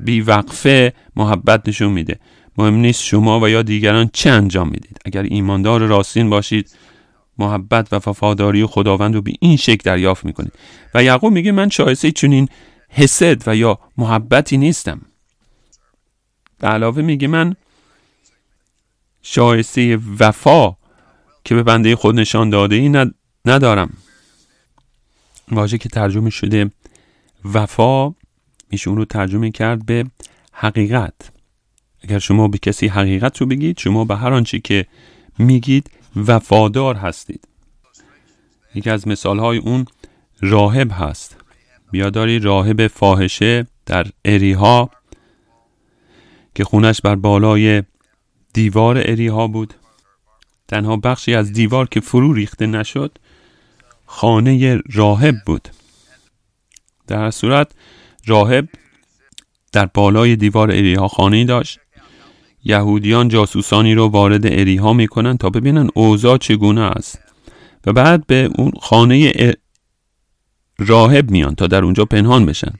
بیوقفه 0.00 0.92
محبت 1.16 1.68
نشون 1.68 1.92
میده. 1.92 2.20
مهم 2.58 2.74
نیست 2.74 3.02
شما 3.02 3.40
و 3.40 3.48
یا 3.48 3.62
دیگران 3.62 4.10
چه 4.12 4.30
انجام 4.30 4.68
می‌دید. 4.68 4.98
اگر 5.04 5.22
ایماندار 5.22 5.80
راستین 5.80 6.30
باشید 6.30 6.70
محبت 7.38 7.92
و 7.92 7.96
وفاداری 7.96 8.66
خداوند 8.66 9.14
رو 9.14 9.22
به 9.22 9.32
این 9.40 9.56
شکل 9.56 9.82
دریافت 9.84 10.24
می‌کنید. 10.24 10.52
و 10.94 11.04
یعقوب 11.04 11.32
میگه 11.32 11.52
من 11.52 11.68
شایسته 11.68 12.10
چنین 12.10 12.48
حسد 12.90 13.48
و 13.48 13.56
یا 13.56 13.78
محبتی 13.96 14.56
نیستم. 14.56 15.00
به 16.58 16.68
علاوه 16.68 17.02
میگه 17.02 17.28
من 17.28 17.56
شایسته 19.22 19.98
وفا 20.18 20.76
که 21.44 21.54
به 21.54 21.62
بنده 21.62 21.96
خود 21.96 22.14
نشان 22.14 22.50
داده 22.50 22.76
ای 22.76 23.06
ندارم. 23.44 23.96
واژه 25.52 25.78
که 25.78 25.88
ترجمه 25.88 26.30
شده 26.30 26.70
وفا 27.44 28.14
میشه 28.70 28.88
اون 28.88 28.98
رو 28.98 29.04
ترجمه 29.04 29.50
کرد 29.50 29.86
به 29.86 30.04
حقیقت. 30.52 31.14
اگر 32.02 32.18
شما 32.18 32.48
به 32.48 32.58
کسی 32.58 32.86
حقیقت 32.86 33.38
رو 33.38 33.46
بگید 33.46 33.78
شما 33.78 34.04
به 34.04 34.16
هر 34.16 34.32
آنچه 34.32 34.58
که 34.58 34.86
میگید 35.38 35.90
وفادار 36.16 36.94
هستید. 36.94 37.48
یکی 38.74 38.90
از 38.90 39.08
مثال 39.08 39.38
های 39.38 39.58
اون 39.58 39.84
راهب 40.40 40.92
هست. 40.92 41.39
بیاداری 41.90 42.38
راهب 42.38 42.86
فاحشه 42.86 43.66
در 43.86 44.06
اریها 44.24 44.90
که 46.54 46.64
خونش 46.64 47.00
بر 47.00 47.14
بالای 47.16 47.82
دیوار 48.52 48.98
اریها 48.98 49.46
بود. 49.46 49.74
تنها 50.68 50.96
بخشی 50.96 51.34
از 51.34 51.52
دیوار 51.52 51.88
که 51.88 52.00
فرو 52.00 52.32
ریخته 52.32 52.66
نشد 52.66 53.18
خانه 54.06 54.80
راهب 54.92 55.34
بود. 55.46 55.68
در 57.06 57.30
صورت 57.30 57.72
راهب 58.26 58.68
در 59.72 59.86
بالای 59.86 60.36
دیوار 60.36 60.70
اریها 60.70 61.08
خانه 61.08 61.44
داشت. 61.44 61.78
یهودیان 62.64 63.28
جاسوسانی 63.28 63.94
رو 63.94 64.08
وارد 64.08 64.46
اریها 64.46 64.92
می‌کنن 64.92 65.36
تا 65.36 65.50
ببینن 65.50 65.88
اوضاع 65.94 66.36
چگونه 66.36 66.80
است. 66.80 67.18
و 67.86 67.92
بعد 67.92 68.26
به 68.26 68.50
اون 68.58 68.72
خانه 68.80 69.32
راهب 70.80 71.30
میان 71.30 71.54
تا 71.54 71.66
در 71.66 71.84
اونجا 71.84 72.04
پنهان 72.04 72.46
بشن. 72.46 72.72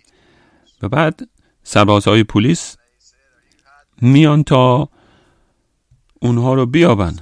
و 0.83 0.89
بعد 0.89 1.29
سربازهای 1.63 2.25
پلیس 2.25 2.77
میان 4.03 4.43
تا 4.43 4.89
اونها 6.23 6.55
رو 6.55 6.67
بیابن. 6.67 7.17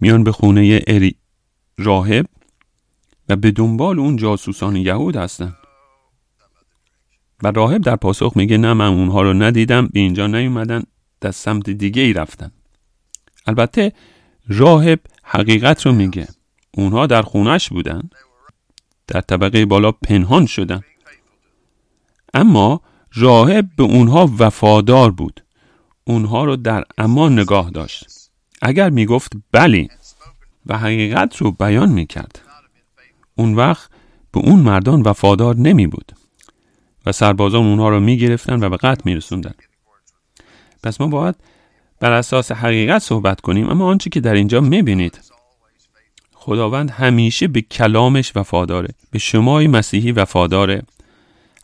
میان 0.00 0.24
به 0.24 0.32
خونه 0.32 0.82
اری 0.86 1.16
راهب 1.78 2.26
و 3.28 3.36
به 3.36 3.50
دنبال 3.50 3.98
اون 3.98 4.16
جاسوسان 4.16 4.76
یهود 4.76 5.16
هستن. 5.16 5.56
و 7.42 7.50
راهب 7.50 7.82
در 7.82 7.96
پاسخ 7.96 8.32
میگه 8.36 8.56
نه 8.56 8.72
من 8.72 8.88
اونها 8.88 9.22
رو 9.22 9.32
ندیدم 9.32 9.86
به 9.86 10.00
اینجا 10.00 10.26
نیومدن 10.26 10.82
در 11.20 11.30
سمت 11.30 11.70
دیگه 11.70 12.02
ای 12.02 12.12
رفتن. 12.12 12.52
البته 13.46 13.92
راهب 14.48 15.00
حقیقت 15.22 15.86
رو 15.86 15.92
میگه. 15.92 16.28
اونها 16.74 17.06
در 17.06 17.22
خونش 17.22 17.68
بودن. 17.68 18.10
در 19.06 19.20
طبقه 19.20 19.66
بالا 19.66 19.92
پنهان 19.92 20.46
شدن. 20.46 20.80
اما 22.34 22.80
راهب 23.14 23.68
به 23.76 23.82
اونها 23.82 24.30
وفادار 24.38 25.10
بود. 25.10 25.44
اونها 26.04 26.44
رو 26.44 26.56
در 26.56 26.84
امان 26.98 27.38
نگاه 27.38 27.70
داشت. 27.70 28.30
اگر 28.62 28.90
می‌گفت 28.90 29.32
بلی 29.52 29.88
و 30.66 30.78
حقیقت 30.78 31.36
رو 31.36 31.50
بیان 31.50 31.88
می‌کرد. 31.88 32.40
اون 33.34 33.54
وقت 33.54 33.90
به 34.32 34.40
اون 34.40 34.60
مردان 34.60 35.02
وفادار 35.02 35.56
نمی 35.56 35.86
بود 35.86 36.12
و 37.06 37.12
سربازان 37.12 37.66
اونها 37.66 37.88
رو 37.88 38.00
می‌گرفتن 38.00 38.64
و 38.64 38.70
به 38.70 38.76
قتل 38.76 39.02
میرسوندن. 39.04 39.54
پس 40.82 41.00
ما 41.00 41.06
باید 41.06 41.34
بر 42.00 42.12
اساس 42.12 42.52
حقیقت 42.52 43.02
صحبت 43.02 43.40
کنیم 43.40 43.68
اما 43.68 43.86
آنچه 43.86 44.10
که 44.10 44.20
در 44.20 44.34
اینجا 44.34 44.60
می‌بینید 44.60 45.20
خداوند 46.46 46.90
همیشه 46.90 47.48
به 47.48 47.60
کلامش 47.60 48.32
وفاداره 48.36 48.88
به 49.10 49.18
شمای 49.18 49.66
مسیحی 49.66 50.12
وفاداره. 50.12 50.82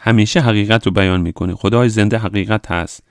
همیشه 0.00 0.40
حقیقت 0.40 0.86
رو 0.86 0.92
بیان 0.92 1.20
می‌کنه. 1.20 1.54
خدای 1.54 1.88
زنده 1.88 2.18
حقیقت 2.18 2.70
هست 2.70 3.02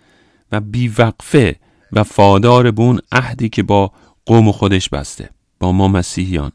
و 0.52 0.62
بیوقفه 0.62 1.56
وفادار 1.92 2.72
به 2.72 2.82
اون 2.82 3.00
عهدی 3.12 3.50
که 3.50 3.64
با 3.64 3.92
قوم 4.26 4.52
خودش 4.52 4.90
بسته 4.90 5.30
با 5.60 5.72
ما 5.72 5.88
مسیحیان. 5.88 6.52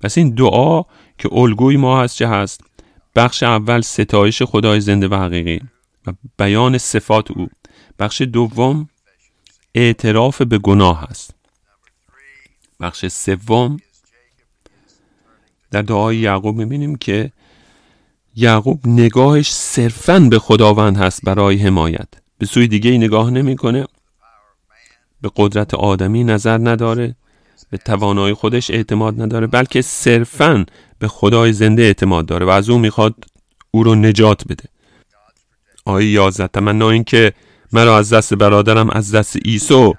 پس 0.00 0.18
این 0.18 0.30
دعا 0.30 0.82
که 1.18 1.28
الگوی 1.32 1.76
ما 1.76 2.02
هست 2.02 2.16
چه 2.16 2.28
هست؟ 2.28 2.60
بخش 3.14 3.42
اول 3.42 3.80
ستایش 3.80 4.42
خدای 4.42 4.80
زنده 4.80 5.08
و 5.08 5.14
حقیقی 5.14 5.60
و 6.06 6.12
بیان 6.38 6.78
صفات 6.78 7.30
او. 7.30 7.48
بخش 7.98 8.20
دوم 8.22 8.88
اعتراف 9.74 10.42
به 10.42 10.58
گناه 10.58 11.04
است 11.04 11.34
بخش 12.80 13.06
سوم 13.06 13.76
در 15.76 15.82
دعای 15.82 16.16
یعقوب 16.16 16.56
می‌بینیم 16.56 16.96
که 16.96 17.32
یعقوب 18.36 18.80
نگاهش 18.86 19.52
صرفا 19.52 20.20
به 20.20 20.38
خداوند 20.38 20.96
هست 20.96 21.20
برای 21.24 21.56
حمایت. 21.56 22.08
به 22.38 22.46
سوی 22.46 22.68
دیگه 22.68 22.90
ای 22.90 22.98
نگاه 22.98 23.30
نمی‌کنه. 23.30 23.86
به 25.20 25.30
قدرت 25.36 25.74
آدمی 25.74 26.24
نظر 26.24 26.58
نداره. 26.58 27.16
به 27.70 27.78
توانایی 27.78 28.34
خودش 28.34 28.70
اعتماد 28.70 29.22
نداره. 29.22 29.46
بلکه 29.46 29.82
صرفا 29.82 30.66
به 30.98 31.08
خدای 31.08 31.52
زنده 31.52 31.82
اعتماد 31.82 32.26
داره 32.26 32.46
و 32.46 32.48
از 32.48 32.70
او 32.70 32.78
می‌خواد 32.78 33.14
او 33.70 33.82
رو 33.82 33.94
نجات 33.94 34.48
بده. 34.48 34.64
آیه 35.84 36.10
11 36.10 36.48
تمنا 36.48 36.90
این 36.90 37.04
که 37.04 37.32
مرا 37.72 37.98
از 37.98 38.12
دست 38.12 38.34
برادرم 38.34 38.90
از 38.90 39.14
دست 39.14 39.36
عیسی 39.36 39.92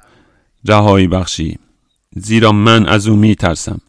رهایی 0.66 1.08
بخشی 1.08 1.60
زیرا 2.16 2.52
من 2.52 2.88
از 2.88 3.08
او 3.08 3.16
میترسم. 3.16 3.82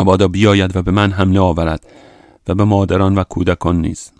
مبادا 0.00 0.28
بیاید 0.28 0.76
و 0.76 0.82
به 0.82 0.90
من 0.90 1.12
حمله 1.12 1.40
آورد 1.40 1.86
و 2.48 2.54
به 2.54 2.64
مادران 2.64 3.14
و 3.14 3.24
کودکان 3.24 3.80
نیست 3.80 4.12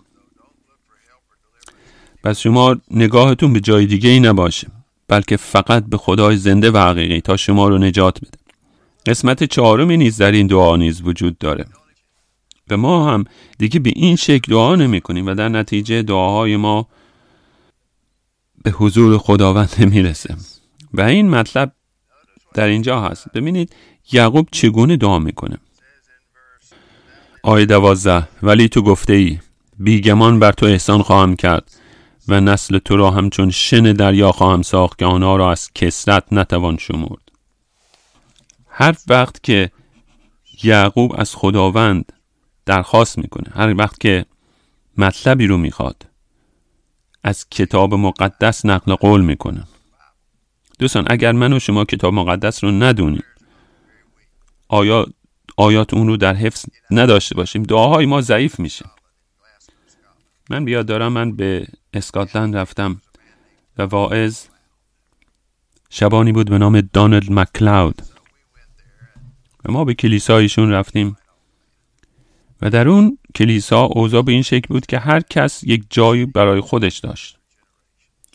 پس 2.23 2.39
شما 2.39 2.75
نگاهتون 2.91 3.53
به 3.53 3.59
جای 3.59 3.85
دیگه 3.85 4.09
ای 4.09 4.19
نباشه 4.19 4.67
بلکه 5.07 5.37
فقط 5.37 5.85
به 5.85 5.97
خدای 5.97 6.37
زنده 6.37 6.71
و 6.71 6.77
حقیقی 6.77 7.21
تا 7.21 7.37
شما 7.37 7.67
رو 7.67 7.77
نجات 7.77 8.19
بده. 8.19 8.37
قسمت 9.05 9.43
چهارمی 9.43 9.97
نیز 9.97 10.17
در 10.17 10.31
این 10.31 10.47
دعا 10.47 10.75
نیز 10.75 11.01
وجود 11.01 11.37
داره. 11.37 11.65
و 12.69 12.77
ما 12.77 13.11
هم 13.13 13.25
دیگه 13.57 13.79
به 13.79 13.91
این 13.95 14.15
شکل 14.15 14.51
دعا 14.51 14.75
نمی 14.75 15.01
کنیم 15.01 15.27
و 15.27 15.35
در 15.35 15.49
نتیجه 15.49 16.01
دعاهای 16.01 16.57
ما 16.57 16.87
به 18.63 18.71
حضور 18.71 19.17
خداوند 19.17 19.69
نمی‌رسه. 19.79 20.35
و 20.93 21.01
این 21.01 21.29
مطلب 21.29 21.71
در 22.53 22.67
اینجا 22.67 23.01
هست. 23.01 23.31
ببینید 23.33 23.75
یعقوب 24.11 24.47
چگونه 24.51 24.97
دعا 24.97 25.19
می‌کنه؟ 25.19 25.57
آیه 27.43 27.65
دوازده 27.65 28.27
ولی 28.43 28.69
تو 28.69 28.81
گفته 28.81 29.13
ای 29.13 29.39
بیگمان 29.79 30.39
بر 30.39 30.51
تو 30.51 30.65
احسان 30.65 31.01
خواهم 31.01 31.35
کرد 31.35 31.71
و 32.27 32.41
نسل 32.41 32.77
تو 32.77 32.97
را 32.97 33.11
همچون 33.11 33.49
شن 33.49 33.93
دریا 33.93 34.31
خواهم 34.31 34.61
ساخت 34.61 34.99
که 34.99 35.05
آنها 35.05 35.35
را 35.35 35.51
از 35.51 35.73
کسرت 35.75 36.23
نتوان 36.33 36.77
شمرد. 36.77 37.31
هر 38.69 38.95
وقت 39.07 39.43
که 39.43 39.71
یعقوب 40.63 41.15
از 41.17 41.35
خداوند 41.35 42.13
درخواست 42.65 43.17
می‌کنه 43.17 43.51
هر 43.55 43.75
وقت 43.77 43.99
که 43.99 44.25
مطلبی 44.97 45.47
رو 45.47 45.57
می‌خواد 45.57 46.05
از 47.23 47.45
کتاب 47.51 47.93
مقدس 47.93 48.65
نقل 48.65 48.95
قول 48.95 49.21
می‌کنه. 49.21 49.63
دوستان 50.79 51.05
اگر 51.09 51.31
من 51.31 51.53
و 51.53 51.59
شما 51.59 51.85
کتاب 51.85 52.13
مقدس 52.13 52.63
رو 52.63 52.71
ندونیم 52.71 53.23
آیا 54.67 55.05
آیات 55.57 55.93
اون 55.93 56.07
رو 56.07 56.17
در 56.17 56.35
حفظ 56.35 56.65
نداشته 56.91 57.35
باشیم. 57.35 57.63
دعاهای 57.63 58.05
ما 58.05 58.21
ضعیف 58.21 58.59
میشه. 58.59 58.85
من 60.49 60.65
بیاد 60.65 60.85
دارم 60.85 61.13
من 61.13 61.35
به 61.35 61.67
اسکاتلند 61.93 62.55
رفتم 62.55 63.01
و 63.77 63.83
واعظ 63.83 64.45
شبانی 65.89 66.31
بود 66.31 66.49
به 66.49 66.57
نام 66.57 66.81
دانلد 66.81 67.31
مکلاود. 67.31 68.01
و 69.65 69.71
ما 69.71 69.85
به 69.85 69.93
کلیسایشون 69.93 70.71
رفتیم. 70.71 71.17
و 72.61 72.69
در 72.69 72.87
اون 72.87 73.17
کلیسا 73.35 73.81
اوضاع 73.81 74.21
به 74.21 74.31
این 74.31 74.41
شکل 74.41 74.67
بود 74.67 74.85
که 74.85 74.99
هر 74.99 75.19
کس 75.19 75.63
یک 75.63 75.83
جایی 75.89 76.25
برای 76.25 76.61
خودش 76.61 76.97
داشت. 76.97 77.37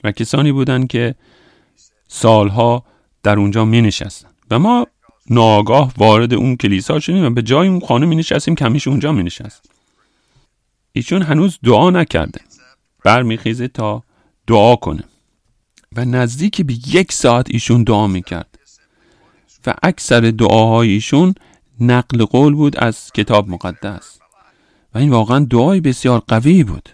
و 0.05 0.13
کسانی 0.13 0.53
بودند 0.53 0.89
که 0.89 1.15
سالها 2.09 2.85
در 3.23 3.39
اونجا 3.39 3.65
می 3.65 3.81
نشستن. 3.81 4.29
و 4.51 4.59
ما 4.59 4.87
ناگاه 5.31 5.93
وارد 5.97 6.35
اون 6.35 6.57
کلیسا 6.57 7.01
شدیم 7.01 7.25
و 7.25 7.31
به 7.31 7.43
جای 7.43 7.69
اون 7.69 7.81
خانه 7.81 8.07
می 8.07 8.17
نشستیم 8.17 8.55
که 8.55 8.89
اونجا 8.89 9.13
می 9.13 9.23
نشست 9.23 9.71
ایشون 10.93 11.23
هنوز 11.23 11.59
دعا 11.65 11.91
نکرده. 11.91 12.41
برمیخیزه 13.05 13.69
تا 13.69 14.03
دعا 14.47 14.77
کنه. 14.77 15.05
و 15.97 16.05
نزدیک 16.05 16.63
به 16.63 16.75
یک 16.87 17.13
ساعت 17.13 17.47
ایشون 17.51 17.83
دعا 17.83 18.07
می‌کرد. 18.07 18.59
و 19.67 19.75
اکثر 19.83 20.21
دعاهای 20.21 20.91
ایشون 20.91 21.35
نقل 21.81 22.25
قول 22.25 22.55
بود 22.55 22.77
از 22.77 23.13
کتاب 23.13 23.49
مقدس. 23.49 24.19
و 24.95 24.99
این 24.99 25.11
واقعا 25.11 25.39
دعای 25.51 25.81
بسیار 25.81 26.23
قوی 26.29 26.65
بود. 26.65 26.89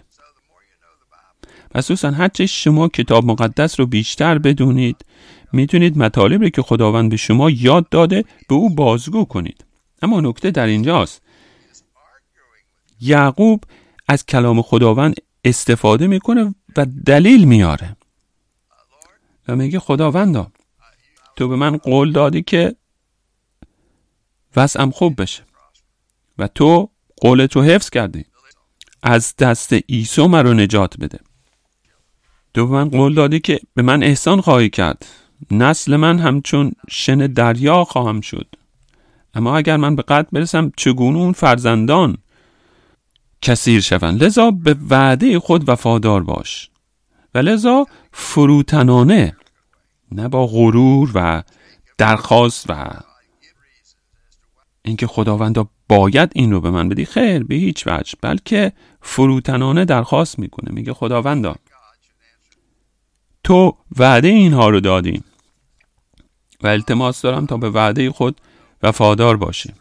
پس 1.71 1.87
دوستان 1.87 2.13
هرچه 2.13 2.45
شما 2.45 2.87
کتاب 2.87 3.25
مقدس 3.25 3.79
رو 3.79 3.85
بیشتر 3.85 4.37
بدونید 4.37 5.05
می‌تونید 5.53 5.97
مطالبی 5.97 6.51
که 6.51 6.61
خداوند 6.61 7.09
به 7.09 7.17
شما 7.17 7.49
یاد 7.49 7.89
داده 7.89 8.25
به 8.49 8.55
او 8.55 8.75
بازگو 8.75 9.25
کنید. 9.25 9.65
اما 10.01 10.21
نکته 10.21 10.51
در 10.51 10.65
اینجاست. 10.65 11.21
یعقوب 13.01 13.63
از 14.07 14.25
کلام 14.25 14.61
خداوند 14.61 15.15
استفاده 15.45 16.07
می‌کنه 16.07 16.55
و 16.77 16.85
دلیل 17.05 17.45
میاره. 17.45 17.95
و 19.47 19.55
میگه 19.55 19.79
خداوندا 19.79 20.51
تو 21.35 21.47
به 21.47 21.55
من 21.55 21.77
قول 21.77 22.11
دادی 22.11 22.41
که 22.41 22.75
وضعم 24.55 24.91
خوب 24.91 25.21
بشه 25.21 25.43
و 26.37 26.47
تو 26.47 26.89
قولت 27.17 27.55
رو 27.55 27.63
حفظ 27.63 27.89
کردی. 27.89 28.25
از 29.03 29.35
دست 29.35 29.73
عیسی 29.73 30.21
رو 30.21 30.53
نجات 30.53 30.97
بده. 30.97 31.19
تو 32.53 32.67
به 32.67 32.73
من 32.73 32.89
قول 32.89 33.13
دادی 33.13 33.39
که 33.39 33.59
به 33.73 33.81
من 33.81 34.03
احسان 34.03 34.41
خواهی 34.41 34.69
کرد. 34.69 35.05
نسل 35.51 35.95
من 35.95 36.19
همچون 36.19 36.71
شن 36.89 37.17
دریا 37.17 37.83
خواهم 37.83 38.21
شد. 38.21 38.47
اما 39.33 39.57
اگر 39.57 39.77
من 39.77 39.95
به 39.95 40.01
قد 40.01 40.27
برسم 40.31 40.71
چگونه 40.77 41.17
اون 41.17 41.33
فرزندان 41.33 42.17
کثیر 43.41 43.81
شوند؟ 43.81 44.23
لذا 44.23 44.51
به 44.51 44.75
وعده 44.89 45.39
خود 45.39 45.69
وفادار 45.69 46.23
باش. 46.23 46.69
و 47.35 47.37
لذا 47.37 47.85
فروتنانه 48.11 49.35
نه 50.11 50.27
با 50.27 50.47
غرور 50.47 51.11
و 51.13 51.43
درخواست 51.97 52.65
و 52.69 52.89
اینکه 54.81 55.07
خداوندا 55.07 55.67
باید 55.89 56.31
این 56.35 56.51
رو 56.51 56.61
به 56.61 56.71
من 56.71 56.89
بدی. 56.89 57.05
خیر 57.05 57.43
به 57.43 57.55
هیچ 57.55 57.87
وجه 57.87 58.13
بلکه 58.21 58.71
فروتنانه 59.01 59.85
درخواست 59.85 60.39
می‌کنه. 60.39 60.71
میگه 60.71 60.93
خداوندا 60.93 61.55
تو 63.43 63.77
وعده 63.97 64.27
اینها 64.27 64.69
رو 64.69 64.79
دادی 64.79 65.23
و 66.63 66.67
التماس 66.67 67.21
دارم 67.21 67.45
تا 67.45 67.57
به 67.57 67.69
وعده 67.69 68.11
خود 68.11 68.41
وفادار 68.83 69.37
باشی 69.37 69.73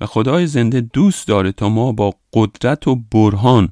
و 0.00 0.06
خدای 0.06 0.46
زنده 0.46 0.80
دوست 0.80 1.28
داره 1.28 1.52
تا 1.52 1.68
ما 1.68 1.92
با 1.92 2.14
قدرت 2.32 2.88
و 2.88 2.96
برهان 2.96 3.68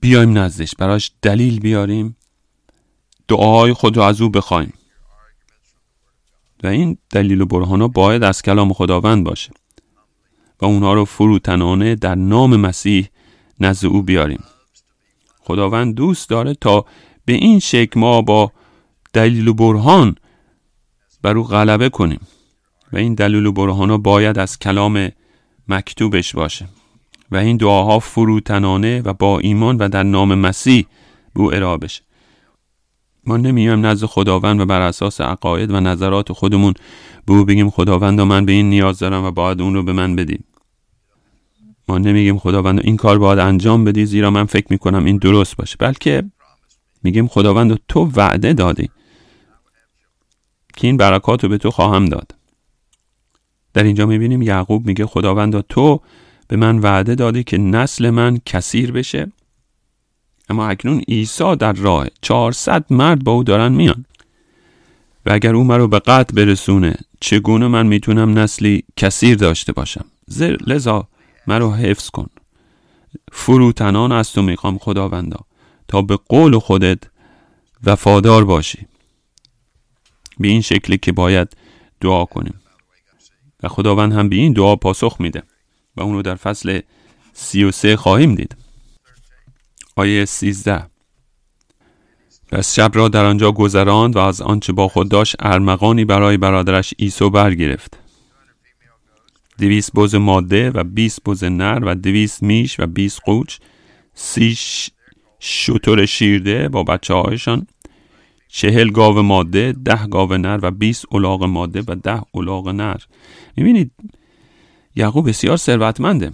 بیایم 0.00 0.38
نزدش 0.38 0.74
براش 0.78 1.12
دلیل 1.22 1.60
بیاریم 1.60 2.16
دعای 3.28 3.72
خود 3.72 3.96
رو 3.96 4.02
از 4.02 4.20
او 4.20 4.28
بخوایم. 4.28 4.72
و 6.62 6.66
این 6.66 6.98
دلیل 7.10 7.40
و 7.40 7.46
برهان 7.46 7.80
ها 7.80 7.88
باید 7.88 8.22
از 8.22 8.42
کلام 8.42 8.72
خداوند 8.72 9.24
باشه 9.24 9.50
و 10.60 10.64
اونها 10.64 10.94
رو 10.94 11.04
فروتنانه 11.04 11.94
در 11.94 12.14
نام 12.14 12.56
مسیح 12.56 13.08
نزد 13.60 13.86
او 13.86 14.02
بیاریم. 14.02 14.44
خداوند 15.40 15.94
دوست 15.94 16.30
داره 16.30 16.54
تا 16.54 16.84
به 17.24 17.32
این 17.32 17.58
شکل 17.58 18.00
ما 18.00 18.22
با 18.22 18.52
دلیل 19.12 19.48
و 19.48 19.54
برهان 19.54 20.14
بر 21.22 21.38
او 21.38 21.44
غلبه 21.44 21.88
کنیم. 21.88 22.20
و 22.92 22.96
این 22.96 23.14
دلیل 23.14 23.46
و 23.46 23.52
برهان 23.52 23.90
ها 23.90 23.98
باید 23.98 24.38
از 24.38 24.58
کلام 24.58 25.08
مکتوبش 25.68 26.34
باشه. 26.34 26.68
و 27.30 27.36
این 27.36 27.56
دعاها 27.56 27.98
فروتنانه 27.98 29.02
و 29.02 29.12
با 29.12 29.38
ایمان 29.38 29.76
و 29.76 29.88
در 29.88 30.02
نام 30.02 30.34
مسیح 30.34 30.86
به 31.34 31.40
او 31.40 31.54
ارائه 31.54 31.76
بشه. 31.76 32.02
ما 33.26 33.36
نمیایم 33.36 33.86
نزد 33.86 34.06
خداوند 34.06 34.60
و 34.60 34.66
بر 34.66 34.80
اساس 34.80 35.20
عقاید 35.20 35.70
و 35.70 35.80
نظرات 35.80 36.32
خودمون 36.32 36.74
به 37.26 37.32
او 37.32 37.44
بگیم 37.44 37.70
خداوند 37.70 38.20
و 38.20 38.24
من 38.24 38.44
به 38.44 38.52
این 38.52 38.70
نیاز 38.70 38.98
دارم 38.98 39.24
و 39.24 39.30
باید 39.30 39.60
اون 39.60 39.74
رو 39.74 39.82
به 39.82 39.92
من 39.92 40.16
بدیم 40.16 40.44
ما 41.88 41.98
نمیگیم 41.98 42.38
خداوند 42.38 42.80
این 42.84 42.96
کار 42.96 43.18
باید 43.18 43.38
انجام 43.38 43.84
بدی 43.84 44.06
زیرا 44.06 44.30
من 44.30 44.44
فکر 44.44 44.66
می‌کنم 44.70 45.04
این 45.04 45.16
درست 45.16 45.56
باشه. 45.56 45.76
بلکه 45.78 46.22
میگیم 47.02 47.28
خداوند 47.28 47.78
تو 47.88 48.10
وعده 48.16 48.52
دادی. 48.52 48.90
که 50.80 50.86
این 50.86 50.96
برکات 50.96 51.42
رو 51.42 51.50
به 51.50 51.58
تو 51.58 51.70
خواهم 51.70 52.04
داد. 52.04 52.34
در 53.74 53.82
اینجا 53.82 54.06
می‌بینیم 54.06 54.42
یعقوب 54.42 54.86
میگه 54.86 55.06
خداوند 55.06 55.60
تو 55.60 56.00
به 56.48 56.56
من 56.56 56.78
وعده 56.78 57.14
دادی 57.14 57.44
که 57.44 57.58
نسل 57.58 58.10
من 58.10 58.38
کثیر 58.46 58.92
بشه 58.92 59.32
اما 60.48 60.66
اکنون 60.66 61.00
عیسی 61.08 61.56
در 61.56 61.72
راه 61.72 62.06
400 62.22 62.84
مرد 62.90 63.24
با 63.24 63.32
او 63.32 63.44
دارن 63.44 63.72
میان. 63.72 64.04
و 65.26 65.32
اگر 65.32 65.54
او 65.54 65.64
مرا 65.64 65.86
به 65.86 65.98
قطع 65.98 66.34
برسونه 66.34 66.96
چگونه 67.20 67.68
من 67.68 67.86
می‌تونم 67.86 68.38
نسلی 68.38 68.84
کثیر 68.96 69.36
داشته 69.36 69.72
باشم؟ 69.72 70.04
لذا 70.66 71.08
مرا 71.46 71.74
حفظ 71.74 72.10
کن. 72.10 72.26
فروتنان 73.32 74.12
از 74.12 74.32
تو 74.32 74.42
می‌خوام 74.42 74.78
خداوندا 74.78 75.40
تا 75.88 76.02
به 76.02 76.18
قول 76.28 76.58
خودت 76.58 76.98
وفادار 77.84 78.44
باشی. 78.44 78.86
به 80.40 80.48
این 80.48 80.60
شکلی 80.60 80.98
که 80.98 81.12
باید 81.12 81.56
دعا 82.00 82.24
کنیم. 82.24 82.54
و 83.62 83.68
خداوند 83.68 84.12
هم 84.12 84.28
به 84.28 84.36
این 84.36 84.52
دعا 84.52 84.76
پاسخ 84.76 85.16
میده 85.20 85.42
و 85.96 86.02
اونو 86.02 86.22
در 86.22 86.34
فصل 86.34 86.80
سی 87.32 87.64
و 87.64 87.70
سه 87.70 87.96
خواهیم 87.96 88.34
دید. 88.34 88.56
آیه 89.96 90.24
سیزده. 90.24 90.86
پس 92.52 92.74
شب 92.74 92.90
را 92.94 93.08
در 93.08 93.24
آنجا 93.24 93.52
گذراند 93.52 94.16
و 94.16 94.18
از 94.18 94.40
آنچه 94.40 94.72
با 94.72 94.88
خود 94.88 95.08
داشت 95.08 95.36
ارمغانی 95.38 96.04
برای 96.04 96.36
برادرش 96.36 96.94
ایسو 96.96 97.30
برگرفت. 97.30 97.98
دویست 99.58 99.92
بز 99.94 100.14
ماده 100.14 100.70
و 100.70 100.84
بیست 100.84 101.24
بز 101.24 101.44
نر 101.44 101.80
و 101.84 101.94
دویست 101.94 102.42
میش 102.42 102.80
و 102.80 102.86
بیست 102.86 103.20
قوچ 103.24 103.56
سی 104.14 104.58
شطور 105.38 106.06
شیرده 106.06 106.68
با 106.68 106.82
بچه 106.82 107.14
هایشان 107.14 107.66
چهل 108.52 108.90
گاو 108.90 109.22
ماده 109.22 109.72
ده 109.84 110.06
گاو 110.06 110.36
نر 110.36 110.58
و 110.62 110.70
بیست 110.70 111.04
الاغ 111.12 111.44
ماده 111.44 111.82
و 111.88 111.94
ده 111.94 112.22
الاغ 112.34 112.68
نر. 112.68 112.96
می‌بینید 113.56 113.92
یعقوب 114.96 115.28
بسیار 115.28 115.56
ثروتمنده. 115.56 116.32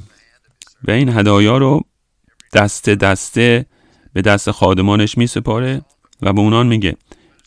و 0.84 0.90
این 0.90 1.08
هدایا 1.08 1.58
رو 1.58 1.84
دسته 2.52 2.94
دسته 2.94 3.66
به 4.12 4.22
دست 4.22 4.50
خادمانش 4.50 5.18
می 5.18 5.26
سپاره 5.26 5.82
و 6.22 6.32
به 6.32 6.40
اونان 6.40 6.66
میگه 6.66 6.96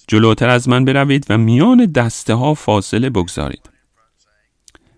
جلوتر 0.08 0.50
از 0.50 0.70
من 0.70 0.86
بروید 0.86 1.26
و 1.30 1.38
میان 1.38 1.86
دسته 1.86 2.34
ها 2.34 2.54
فاصله 2.54 3.10
بگذارید. 3.10 3.70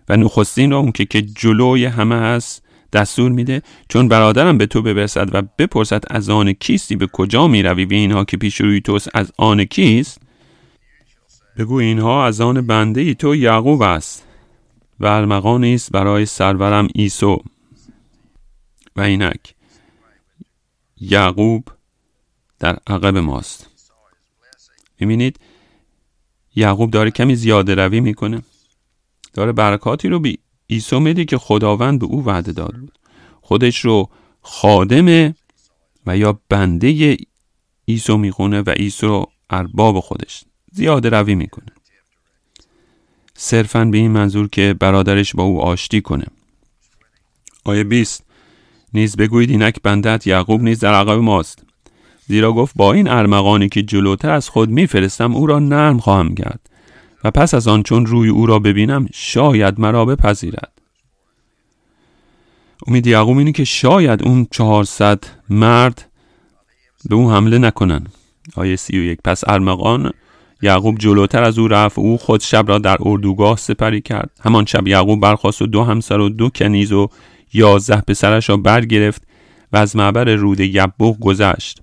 و 0.08 0.16
نخستین 0.16 0.70
را 0.70 0.78
اون 0.78 0.92
که, 0.92 1.04
که 1.04 1.22
جلوی 1.22 1.84
همه 1.84 2.14
هست 2.14 2.62
دستور 2.92 3.32
میده 3.32 3.62
چون 3.88 4.08
برادرم 4.08 4.58
به 4.58 4.66
تو 4.66 4.82
ببرسد 4.82 5.34
و 5.34 5.42
بپرسد 5.58 6.02
از 6.10 6.30
آن 6.30 6.52
کیستی 6.52 6.96
به 6.96 7.06
کجا 7.06 7.48
می 7.48 7.62
روی 7.62 7.86
به 7.86 7.94
اینها 7.94 8.24
که 8.24 8.36
پیش 8.36 8.60
روی 8.60 8.80
توست 8.80 9.08
از 9.14 9.32
آن 9.38 9.64
کیست؟ 9.64 10.20
بگو 11.56 11.74
اینها 11.74 12.26
از 12.26 12.40
آن 12.40 12.66
بنده 12.66 13.00
ای 13.00 13.14
تو 13.14 13.36
یعقوب 13.36 13.82
است 13.82 14.26
و 15.00 15.06
ارمغانی 15.06 15.74
است 15.74 15.92
برای 15.92 16.26
سرورم 16.26 16.88
ایسو 16.94 17.42
و 18.96 19.00
اینک 19.00 19.54
یعقوب 21.00 21.68
در 22.58 22.78
عقب 22.86 23.16
ماست. 23.16 23.70
می‌بینید؟ 25.00 25.40
یعقوب 26.54 26.90
داره 26.90 27.10
کمی 27.10 27.36
زیاده 27.36 27.74
روی 27.74 28.00
می‌کنه. 28.00 28.42
داره 29.34 29.52
برکاتی 29.52 30.08
رو 30.08 30.20
به 30.20 30.38
عیسی 30.70 30.98
میده 30.98 31.24
که 31.24 31.38
خداوند 31.38 32.00
به 32.00 32.06
او 32.06 32.24
وعده 32.24 32.52
داد. 32.52 32.74
بود 32.74 32.98
خودش 33.40 33.84
رو 33.84 34.10
خادم 34.42 35.34
و 36.06 36.16
یا 36.16 36.40
بنده 36.48 37.16
عیسی 37.88 38.16
می‌خونه 38.16 38.62
و 38.66 38.70
عیسی 38.70 39.06
رو 39.06 39.26
ارباب 39.50 40.00
خودش 40.00 40.44
زیاده 40.72 41.08
روی 41.08 41.34
می‌کنه. 41.34 41.72
صرفا 43.34 43.84
به 43.84 43.98
این 43.98 44.10
منظور 44.10 44.48
که 44.48 44.74
برادرش 44.80 45.34
با 45.34 45.42
او 45.42 45.62
آشتی 45.62 46.00
کنه. 46.00 46.26
آیه 47.64 47.84
20 47.84 48.24
نیز 48.94 49.16
بگویید 49.16 49.50
اینک 49.50 49.82
بندت 49.82 50.26
یعقوب 50.26 50.62
نیز 50.62 50.78
در 50.78 50.94
عقب 50.94 51.18
ماست. 51.18 51.64
زیرا 52.26 52.52
گفت 52.52 52.74
با 52.76 52.92
این 52.92 53.08
ارمغانی 53.08 53.68
که 53.68 53.82
جلوتر 53.82 54.30
از 54.30 54.48
خود 54.48 54.70
میفرستم 54.70 55.34
او 55.34 55.46
را 55.46 55.58
نرم 55.58 55.98
خواهم 55.98 56.34
کرد. 56.34 56.70
و 57.24 57.30
پس 57.30 57.54
از 57.54 57.68
آن 57.68 57.82
چون 57.82 58.06
روی 58.06 58.28
او 58.28 58.46
را 58.46 58.58
ببینم 58.58 59.08
شاید 59.12 59.80
مرا 59.80 60.04
بپذیرد. 60.04 60.72
امید 62.86 63.06
یعقوب 63.06 63.38
اینه 63.38 63.52
که 63.52 63.64
شاید 63.64 64.22
اون 64.22 64.46
چهارصد 64.50 65.24
مرد 65.50 66.10
به 67.08 67.14
او 67.14 67.30
حمله 67.30 67.58
نکنن. 67.58 68.06
آیه 68.56 68.76
سی 68.76 68.98
و 68.98 69.02
یک. 69.02 69.18
پس 69.24 69.42
ارمغان 69.46 70.12
یعقوب 70.62 70.98
جلوتر 70.98 71.42
از 71.42 71.58
او 71.58 71.68
رفت 71.68 71.98
او 71.98 72.18
خود 72.18 72.40
شب 72.40 72.68
را 72.68 72.78
در 72.78 72.96
اردوگاه 73.00 73.56
سپری 73.56 74.00
کرد. 74.00 74.30
همان 74.40 74.64
شب 74.66 74.88
یعقوب 74.88 75.20
برخواست 75.20 75.62
و 75.62 75.66
دو 75.66 75.84
همسر 75.84 76.18
و 76.18 76.28
دو 76.28 76.48
کنیز 76.48 76.92
و 76.92 77.08
یازده 77.52 78.00
پسرش 78.00 78.48
را 78.48 78.56
برگرفت 78.56 79.22
و 79.72 79.76
از 79.76 79.96
معبر 79.96 80.24
رود 80.24 80.60
یبوق 80.60 81.18
گذشت. 81.18 81.82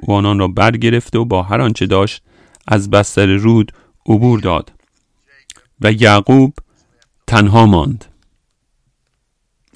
او 0.00 0.14
آنان 0.14 0.38
را 0.38 0.48
برگرفت 0.48 1.16
و 1.16 1.24
با 1.24 1.42
هر 1.42 1.60
آنچه 1.60 1.86
داشت 1.86 2.22
از 2.66 2.90
بستر 2.90 3.26
رود 3.26 3.72
عبور 4.06 4.40
داد. 4.40 4.77
و 5.80 5.92
یعقوب 5.92 6.54
تنها 7.26 7.66
ماند. 7.66 8.04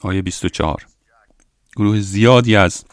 آیه 0.01 0.23
24 0.23 0.87
گروه 1.77 2.01
زیادی 2.01 2.57
از 2.57 2.85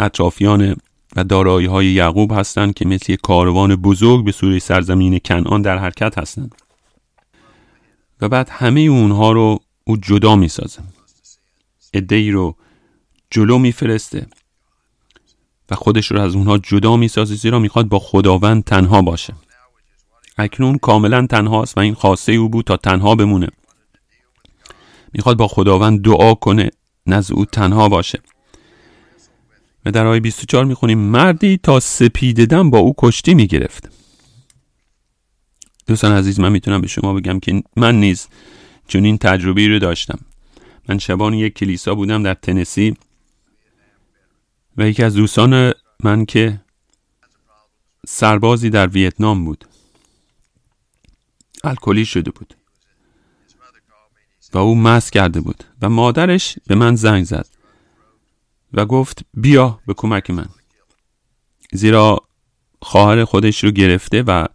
اطرافیان 0.00 0.76
و 1.16 1.24
دارایی 1.24 1.66
های 1.66 1.86
یعقوب 1.86 2.32
هستند 2.32 2.74
که 2.74 2.88
مثل 2.88 3.16
کاروان 3.16 3.76
بزرگ 3.76 4.24
به 4.24 4.32
سوی 4.32 4.60
سرزمین 4.60 5.18
کنعان 5.18 5.62
در 5.62 5.78
حرکت 5.78 6.18
هستند. 6.18 6.54
و 8.20 8.28
بعد 8.28 8.48
همه 8.48 8.80
اونها 8.80 9.32
رو 9.32 9.60
او 9.84 9.96
جدا 9.96 10.36
می 10.36 10.48
سازه 10.48 10.82
ای 12.10 12.30
رو 12.30 12.56
جلو 13.30 13.58
میفرسته 13.58 14.26
و 15.70 15.74
خودش 15.74 16.10
رو 16.10 16.20
از 16.20 16.34
اونها 16.34 16.58
جدا 16.58 16.96
می‌سازه 16.96 17.34
زیرا 17.34 17.58
می‌خواد 17.58 17.88
با 17.88 17.98
خداوند 17.98 18.64
تنها 18.64 19.02
باشه. 19.02 19.34
اکنون 20.36 20.78
کاملا 20.78 21.26
تنهاست 21.26 21.78
و 21.78 21.80
این 21.80 21.94
خواسته 21.94 22.32
او 22.32 22.48
بود 22.48 22.64
تا 22.64 22.76
تنها 22.76 23.14
بمونه. 23.14 23.48
می‌خواد 25.12 25.36
با 25.36 25.48
خداوند 25.48 26.02
دعا 26.02 26.34
کنه 26.34 26.70
نزد 27.06 27.32
او 27.32 27.44
تنها 27.44 27.88
باشه. 27.88 28.20
و 29.84 29.90
در 29.90 30.06
آیه 30.06 30.20
24 30.20 30.64
می‌خونیم 30.64 30.98
مردی 30.98 31.56
تا 31.62 31.80
سپیددم 31.80 32.70
با 32.70 32.78
او 32.78 32.94
کشتی 32.98 33.34
می‌گرفت. 33.34 33.90
دوستان 35.86 36.12
عزیز 36.12 36.40
من 36.40 36.52
می‌تونم 36.52 36.80
به 36.80 36.86
شما 36.86 37.14
بگم 37.14 37.40
که 37.40 37.62
من 37.76 38.00
نیز 38.00 38.28
چون 38.88 39.04
این 39.04 39.18
تجربه 39.18 39.68
رو 39.68 39.78
داشتم. 39.78 40.18
من 40.88 40.98
شبان 40.98 41.34
یک 41.34 41.54
کلیسا 41.54 41.94
بودم 41.94 42.22
در 42.22 42.34
تنسی 42.34 42.96
و 44.76 44.88
یکی 44.88 45.02
از 45.02 45.14
دوستان 45.14 45.72
من 46.04 46.24
که 46.24 46.60
سربازی 48.06 48.70
در 48.70 48.86
ویتنام 48.86 49.44
بود. 49.44 49.64
الکلی 51.64 52.04
شده 52.04 52.30
بود. 52.30 52.54
و 54.52 54.58
او 54.58 54.74
مست 54.74 55.12
کرده 55.12 55.40
بود. 55.40 55.64
و 55.82 55.88
مادرش 55.88 56.58
به 56.66 56.74
من 56.74 56.94
زنگ 56.94 57.24
زد. 57.24 57.46
و 58.72 58.86
گفت 58.86 59.24
بیا 59.34 59.78
به 59.86 59.94
کمک 59.94 60.30
من. 60.30 60.46
زیرا 61.72 62.18
خواهر 62.82 63.24
خودش 63.24 63.64
رو 63.64 63.70
گرفته 63.70 64.22
و 64.22 64.46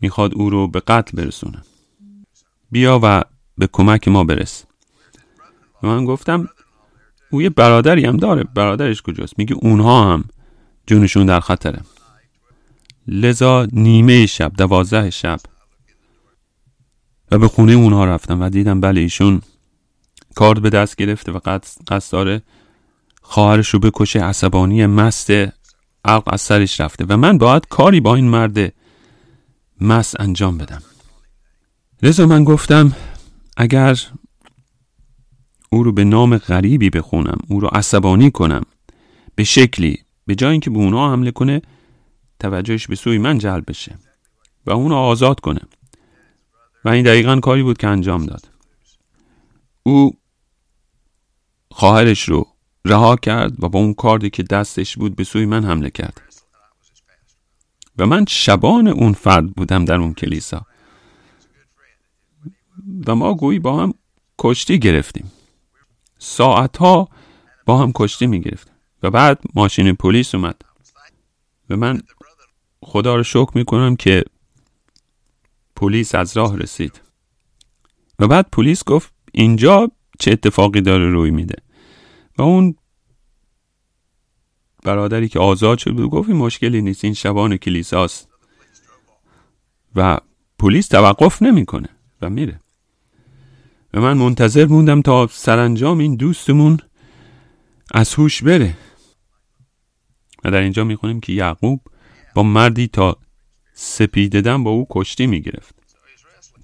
می‌خواد 0.00 0.34
او 0.34 0.50
رو 0.50 0.68
به 0.68 0.80
قتل 0.80 1.16
برسونه. 1.16 1.62
بیا 2.70 3.00
و 3.02 3.22
به 3.58 3.66
کمک 3.72 4.08
ما 4.08 4.24
برس. 4.24 4.64
و 5.82 5.86
من 5.86 6.04
گفتم 6.04 6.48
او 7.30 7.42
یه 7.42 7.50
برادری 7.50 8.04
هم 8.04 8.16
داره. 8.16 8.44
برادرش 8.44 9.02
کجاست؟ 9.02 9.38
میگه 9.38 9.54
اونها 9.54 10.12
هم 10.12 10.24
جونشون 10.86 11.26
در 11.26 11.40
خطره. 11.40 11.80
لذا 13.06 13.66
نیمه 13.72 14.26
شب 14.26 14.52
دوازده 14.56 15.10
شب 15.10 15.40
و 17.34 17.38
به 17.38 17.48
خونه 17.48 17.72
اونها 17.72 18.04
رفتم 18.04 18.42
و 18.42 18.48
دیدم 18.48 18.80
بله 18.80 19.00
ایشون 19.00 19.42
کارد 20.34 20.62
به 20.62 20.70
دست 20.70 20.96
گرفته 20.96 21.32
و 21.32 21.38
قصد 21.44 22.12
داره 22.12 22.42
خواهرش 23.22 23.68
رو 23.68 23.78
بکشه 23.78 24.20
عصبانی 24.20 24.86
مست 24.86 25.30
عقل 26.04 26.22
از 26.26 26.40
سرش 26.40 26.80
رفته 26.80 27.04
و 27.08 27.16
من 27.16 27.38
باید 27.38 27.66
کاری 27.68 28.00
با 28.00 28.14
این 28.14 28.28
مرد 28.28 28.72
مست 29.80 30.20
انجام 30.20 30.58
بدم. 30.58 30.82
لذا 32.02 32.26
من 32.26 32.44
گفتم 32.44 32.92
اگر 33.56 34.00
او 35.70 35.82
رو 35.82 35.92
به 35.92 36.04
نام 36.04 36.38
غریبی 36.38 36.90
بخونم 36.90 37.38
او 37.48 37.60
رو 37.60 37.68
عصبانی 37.68 38.30
کنم 38.30 38.62
به 39.34 39.44
شکلی 39.44 39.98
به 40.26 40.34
جای 40.34 40.50
اینکه 40.50 40.70
به 40.70 40.78
اونا 40.78 41.12
حمله 41.12 41.30
کنه 41.30 41.62
توجهش 42.40 42.86
به 42.86 42.96
سوی 42.96 43.18
من 43.18 43.38
جلب 43.38 43.64
بشه 43.70 43.94
و 44.66 44.70
اون 44.70 44.90
رو 44.90 44.96
آزاد 44.96 45.40
کنه. 45.40 45.60
و 46.84 46.88
این 46.88 47.04
دقیقا 47.04 47.40
کاری 47.40 47.62
بود 47.62 47.78
که 47.78 47.86
انجام 47.88 48.26
داد. 48.26 48.48
او 49.82 50.14
خواهرش 51.70 52.28
رو 52.28 52.46
رها 52.84 53.16
کرد 53.16 53.64
و 53.64 53.68
با 53.68 53.78
اون 53.78 53.94
کاردی 53.94 54.30
که 54.30 54.42
دستش 54.42 54.96
بود 54.96 55.16
به 55.16 55.24
سوی 55.24 55.46
من 55.46 55.64
حمله 55.64 55.90
کرد. 55.90 56.22
و 57.98 58.06
من 58.06 58.24
شبان 58.28 58.88
اون 58.88 59.12
فرد 59.12 59.52
بودم 59.52 59.84
در 59.84 59.94
اون 59.94 60.14
کلیسا. 60.14 60.66
و 63.06 63.14
ما 63.14 63.34
گویی 63.34 63.58
با 63.58 63.82
هم 63.82 63.94
کشتی 64.38 64.78
گرفتیم. 64.78 65.32
ساعتها 66.18 67.08
با 67.66 67.78
هم 67.78 67.92
کشتی 67.94 68.26
می 68.26 68.40
گرفتیم 68.40 68.74
و 69.02 69.10
بعد 69.10 69.40
ماشین 69.54 69.92
پلیس 69.92 70.34
اومد. 70.34 70.62
و 71.70 71.76
من 71.76 72.00
خدا 72.82 73.16
رو 73.16 73.22
شکر 73.22 73.50
می 73.54 73.64
کنم 73.64 73.96
که 73.96 74.24
پلیس 75.76 76.14
از 76.14 76.36
راه 76.36 76.56
رسید. 76.56 77.00
و 78.18 78.28
بعد 78.28 78.46
پلیس 78.52 78.84
گفت 78.84 79.12
اینجا 79.32 79.90
چه 80.18 80.32
اتفاقی 80.32 80.80
داره 80.80 81.10
روی 81.10 81.30
میده؟ 81.30 81.56
و 82.38 82.42
اون 82.42 82.74
برادری 84.84 85.28
که 85.28 85.38
آزاد 85.38 85.78
شد 85.78 85.92
بود 85.92 86.10
گفت 86.10 86.28
مشکلی 86.28 86.82
نیست 86.82 87.04
این 87.04 87.14
شبان 87.14 87.56
کلیساست. 87.56 88.28
و 89.96 90.20
پلیس 90.58 90.88
توقف 90.88 91.42
نمی‌کنه 91.42 91.88
و 92.22 92.30
میره. 92.30 92.60
و 93.94 94.00
من 94.00 94.16
منتظر 94.16 94.66
موندم 94.66 95.02
تا 95.02 95.28
سرانجام 95.32 95.98
این 95.98 96.16
دوستمون 96.16 96.78
از 97.90 98.14
هوش 98.14 98.42
بره. 98.42 98.76
و 100.44 100.50
در 100.50 100.60
اینجا 100.60 100.84
می‌خونیم 100.84 101.20
که 101.20 101.32
یعقوب 101.32 101.80
با 102.34 102.42
مردی 102.42 102.86
تا 102.86 103.16
سپیددن 103.74 104.64
با 104.64 104.70
او 104.70 104.86
کشتی 104.90 105.26
می‌گرفت. 105.26 105.74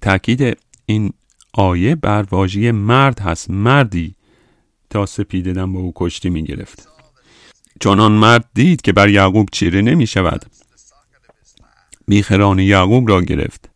تاکید 0.01 0.59
این 0.87 1.13
آیه 1.53 1.95
بر 1.95 2.23
واژه 2.31 2.73
مرد 2.73 3.21
هست 3.21 3.51
مردی 3.51 4.15
تا 4.91 5.07
سپیددن 5.07 5.73
با 5.73 5.81
او 5.81 5.93
کشتی 5.97 6.31
می‌گرفت. 6.31 6.89
چون 7.81 8.01
آن 8.01 8.13
مرد 8.13 8.45
دید 8.55 8.81
که 8.81 8.93
بر 8.93 9.09
یعقوب 9.09 9.49
چیره 9.53 9.83
نمی 9.83 10.07
شود 10.07 10.47
بیخران 12.09 12.59
یعقوب 12.59 13.09
را 13.09 13.23
گرفت. 13.23 13.71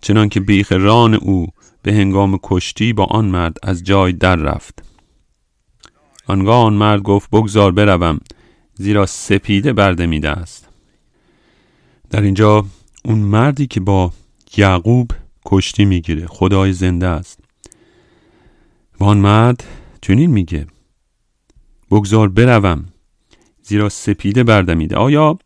چنان 0.00 0.28
که 0.28 0.40
بیخران 0.40 1.14
او 1.14 1.46
به 1.82 1.92
هنگام 1.92 2.38
کشتی 2.42 2.92
با 2.92 3.04
آن 3.04 3.24
مرد 3.24 3.56
از 3.62 3.84
جای 3.84 4.12
در 4.12 4.36
رفت. 4.36 4.82
آنگاه 6.26 6.64
آن 6.64 6.74
مرد 6.74 7.02
گفت 7.02 7.30
بگذار 7.30 7.72
بروم 7.72 8.20
زیرا 8.74 9.06
سپیده 9.06 9.72
برده 9.72 10.06
میده 10.06 10.30
است 10.30 10.67
در 12.10 12.22
اینجا 12.22 12.66
اون 13.04 13.18
مردی 13.18 13.66
که 13.66 13.80
با 13.80 14.12
یعقوب 14.56 15.10
کشتی 15.46 15.84
می‌گیره 15.84 16.26
خدای 16.26 16.72
زنده 16.72 17.06
است. 17.06 17.40
و 19.00 19.04
آن 19.04 19.18
مرد 19.18 19.64
چنین 20.02 20.30
میگه 20.30 20.66
بگذار 21.90 22.28
بروم 22.28 22.84
زیرا 23.62 23.88
سپیده 23.88 24.44
بردمیده 24.44 24.96
آیا 24.96 25.38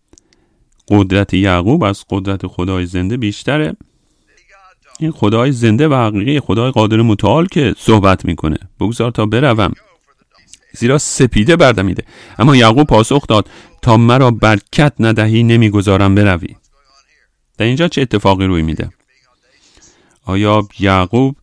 قدرت 0.89 1.35
یعقوب 1.35 1.85
از 1.85 2.05
قدرت 2.11 2.47
خدای 2.47 2.87
زنده 2.87 3.17
بیشتره؟ 3.17 3.77
این 4.99 5.11
خدای 5.11 5.53
زنده 5.53 5.89
و 5.89 5.95
حقیقی 5.95 6.41
خدای 6.41 6.71
قادر 6.71 7.03
متعال 7.03 7.47
که 7.47 7.75
صحبت 7.79 8.25
می‌کنه. 8.25 8.57
بگذار 8.81 9.11
تا 9.11 9.27
بروم. 9.27 9.73
زیرا 10.75 10.99
سپیده 10.99 11.57
بردمیده. 11.57 12.05
اما 12.39 12.57
یعقوب 12.57 12.87
پاسخ 12.87 13.27
داد 13.27 13.51
تا 13.83 13.97
مرا 13.97 14.31
برکت 14.31 14.93
ندهی 15.01 15.43
نمی‌گذارم 15.43 16.15
بروی. 16.15 16.57
در 17.59 17.67
اینجا 17.67 17.89
چه 17.89 18.01
اتفاقی 18.01 18.47
روی 18.47 18.63
میده؟ 18.63 18.91
آیا 20.25 20.69
یعقوب 20.79 21.37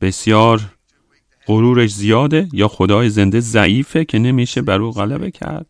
بسیار 0.00 0.60
غرورش 1.46 1.94
زیاده 1.94 2.48
یا 2.52 2.68
خدای 2.68 3.10
زنده 3.10 3.40
ضعیفه 3.40 4.04
که 4.04 4.18
نمیشه 4.18 4.62
بر 4.62 4.80
او 4.80 4.90
غلبه 4.90 5.30
کرد؟ 5.30 5.66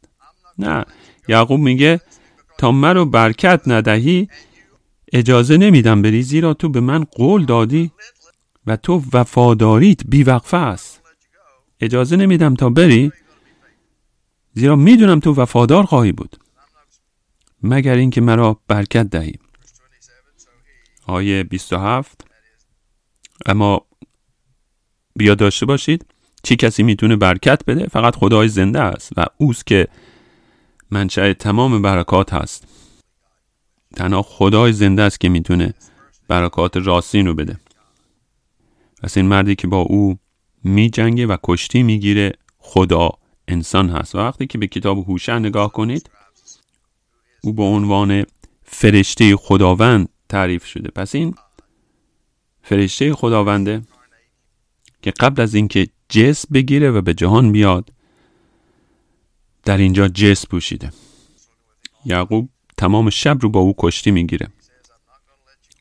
نه. 0.59 0.85
یعقوب 1.29 1.61
میگه 1.61 2.01
تا 2.59 2.73
مرا 2.73 3.05
برکت 3.05 3.61
ندهی 3.67 4.29
اجازه 5.13 5.57
نمیدم 5.57 6.03
بری 6.03 6.23
زیرا 6.23 6.55
تو 6.55 6.69
به 6.69 6.81
من 6.81 7.05
قول 7.05 7.45
دادی 7.45 7.91
و 8.67 8.77
تو 8.77 9.03
وفاداریت 9.13 10.01
بیوقفه 10.09 10.57
است. 10.57 10.92
اجازه 11.83 12.17
نمیدم 12.17 12.55
تا 12.55 12.71
بری. 12.71 13.13
زیرا 14.55 14.77
می‌دونم 14.77 15.21
تو 15.21 15.35
وفادار 15.35 15.85
خواهی 15.85 16.13
بود. 16.13 16.37
مگر 17.63 17.95
اینکه 17.95 18.21
مرا 18.21 18.61
برکت 18.69 19.07
دهی. 19.07 19.35
آیه 21.07 21.43
27 21.43 22.27
اما 23.47 23.87
بیا 25.17 25.35
داشته 25.35 25.67
باشید. 25.67 26.07
چی 26.43 26.57
کسی 26.57 26.83
می‌تونه 26.83 27.17
برکت 27.17 27.65
بده؟ 27.65 27.87
فقط 27.87 28.17
خدای 28.17 28.49
زنده 28.49 28.81
است 28.81 29.11
و 29.17 29.25
اوست 29.37 29.67
که 29.67 29.89
منشأ 30.91 31.33
تمام 31.33 31.83
برکات 31.83 32.33
هست. 32.33 32.67
تنها 33.97 34.23
خدای 34.23 34.73
زنده 34.73 35.03
است 35.03 35.21
که 35.21 35.29
می‌تونه 35.29 35.75
برکات 36.29 36.77
راستین 36.77 37.27
رو 37.27 37.35
بده. 37.35 37.61
پس 39.03 39.17
این 39.17 39.27
مردی 39.27 39.55
که 39.55 39.67
با 39.67 39.81
او 39.81 40.19
می 40.65 40.91
جنگه 40.91 41.27
و 41.27 41.37
کشتی 41.43 41.83
می‌گیره. 41.83 42.33
خدا 42.59 43.11
انسان 43.49 43.91
هست. 43.91 44.15
وقتی 44.15 44.47
که 44.47 44.59
به 44.59 44.67
کتاب 44.67 44.99
هوشع 44.99 45.39
نگاه 45.39 45.73
کنید 45.73 46.11
او 47.43 47.53
به 47.53 47.63
عنوان 47.63 48.27
فرشته 48.63 49.37
خداوند 49.37 50.09
تعریف 50.29 50.65
شده. 50.65 50.91
پس 50.91 51.15
این 51.15 51.35
فرشته 52.63 53.15
خداونده 53.15 53.83
که 55.03 55.11
قبل 55.11 55.43
از 55.43 55.55
اینکه 55.55 55.89
جس 56.09 56.47
بگیره 56.53 56.91
و 56.91 57.01
به 57.01 57.15
جهان 57.15 57.53
بیاد 57.53 57.93
در 59.65 59.77
اینجا 59.77 60.09
جس 60.09 60.47
پوشیده. 60.47 60.93
یعقوب 62.05 62.49
تمام 62.77 63.11
شب 63.11 63.39
رو 63.41 63.49
با 63.49 63.61
او 63.61 63.75
کشتی 63.79 64.11
می‌گیره. 64.11 64.49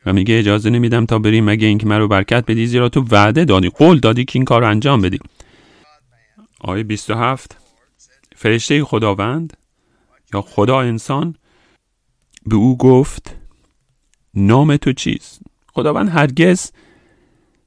و 0.05 0.13
میگه 0.13 0.39
اجازه 0.39 0.69
نمیدم 0.69 1.05
تا 1.05 1.19
بریم 1.19 1.45
مگه 1.45 1.67
اینکه 1.67 1.87
مرا 1.87 2.07
برکت 2.07 2.45
بدی 2.45 2.67
زیرا 2.67 2.89
تو 2.89 3.05
وعده 3.11 3.45
دادی 3.45 3.69
قول 3.69 3.99
دادی 3.99 4.25
که 4.25 4.39
این 4.39 4.45
کار 4.45 4.61
رو 4.61 4.69
انجام 4.69 5.01
بدی. 5.01 5.19
آیه 6.61 6.83
27 6.83 7.57
فرشته 8.35 8.83
خداوند 8.83 9.57
یا 10.33 10.41
خدا 10.41 10.81
انسان 10.81 11.35
به 12.45 12.55
او 12.55 12.77
گفت 12.77 13.35
نام 14.33 14.77
تو 14.77 14.93
چیست؟ 14.93 15.41
خداوند 15.73 16.09
هرگز 16.09 16.71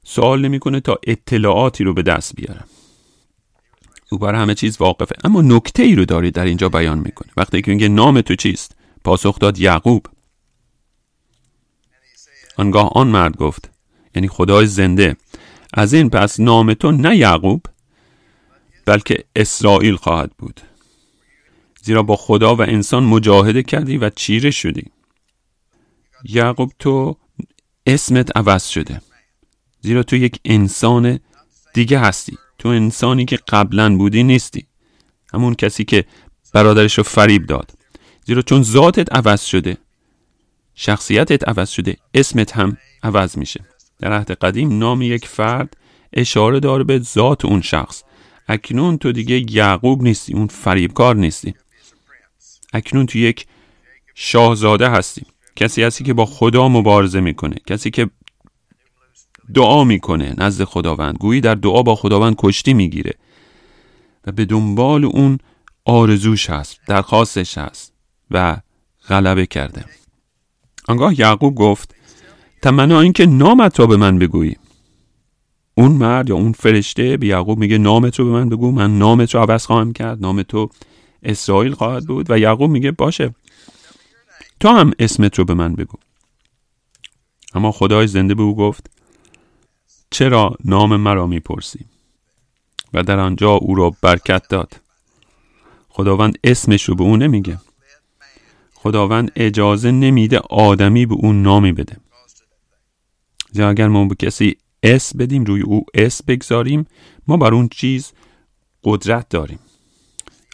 سوال 0.03 0.41
نمی‌کنه 0.41 0.79
تا 0.79 0.97
اطلاعاتی 1.07 1.83
رو 1.83 1.93
به 1.93 2.01
دست 2.01 2.35
بیاره. 2.35 2.63
او 4.11 4.17
بر 4.17 4.35
همه 4.35 4.55
چیز 4.55 4.81
واقفه. 4.81 5.15
اما 5.23 5.41
نکته 5.41 5.83
ای 5.83 5.95
رو 5.95 6.05
داری 6.05 6.31
در 6.31 6.45
اینجا 6.45 6.69
بیان 6.69 6.99
می‌کنه. 6.99 7.31
وقتی 7.37 7.61
که 7.61 7.71
میگه 7.71 7.87
نام 7.87 8.21
تو 8.21 8.35
چیست؟ 8.35 8.75
پاسخ 9.03 9.39
داد 9.39 9.59
یعقوب. 9.59 10.05
آنگاه 12.57 12.91
آن 12.95 13.07
مرد 13.07 13.37
گفت 13.37 13.71
یعنی 14.15 14.27
خدای 14.27 14.67
زنده 14.67 15.15
از 15.73 15.93
این 15.93 16.09
پس 16.09 16.39
نام 16.39 16.73
تو 16.73 16.91
نه 16.91 17.17
یعقوب 17.17 17.65
بلکه 18.85 19.23
اسرائیل 19.35 19.95
خواهد 19.95 20.31
بود. 20.37 20.61
زیرا 21.81 22.03
با 22.03 22.15
خدا 22.15 22.55
و 22.55 22.61
انسان 22.61 23.03
مجاهده 23.03 23.63
کردی 23.63 23.97
و 23.97 24.09
چیره 24.09 24.51
شدی. 24.51 24.91
یعقوب 26.23 26.71
تو 26.79 27.17
اسمت 27.87 28.37
عوض 28.37 28.67
شده. 28.67 29.01
زیرا 29.81 30.03
تو 30.03 30.15
یک 30.15 30.39
انسان 30.45 31.19
دیگه 31.73 31.99
هستی. 31.99 32.37
تو 32.59 32.69
انسانی 32.69 33.25
که 33.25 33.39
قبلا 33.47 33.97
بودی 33.97 34.23
نیستی. 34.23 34.65
همون 35.33 35.55
کسی 35.55 35.83
که 35.85 36.05
برادرش 36.53 36.97
رو 36.97 37.03
فریب 37.03 37.45
داد. 37.45 37.71
زیرا 38.25 38.41
چون 38.41 38.63
ذاتت 38.63 39.13
عوض 39.13 39.41
شده 39.41 39.77
شخصیتت 40.75 41.47
عوض 41.47 41.69
شده. 41.69 41.97
اسمت 42.13 42.57
هم 42.57 42.77
عوض 43.03 43.37
میشه. 43.37 43.65
در 43.99 44.13
عهد 44.13 44.31
قدیم 44.31 44.77
نام 44.77 45.01
یک 45.01 45.27
فرد 45.27 45.77
اشاره 46.13 46.59
داره 46.59 46.83
به 46.83 46.99
ذات 46.99 47.45
اون 47.45 47.61
شخص. 47.61 48.03
اکنون 48.47 48.97
تو 48.97 49.11
دیگه 49.11 49.51
یعقوب 49.51 50.03
نیستی 50.03 50.33
اون 50.33 50.47
فریبکار 50.47 51.15
نیستی. 51.15 51.53
اکنون 52.73 53.05
تو 53.05 53.17
یک 53.17 53.45
شاهزاده 54.15 54.89
هستی. 54.89 55.25
کسی 55.55 55.83
هستی 55.83 56.03
که 56.03 56.13
با 56.13 56.25
خدا 56.25 56.67
مبارزه 56.67 57.19
می‌کنه. 57.19 57.55
کسی 57.67 57.91
که 57.91 58.09
دعا 59.53 59.83
می‌کنه 59.83 60.33
نزد 60.37 60.63
خداوند. 60.63 61.17
گویی 61.17 61.41
در 61.41 61.55
دعا 61.55 61.83
با 61.83 61.95
خداوند 61.95 62.35
کشتی 62.37 62.73
می‌گیره. 62.73 63.13
و 64.27 64.31
به 64.31 64.45
دنبال 64.45 65.05
اون 65.05 65.37
آرزوش 65.85 66.49
هست 66.49 66.79
درخواستش 66.87 67.57
هست 67.57 67.93
و 68.31 68.57
غلبه 69.09 69.45
کرده. 69.45 69.85
آنگاه 70.87 71.19
یعقوب 71.19 71.55
گفت 71.55 71.95
تمنا 72.61 72.99
اینکه 72.99 73.25
نامت 73.25 73.79
را 73.79 73.85
به 73.85 73.97
من 73.97 74.19
بگویی. 74.19 74.55
اون 75.77 75.91
مرد 75.91 76.29
یا 76.29 76.35
اون 76.35 76.51
فرشته 76.51 77.17
به 77.17 77.27
یعقوب 77.27 77.59
میگه 77.59 77.77
نامت 77.77 78.19
رو 78.19 78.25
به 78.25 78.31
من 78.31 78.49
بگو 78.49 78.71
من 78.71 78.97
نامت 78.97 79.35
رو 79.35 79.41
عوض 79.41 79.65
خواهم 79.65 79.93
کرد 79.93 80.21
نام 80.21 80.43
تو 80.43 80.69
اسرائیل 81.23 81.73
خواهد 81.73 82.05
بود. 82.05 82.31
و 82.31 82.39
یعقوب 82.39 82.71
میگه 82.71 82.91
باشه 82.91 83.35
تو 84.59 84.69
هم 84.69 84.91
اسمت 84.99 85.39
رو 85.39 85.45
به 85.45 85.53
من 85.53 85.75
بگو. 85.75 85.97
اما 87.53 87.71
خدای 87.71 88.07
زنده 88.07 88.35
به 88.35 88.43
او 88.43 88.55
گفت 88.55 88.91
چرا 90.09 90.55
نام 90.65 90.95
مرا 90.95 91.27
می‌پرسی؟ 91.27 91.85
و 92.93 93.03
در 93.03 93.19
آنجا 93.19 93.51
او 93.51 93.75
را 93.75 93.91
برکت 94.01 94.47
داد. 94.47 94.81
خداوند 95.89 96.39
اسمش 96.43 96.83
رو 96.83 96.95
به 96.95 97.03
او 97.03 97.17
نمیگه. 97.17 97.59
خداوند 98.85 99.31
اجازه 99.35 99.91
نمیده 99.91 100.39
آدمی 100.49 101.05
به 101.05 101.15
اون 101.15 101.41
نامی 101.41 101.71
بده. 101.71 101.97
یا 103.53 103.69
اگر 103.69 103.87
ما 103.87 104.05
به 104.05 104.15
کسی 104.15 104.57
اس 104.83 105.15
بدیم 105.15 105.43
روی 105.43 105.61
او 105.61 105.85
اس 105.93 106.23
بگذاریم 106.23 106.85
ما 107.27 107.37
بر 107.37 107.53
اون 107.53 107.67
چیز 107.67 108.11
قدرت 108.83 109.29
داریم. 109.29 109.59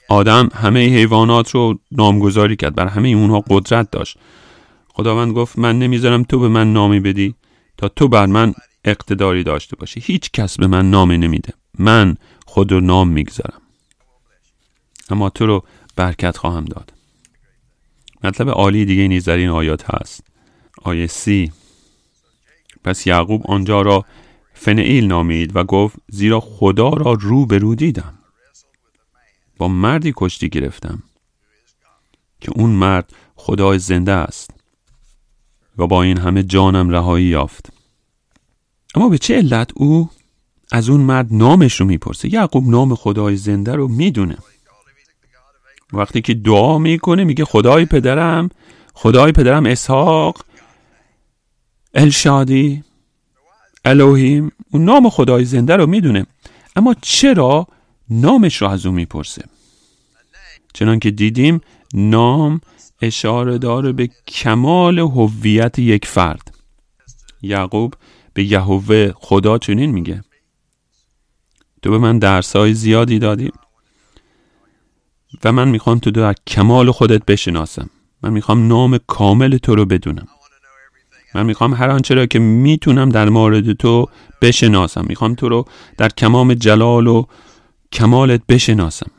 آدم 0.09 0.49
همه 0.53 0.79
حیوانات 0.79 1.49
رو 1.51 1.79
نامگذاری 1.91 2.55
کرد 2.55 2.75
بر 2.75 2.87
همه 2.87 3.07
اونها 3.07 3.43
قدرت 3.49 3.91
داشت. 3.91 4.17
خداوند 4.89 5.33
گفت 5.33 5.59
من 5.59 5.79
نمی‌ذارم 5.79 6.23
تو 6.23 6.39
به 6.39 6.47
من 6.47 6.73
نامی 6.73 6.99
بدی 6.99 7.35
تا 7.77 7.89
تو 7.89 8.07
بر 8.07 8.25
من 8.25 8.53
اقتداری 8.85 9.43
داشته 9.43 9.75
باشی. 9.75 10.01
هیچ 10.03 10.31
کس 10.31 10.57
به 10.57 10.67
من 10.67 10.89
نامی 10.89 11.17
نمیده. 11.17 11.53
من 11.79 12.15
خود 12.45 12.71
رو 12.71 12.81
نام 12.81 13.09
می‌گذارم. 13.09 13.61
اما 15.09 15.29
تو 15.29 15.45
رو 15.45 15.63
برکت 15.95 16.37
خواهم 16.37 16.65
داد. 16.65 17.00
مطلب 18.23 18.49
عالی 18.49 18.85
دیگه 18.85 19.07
نیز 19.07 19.25
در 19.25 19.37
این 19.37 19.49
آیات 19.49 19.95
هست. 19.95 20.23
آیه 20.81 21.07
سی. 21.07 21.51
پس 22.83 23.07
یعقوب 23.07 23.47
آنجا 23.47 23.81
را 23.81 24.05
فنئیل 24.53 25.07
نامید 25.07 25.55
و 25.55 25.63
گفت 25.63 25.95
زیرا 26.09 26.39
خدا 26.39 26.89
را 26.89 27.13
رو 27.13 27.45
به 27.45 27.57
رو 27.57 27.75
دیدم. 27.75 28.19
با 29.57 29.67
مردی 29.67 30.13
کشتی 30.15 30.49
گرفتم 30.49 31.03
که 32.41 32.51
اون 32.55 32.69
مرد 32.69 33.13
خدای 33.35 33.79
زنده 33.79 34.11
است 34.11 34.51
و 35.77 35.87
با 35.87 36.03
این 36.03 36.17
همه 36.17 36.43
جانم 36.43 36.89
رهایی 36.89 37.25
یافت. 37.25 37.73
اما 38.95 39.09
به 39.09 39.17
چه 39.17 39.35
علت 39.35 39.71
او 39.75 40.09
از 40.71 40.89
اون 40.89 41.01
مرد 41.01 41.27
نامش 41.31 41.79
رو 41.79 41.85
می‌پرسه؟ 41.85 42.33
یعقوب 42.33 42.69
نام 42.69 42.95
خدای 42.95 43.35
زنده 43.35 43.75
رو 43.75 43.87
می‌دونه. 43.87 44.37
وقتی 45.93 46.21
که 46.21 46.33
دعا 46.33 46.77
می‌کنه 46.77 47.23
میگه 47.23 47.45
خدای 47.45 47.85
پدرم 47.85 48.49
خدای 48.93 49.31
پدرم 49.31 49.65
اسحاق 49.65 50.45
الشادی 51.93 52.83
الوهیم 53.85 54.51
اون 54.71 54.85
نام 54.85 55.09
خدای 55.09 55.45
زنده 55.45 55.75
رو 55.75 55.87
می‌دونه. 55.87 56.25
اما 56.75 56.95
چرا 57.01 57.67
نامش 58.09 58.61
رو 58.61 58.67
از 58.67 58.85
او 58.85 58.91
می‌پرسه؟ 58.91 59.43
چنان 60.73 60.99
که 60.99 61.11
دیدیم 61.11 61.61
نام 61.93 62.61
اشاره 63.01 63.57
داره 63.57 63.91
به 63.91 64.09
کمال 64.27 64.99
هویت 64.99 65.79
یک 65.79 66.05
فرد. 66.05 66.55
یعقوب 67.41 67.93
به 68.33 68.43
یهوه 68.43 69.11
خدا 69.15 69.57
چنین 69.57 69.91
میگه. 69.91 70.23
تو 71.81 71.89
به 71.91 71.97
من 71.97 72.19
درسای 72.19 72.73
زیادی 72.73 73.19
دادی. 73.19 73.51
و 75.43 75.51
من 75.51 75.67
می‌خوام 75.69 75.99
تو 75.99 76.11
در 76.11 76.35
کمال 76.47 76.91
خودت 76.91 77.25
بشناسم. 77.25 77.89
من 78.23 78.33
می‌خوام 78.33 78.67
نام 78.67 78.99
کامل 79.07 79.57
تو 79.57 79.75
رو 79.75 79.85
بدونم. 79.85 80.27
من 81.35 81.45
می‌خوام 81.45 81.73
هر 81.73 81.89
آنچه 81.89 82.15
را 82.15 82.25
که 82.25 82.39
می‌تونم 82.39 83.09
در 83.09 83.29
مورد 83.29 83.73
تو 83.73 84.09
بشناسم. 84.41 85.05
می‌خوام 85.07 85.35
تو 85.35 85.49
رو 85.49 85.65
در 85.97 86.09
کمام 86.09 86.53
جلال 86.53 87.07
و 87.07 87.25
کمالت 87.91 88.41
بشناسم. 88.49 89.11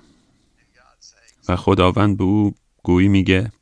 و 1.49 1.57
خداوند 1.57 2.17
به 2.17 2.25
او 2.25 2.55
گویی 2.83 3.09
میگه 3.09 3.53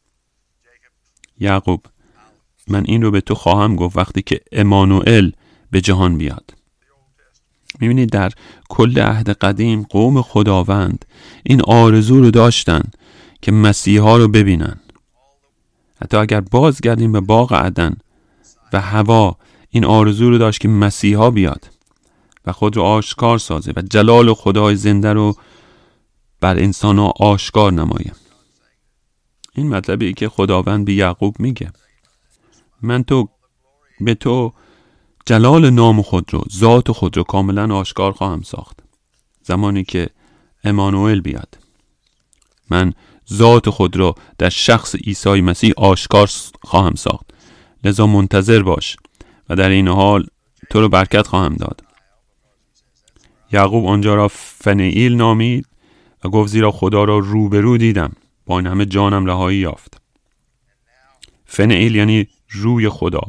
یعقوب 1.41 1.87
من 2.69 2.85
این 2.87 3.03
رو 3.03 3.11
به 3.11 3.21
تو 3.21 3.35
خواهم 3.35 3.77
گفت 3.77 3.97
وقتی 3.97 4.23
که 4.23 4.41
امانوئل 4.53 5.31
به 5.71 5.81
جهان 5.81 6.19
بیاد. 6.19 6.55
می‌بینید 7.81 8.11
در 8.11 8.33
کل 8.69 8.99
عهد 8.99 9.31
قدیم 9.31 9.87
قوم 9.91 10.23
خداوند 10.23 11.05
این 11.43 11.63
آرزو 11.63 12.21
رو 12.21 12.31
داشتن 12.31 12.83
که 13.43 13.53
مسیحا 13.53 14.17
رو 14.17 14.29
ببینن. 14.29 14.81
حتی 16.03 16.17
اگر 16.17 16.41
بازگردیم 16.41 17.13
به 17.13 17.21
باغ 17.21 17.53
عدن 17.53 17.97
و 18.73 18.81
هوا 18.81 19.37
این 19.71 19.85
آرزو 19.85 20.31
رو 20.31 20.39
داشت 20.39 20.61
که 20.61 20.69
مسیحا 20.69 21.31
بیاد 21.31 21.71
و 22.47 22.53
خود 22.53 22.77
رو 22.77 22.83
آشکار 22.83 23.39
سازه 23.39 23.73
و 23.77 23.83
جلال 23.91 24.35
خدای 24.35 24.77
زنده 24.77 25.13
رو 25.13 25.37
بر 26.41 26.59
انسان 26.59 26.99
ها 26.99 27.13
آشکار 27.21 27.73
نمایه 27.73 28.13
این 29.55 29.69
مطلبی 29.69 30.13
که 30.13 30.29
خداوند 30.29 30.85
به 30.85 30.93
یعقوب 30.93 31.37
میگه 31.39 31.73
من 32.83 33.03
تو 33.03 33.29
به 34.01 34.15
تو 34.15 34.53
جلال 35.31 35.71
نام 35.71 36.03
خود 36.03 36.35
رو 36.35 36.45
ذات 36.53 36.93
خود 36.93 37.17
رو 37.17 37.23
کاملا 37.23 37.77
آشکار 37.77 38.13
خواهم 38.13 38.43
ساخت. 38.43 38.81
زمانی 39.43 39.85
که 39.85 40.09
امانوئل 40.65 41.21
بیاد. 41.21 41.59
من 42.71 42.93
ذات 43.33 43.71
خود 43.71 43.97
را 43.97 44.15
در 44.39 44.49
شخص 44.49 44.95
عیسی 44.95 45.41
مسیح 45.41 45.73
آشکار 45.77 46.31
خواهم 46.63 46.95
ساخت. 46.95 47.31
لذا 47.85 48.07
منتظر 48.07 48.63
باش 48.63 48.97
و 49.49 49.57
در 49.57 49.71
این 49.71 49.89
حال 49.89 50.27
تو 50.71 50.81
رو 50.81 50.89
برکت 50.89 51.27
خواهم 51.27 51.55
داد. 51.55 51.83
یعقوب 53.53 53.87
آنجا 53.87 54.15
را 54.15 54.29
فنئیل 54.29 55.17
نامید 55.17 55.67
و 56.25 56.29
گفت 56.29 56.51
زیرا 56.51 56.71
خدا 56.71 57.05
را 57.05 57.19
روبرو 57.19 57.79
دیدم. 57.79 58.13
با 58.47 58.59
این 58.59 58.67
همه 58.67 58.87
جانم 58.87 59.27
رهایی 59.27 59.59
یافت. 59.59 60.01
فنئیل 61.45 61.95
یعنی 61.95 62.29
روی 62.49 62.89
خدا. 62.89 63.21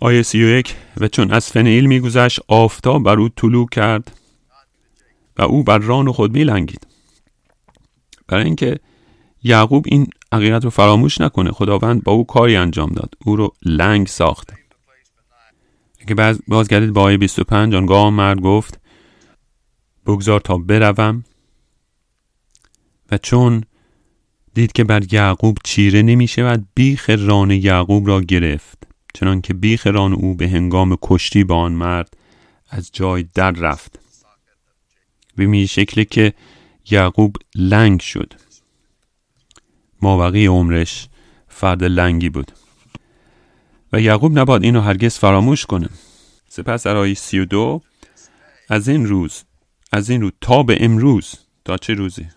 آیه 0.00 0.22
سی 0.22 0.44
و 0.44 0.62
و 1.00 1.08
چون 1.08 1.30
از 1.30 1.48
فنئیل 1.48 1.86
میگذشت 1.86 2.40
آفتاب 2.48 3.02
بر 3.02 3.18
او 3.18 3.28
طلوع 3.28 3.68
کرد 3.68 4.18
و 5.38 5.42
او 5.42 5.62
بر 5.62 5.78
ران 5.78 6.12
خود 6.12 6.32
میلنگید. 6.32 6.86
برای 8.28 8.44
اینکه 8.44 8.78
یعقوب 9.42 9.84
این 9.88 10.06
حقیقت 10.32 10.64
رو 10.64 10.70
فراموش 10.70 11.20
نکنه 11.20 11.50
خداوند 11.50 12.04
با 12.04 12.12
او 12.12 12.26
کاری 12.26 12.56
انجام 12.56 12.90
داد. 12.90 13.14
او 13.24 13.36
رو 13.36 13.54
لنگ 13.64 14.06
ساخت. 14.06 14.52
اگه 16.00 16.14
باز 16.14 16.40
بازگردید 16.48 16.92
با 16.92 17.02
آیه 17.02 17.16
25 17.16 17.74
آنگاه 17.74 18.10
مرد 18.10 18.40
گفت 18.40 18.80
بگذار 20.06 20.40
تا 20.40 20.58
بروم 20.58 21.24
و 23.10 23.18
چون 23.18 23.64
دید 24.54 24.72
که 24.72 24.84
بر 24.84 25.12
یعقوب 25.12 25.58
چیره 25.64 26.02
نمی 26.02 26.26
شود 26.26 26.66
بیخ 26.74 27.10
ران 27.10 27.50
یعقوب 27.50 28.08
را 28.08 28.20
گرفت. 28.20 28.87
چنان 29.18 29.40
که 29.40 29.54
بیخ 29.54 29.86
ران 29.86 30.12
او 30.12 30.34
به 30.34 30.48
هنگام 30.48 30.96
کشتی 31.02 31.44
با 31.44 31.56
آن 31.56 31.72
مرد 31.72 32.16
از 32.70 32.90
جای 32.92 33.22
در 33.34 33.50
رفت. 33.50 33.98
به 35.36 35.46
می 35.46 35.66
شکلی 35.66 36.04
که 36.04 36.32
یعقوب 36.90 37.36
لنگ 37.54 38.00
شد. 38.00 38.34
مابقی 40.02 40.46
عمرش 40.46 41.08
فرد 41.48 41.84
لنگی 41.84 42.28
بود. 42.28 42.52
و 43.92 44.00
یعقوب 44.00 44.38
نباد 44.38 44.64
اینو 44.64 44.80
هرگز 44.80 45.18
فراموش 45.18 45.66
کنه. 45.66 45.88
سپس 46.48 46.86
در 46.86 46.96
آیه 46.96 47.14
سی 47.14 47.38
و 47.38 47.44
دو 47.44 47.82
از 48.68 48.88
این 48.88 49.06
روز 49.06 49.44
از 49.92 50.10
این 50.10 50.20
روز 50.20 50.32
تا 50.40 50.62
به 50.62 50.78
امروز 50.80 51.34
تا 51.64 51.76
چه 51.76 51.94
روزی؟ 51.94 52.28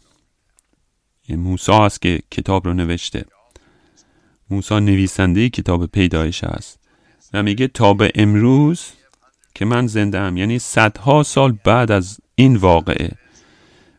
این 1.28 1.40
موسا 1.40 1.86
است 1.86 2.02
که 2.02 2.20
کتاب 2.32 2.68
رو 2.68 2.74
نوشته. 2.74 3.26
موسا 4.52 4.80
نویسنده 4.80 5.50
کتاب 5.50 5.86
پیدایش 5.86 6.44
است 6.44 6.80
و 7.34 7.44
میگه 7.44 7.68
تا 7.68 7.94
به 7.94 8.12
امروز 8.16 8.86
که 9.56 9.66
من 9.66 9.88
زنده 9.88 10.20
ام. 10.20 10.38
یعنی 10.38 10.60
صدها 10.60 11.24
سال 11.24 11.58
بعد 11.64 11.92
از 11.92 12.20
این 12.36 12.56
واقعه 12.56 13.12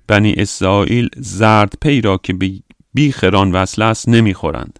بنی 0.07 0.33
اسرائیل 0.33 1.09
زرد 1.17 1.75
پی 1.81 2.01
را 2.01 2.19
که 2.19 2.33
به 2.33 2.53
بیخران 2.95 3.53
وصل 3.53 3.83
است 3.83 4.09
نمی‌خورند. 4.09 4.79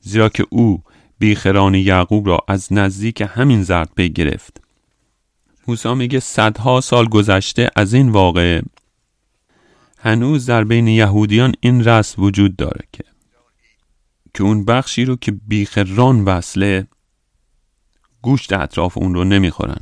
زیرا 0.00 0.28
که 0.28 0.46
او 0.50 0.82
بیخران 1.18 1.74
یعقوب 1.74 2.28
را 2.28 2.38
از 2.48 2.72
نزدیک 2.72 3.22
همین 3.34 3.62
زرد 3.62 3.90
پی 3.96 4.08
گرفت. 4.08 4.60
موسی 5.68 5.94
میگه 5.94 6.20
صدها 6.20 6.80
سال 6.80 7.08
گذشته 7.08 7.70
از 7.76 7.94
این 7.94 8.08
واقعه 8.08 8.62
هنوز 9.98 10.46
در 10.46 10.64
بین 10.64 10.88
یهودیان 10.88 11.54
این 11.60 11.84
رسم 11.84 12.22
وجود 12.22 12.56
داره 12.56 12.84
که 12.92 13.04
که 14.34 14.42
اون 14.42 14.64
بخشی 14.64 15.04
رو 15.04 15.16
که 15.16 15.32
بیخران 15.32 16.24
وصله 16.24 16.86
گوشت 18.22 18.52
اطراف 18.52 18.98
اون 18.98 19.14
رو 19.14 19.24
نمی‌خورن. 19.24 19.80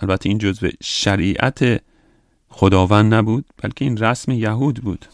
البته 0.00 0.28
این 0.28 0.38
جزو 0.38 0.68
شریعت 0.82 1.82
خداوند 2.48 3.14
نبود 3.14 3.44
بلکه 3.62 3.84
این 3.84 3.96
رسم 3.96 4.32
یهود 4.32 4.76
بود. 4.82 5.06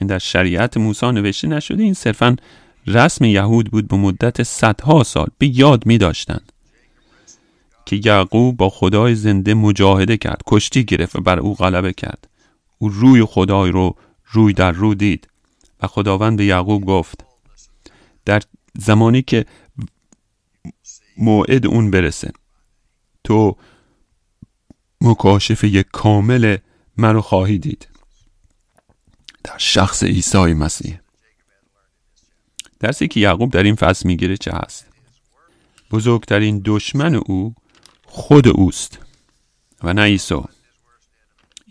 این 0.00 0.06
در 0.06 0.18
شریعت 0.18 0.76
موسی 0.76 1.12
نوشته 1.12 1.48
نشده 1.48 1.82
این 1.82 1.94
صرفا 1.94 2.36
رسم 2.86 3.24
یهود 3.24 3.70
بود 3.70 3.88
به 3.88 3.96
مدت 3.96 4.42
صدها 4.42 5.02
سال 5.02 5.26
به 5.38 5.58
یاد 5.58 5.86
می 5.86 5.98
داشتن 5.98 6.40
که 7.86 8.00
یعقوب 8.04 8.56
با 8.56 8.70
خدای 8.70 9.14
زنده 9.14 9.54
مجاهده 9.54 10.16
کرد 10.16 10.40
کشتی 10.46 10.84
گرفت 10.84 11.16
و 11.16 11.20
بر 11.20 11.38
او 11.38 11.54
غلبه 11.54 11.92
کرد. 11.92 12.28
او 12.78 12.88
روی 12.88 13.24
خدای 13.24 13.70
رو 13.70 13.96
روی 14.32 14.52
در 14.52 14.72
رو 14.72 14.94
دید 14.94 15.28
و 15.82 15.86
خداوند 15.86 16.38
به 16.38 16.44
یعقوب 16.44 16.84
گفت 16.84 17.24
در 18.28 18.42
زمانی 18.78 19.22
که 19.22 19.46
موعد 21.16 21.66
اون 21.66 21.90
برسه. 21.90 22.32
تو 23.24 23.56
مکاشفه 25.00 25.82
کامل 25.82 26.56
منو 26.96 27.20
خواهی 27.20 27.58
دید. 27.58 27.88
در 29.44 29.58
شخص 29.58 30.02
عیسی 30.02 30.38
مسیح. 30.38 31.00
درسی 32.80 33.08
که 33.08 33.20
یعقوب 33.20 33.52
در 33.52 33.62
این 33.62 33.74
فصل 33.74 34.08
می‌گیره 34.08 34.36
چه 34.36 34.52
هست؟ 34.54 34.86
بزرگترین 35.90 36.62
دشمن 36.64 37.14
او 37.14 37.54
خود 38.04 38.48
اوست 38.48 38.98
و 39.82 39.92
نه 39.92 40.02
عیسی. 40.02 40.42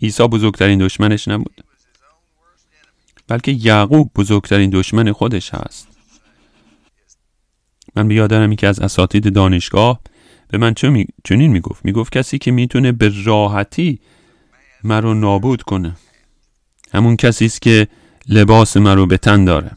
عیسی 0.02 0.22
بزرگترین 0.22 0.78
دشمنش 0.78 1.28
نبود. 1.28 1.64
بلکه 3.28 3.52
یعقوب 3.52 4.10
بزرگترین 4.14 4.70
دشمن 4.70 5.12
خودش 5.12 5.54
هست. 5.54 5.87
من 7.98 8.08
بیادرم 8.08 8.56
که 8.56 8.66
از 8.66 8.80
اساتید 8.80 9.34
دانشگاه 9.34 10.00
به 10.48 10.58
من 10.58 10.74
چنین 11.24 11.50
می‌گفت. 11.52 11.84
می‌گفت 11.84 12.12
کسی 12.12 12.38
که 12.38 12.50
می‌تونه 12.50 12.92
به 12.92 13.12
راحتی 13.24 14.00
مرا 14.84 15.14
نابود 15.14 15.62
کنه. 15.62 15.96
همون 16.92 17.16
کسی 17.16 17.44
است 17.44 17.62
که 17.62 17.88
لباس 18.28 18.76
مرا 18.76 19.06
به 19.06 19.16
تن 19.16 19.44
داره. 19.44 19.70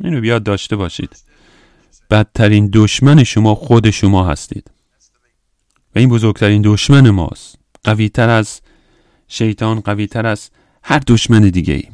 اینو 0.00 0.20
بیاد 0.20 0.42
داشته 0.42 0.76
باشید. 0.76 1.16
بدترین 2.10 2.70
دشمن 2.72 3.24
شما 3.24 3.54
خود 3.54 3.90
شما 3.90 4.26
هستید. 4.26 4.70
و 5.94 5.98
این 5.98 6.08
بزرگترین 6.08 6.62
دشمن 6.64 7.10
ماست. 7.10 7.58
قویتر 7.84 8.28
از 8.28 8.60
شیطان 9.28 9.80
قویتر 9.80 10.26
از 10.26 10.50
هر 10.82 11.00
دشمن 11.06 11.40
دیگه 11.40 11.74
ای 11.74 11.84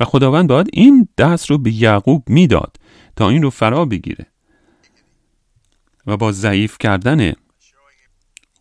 و 0.00 0.04
خداوند 0.04 0.48
باید 0.48 0.70
این 0.72 1.08
دست 1.18 1.50
رو 1.50 1.58
به 1.58 1.72
یعقوب 1.72 2.22
می‌داد. 2.28 2.76
تا 3.16 3.28
این 3.28 3.42
رو 3.42 3.50
فرا 3.50 3.84
بگیره. 3.84 4.26
و 6.06 6.16
با 6.16 6.32
ضعیف 6.32 6.78
کردن 6.78 7.32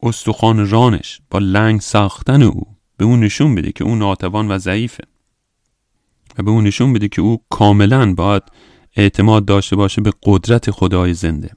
استخوان 0.03 0.69
رانش 0.69 1.21
با 1.29 1.39
لنگ 1.39 1.81
ساختن 1.81 2.41
او 2.41 2.77
به 2.97 3.05
اون 3.05 3.19
نشون 3.19 3.55
بده 3.55 3.71
که 3.71 3.83
او 3.83 3.95
ناتوان 3.95 4.51
و 4.51 4.57
ضعیفه. 4.57 5.03
و 6.37 6.43
به 6.43 6.51
اون 6.51 6.63
نشون 6.63 6.93
بده 6.93 7.07
که 7.07 7.21
او 7.21 7.43
کاملا 7.49 8.13
باید 8.13 8.43
اعتماد 8.95 9.45
داشته 9.45 9.75
باشه 9.75 10.01
به 10.01 10.13
قدرت 10.23 10.71
خدای 10.71 11.13
زنده. 11.13 11.51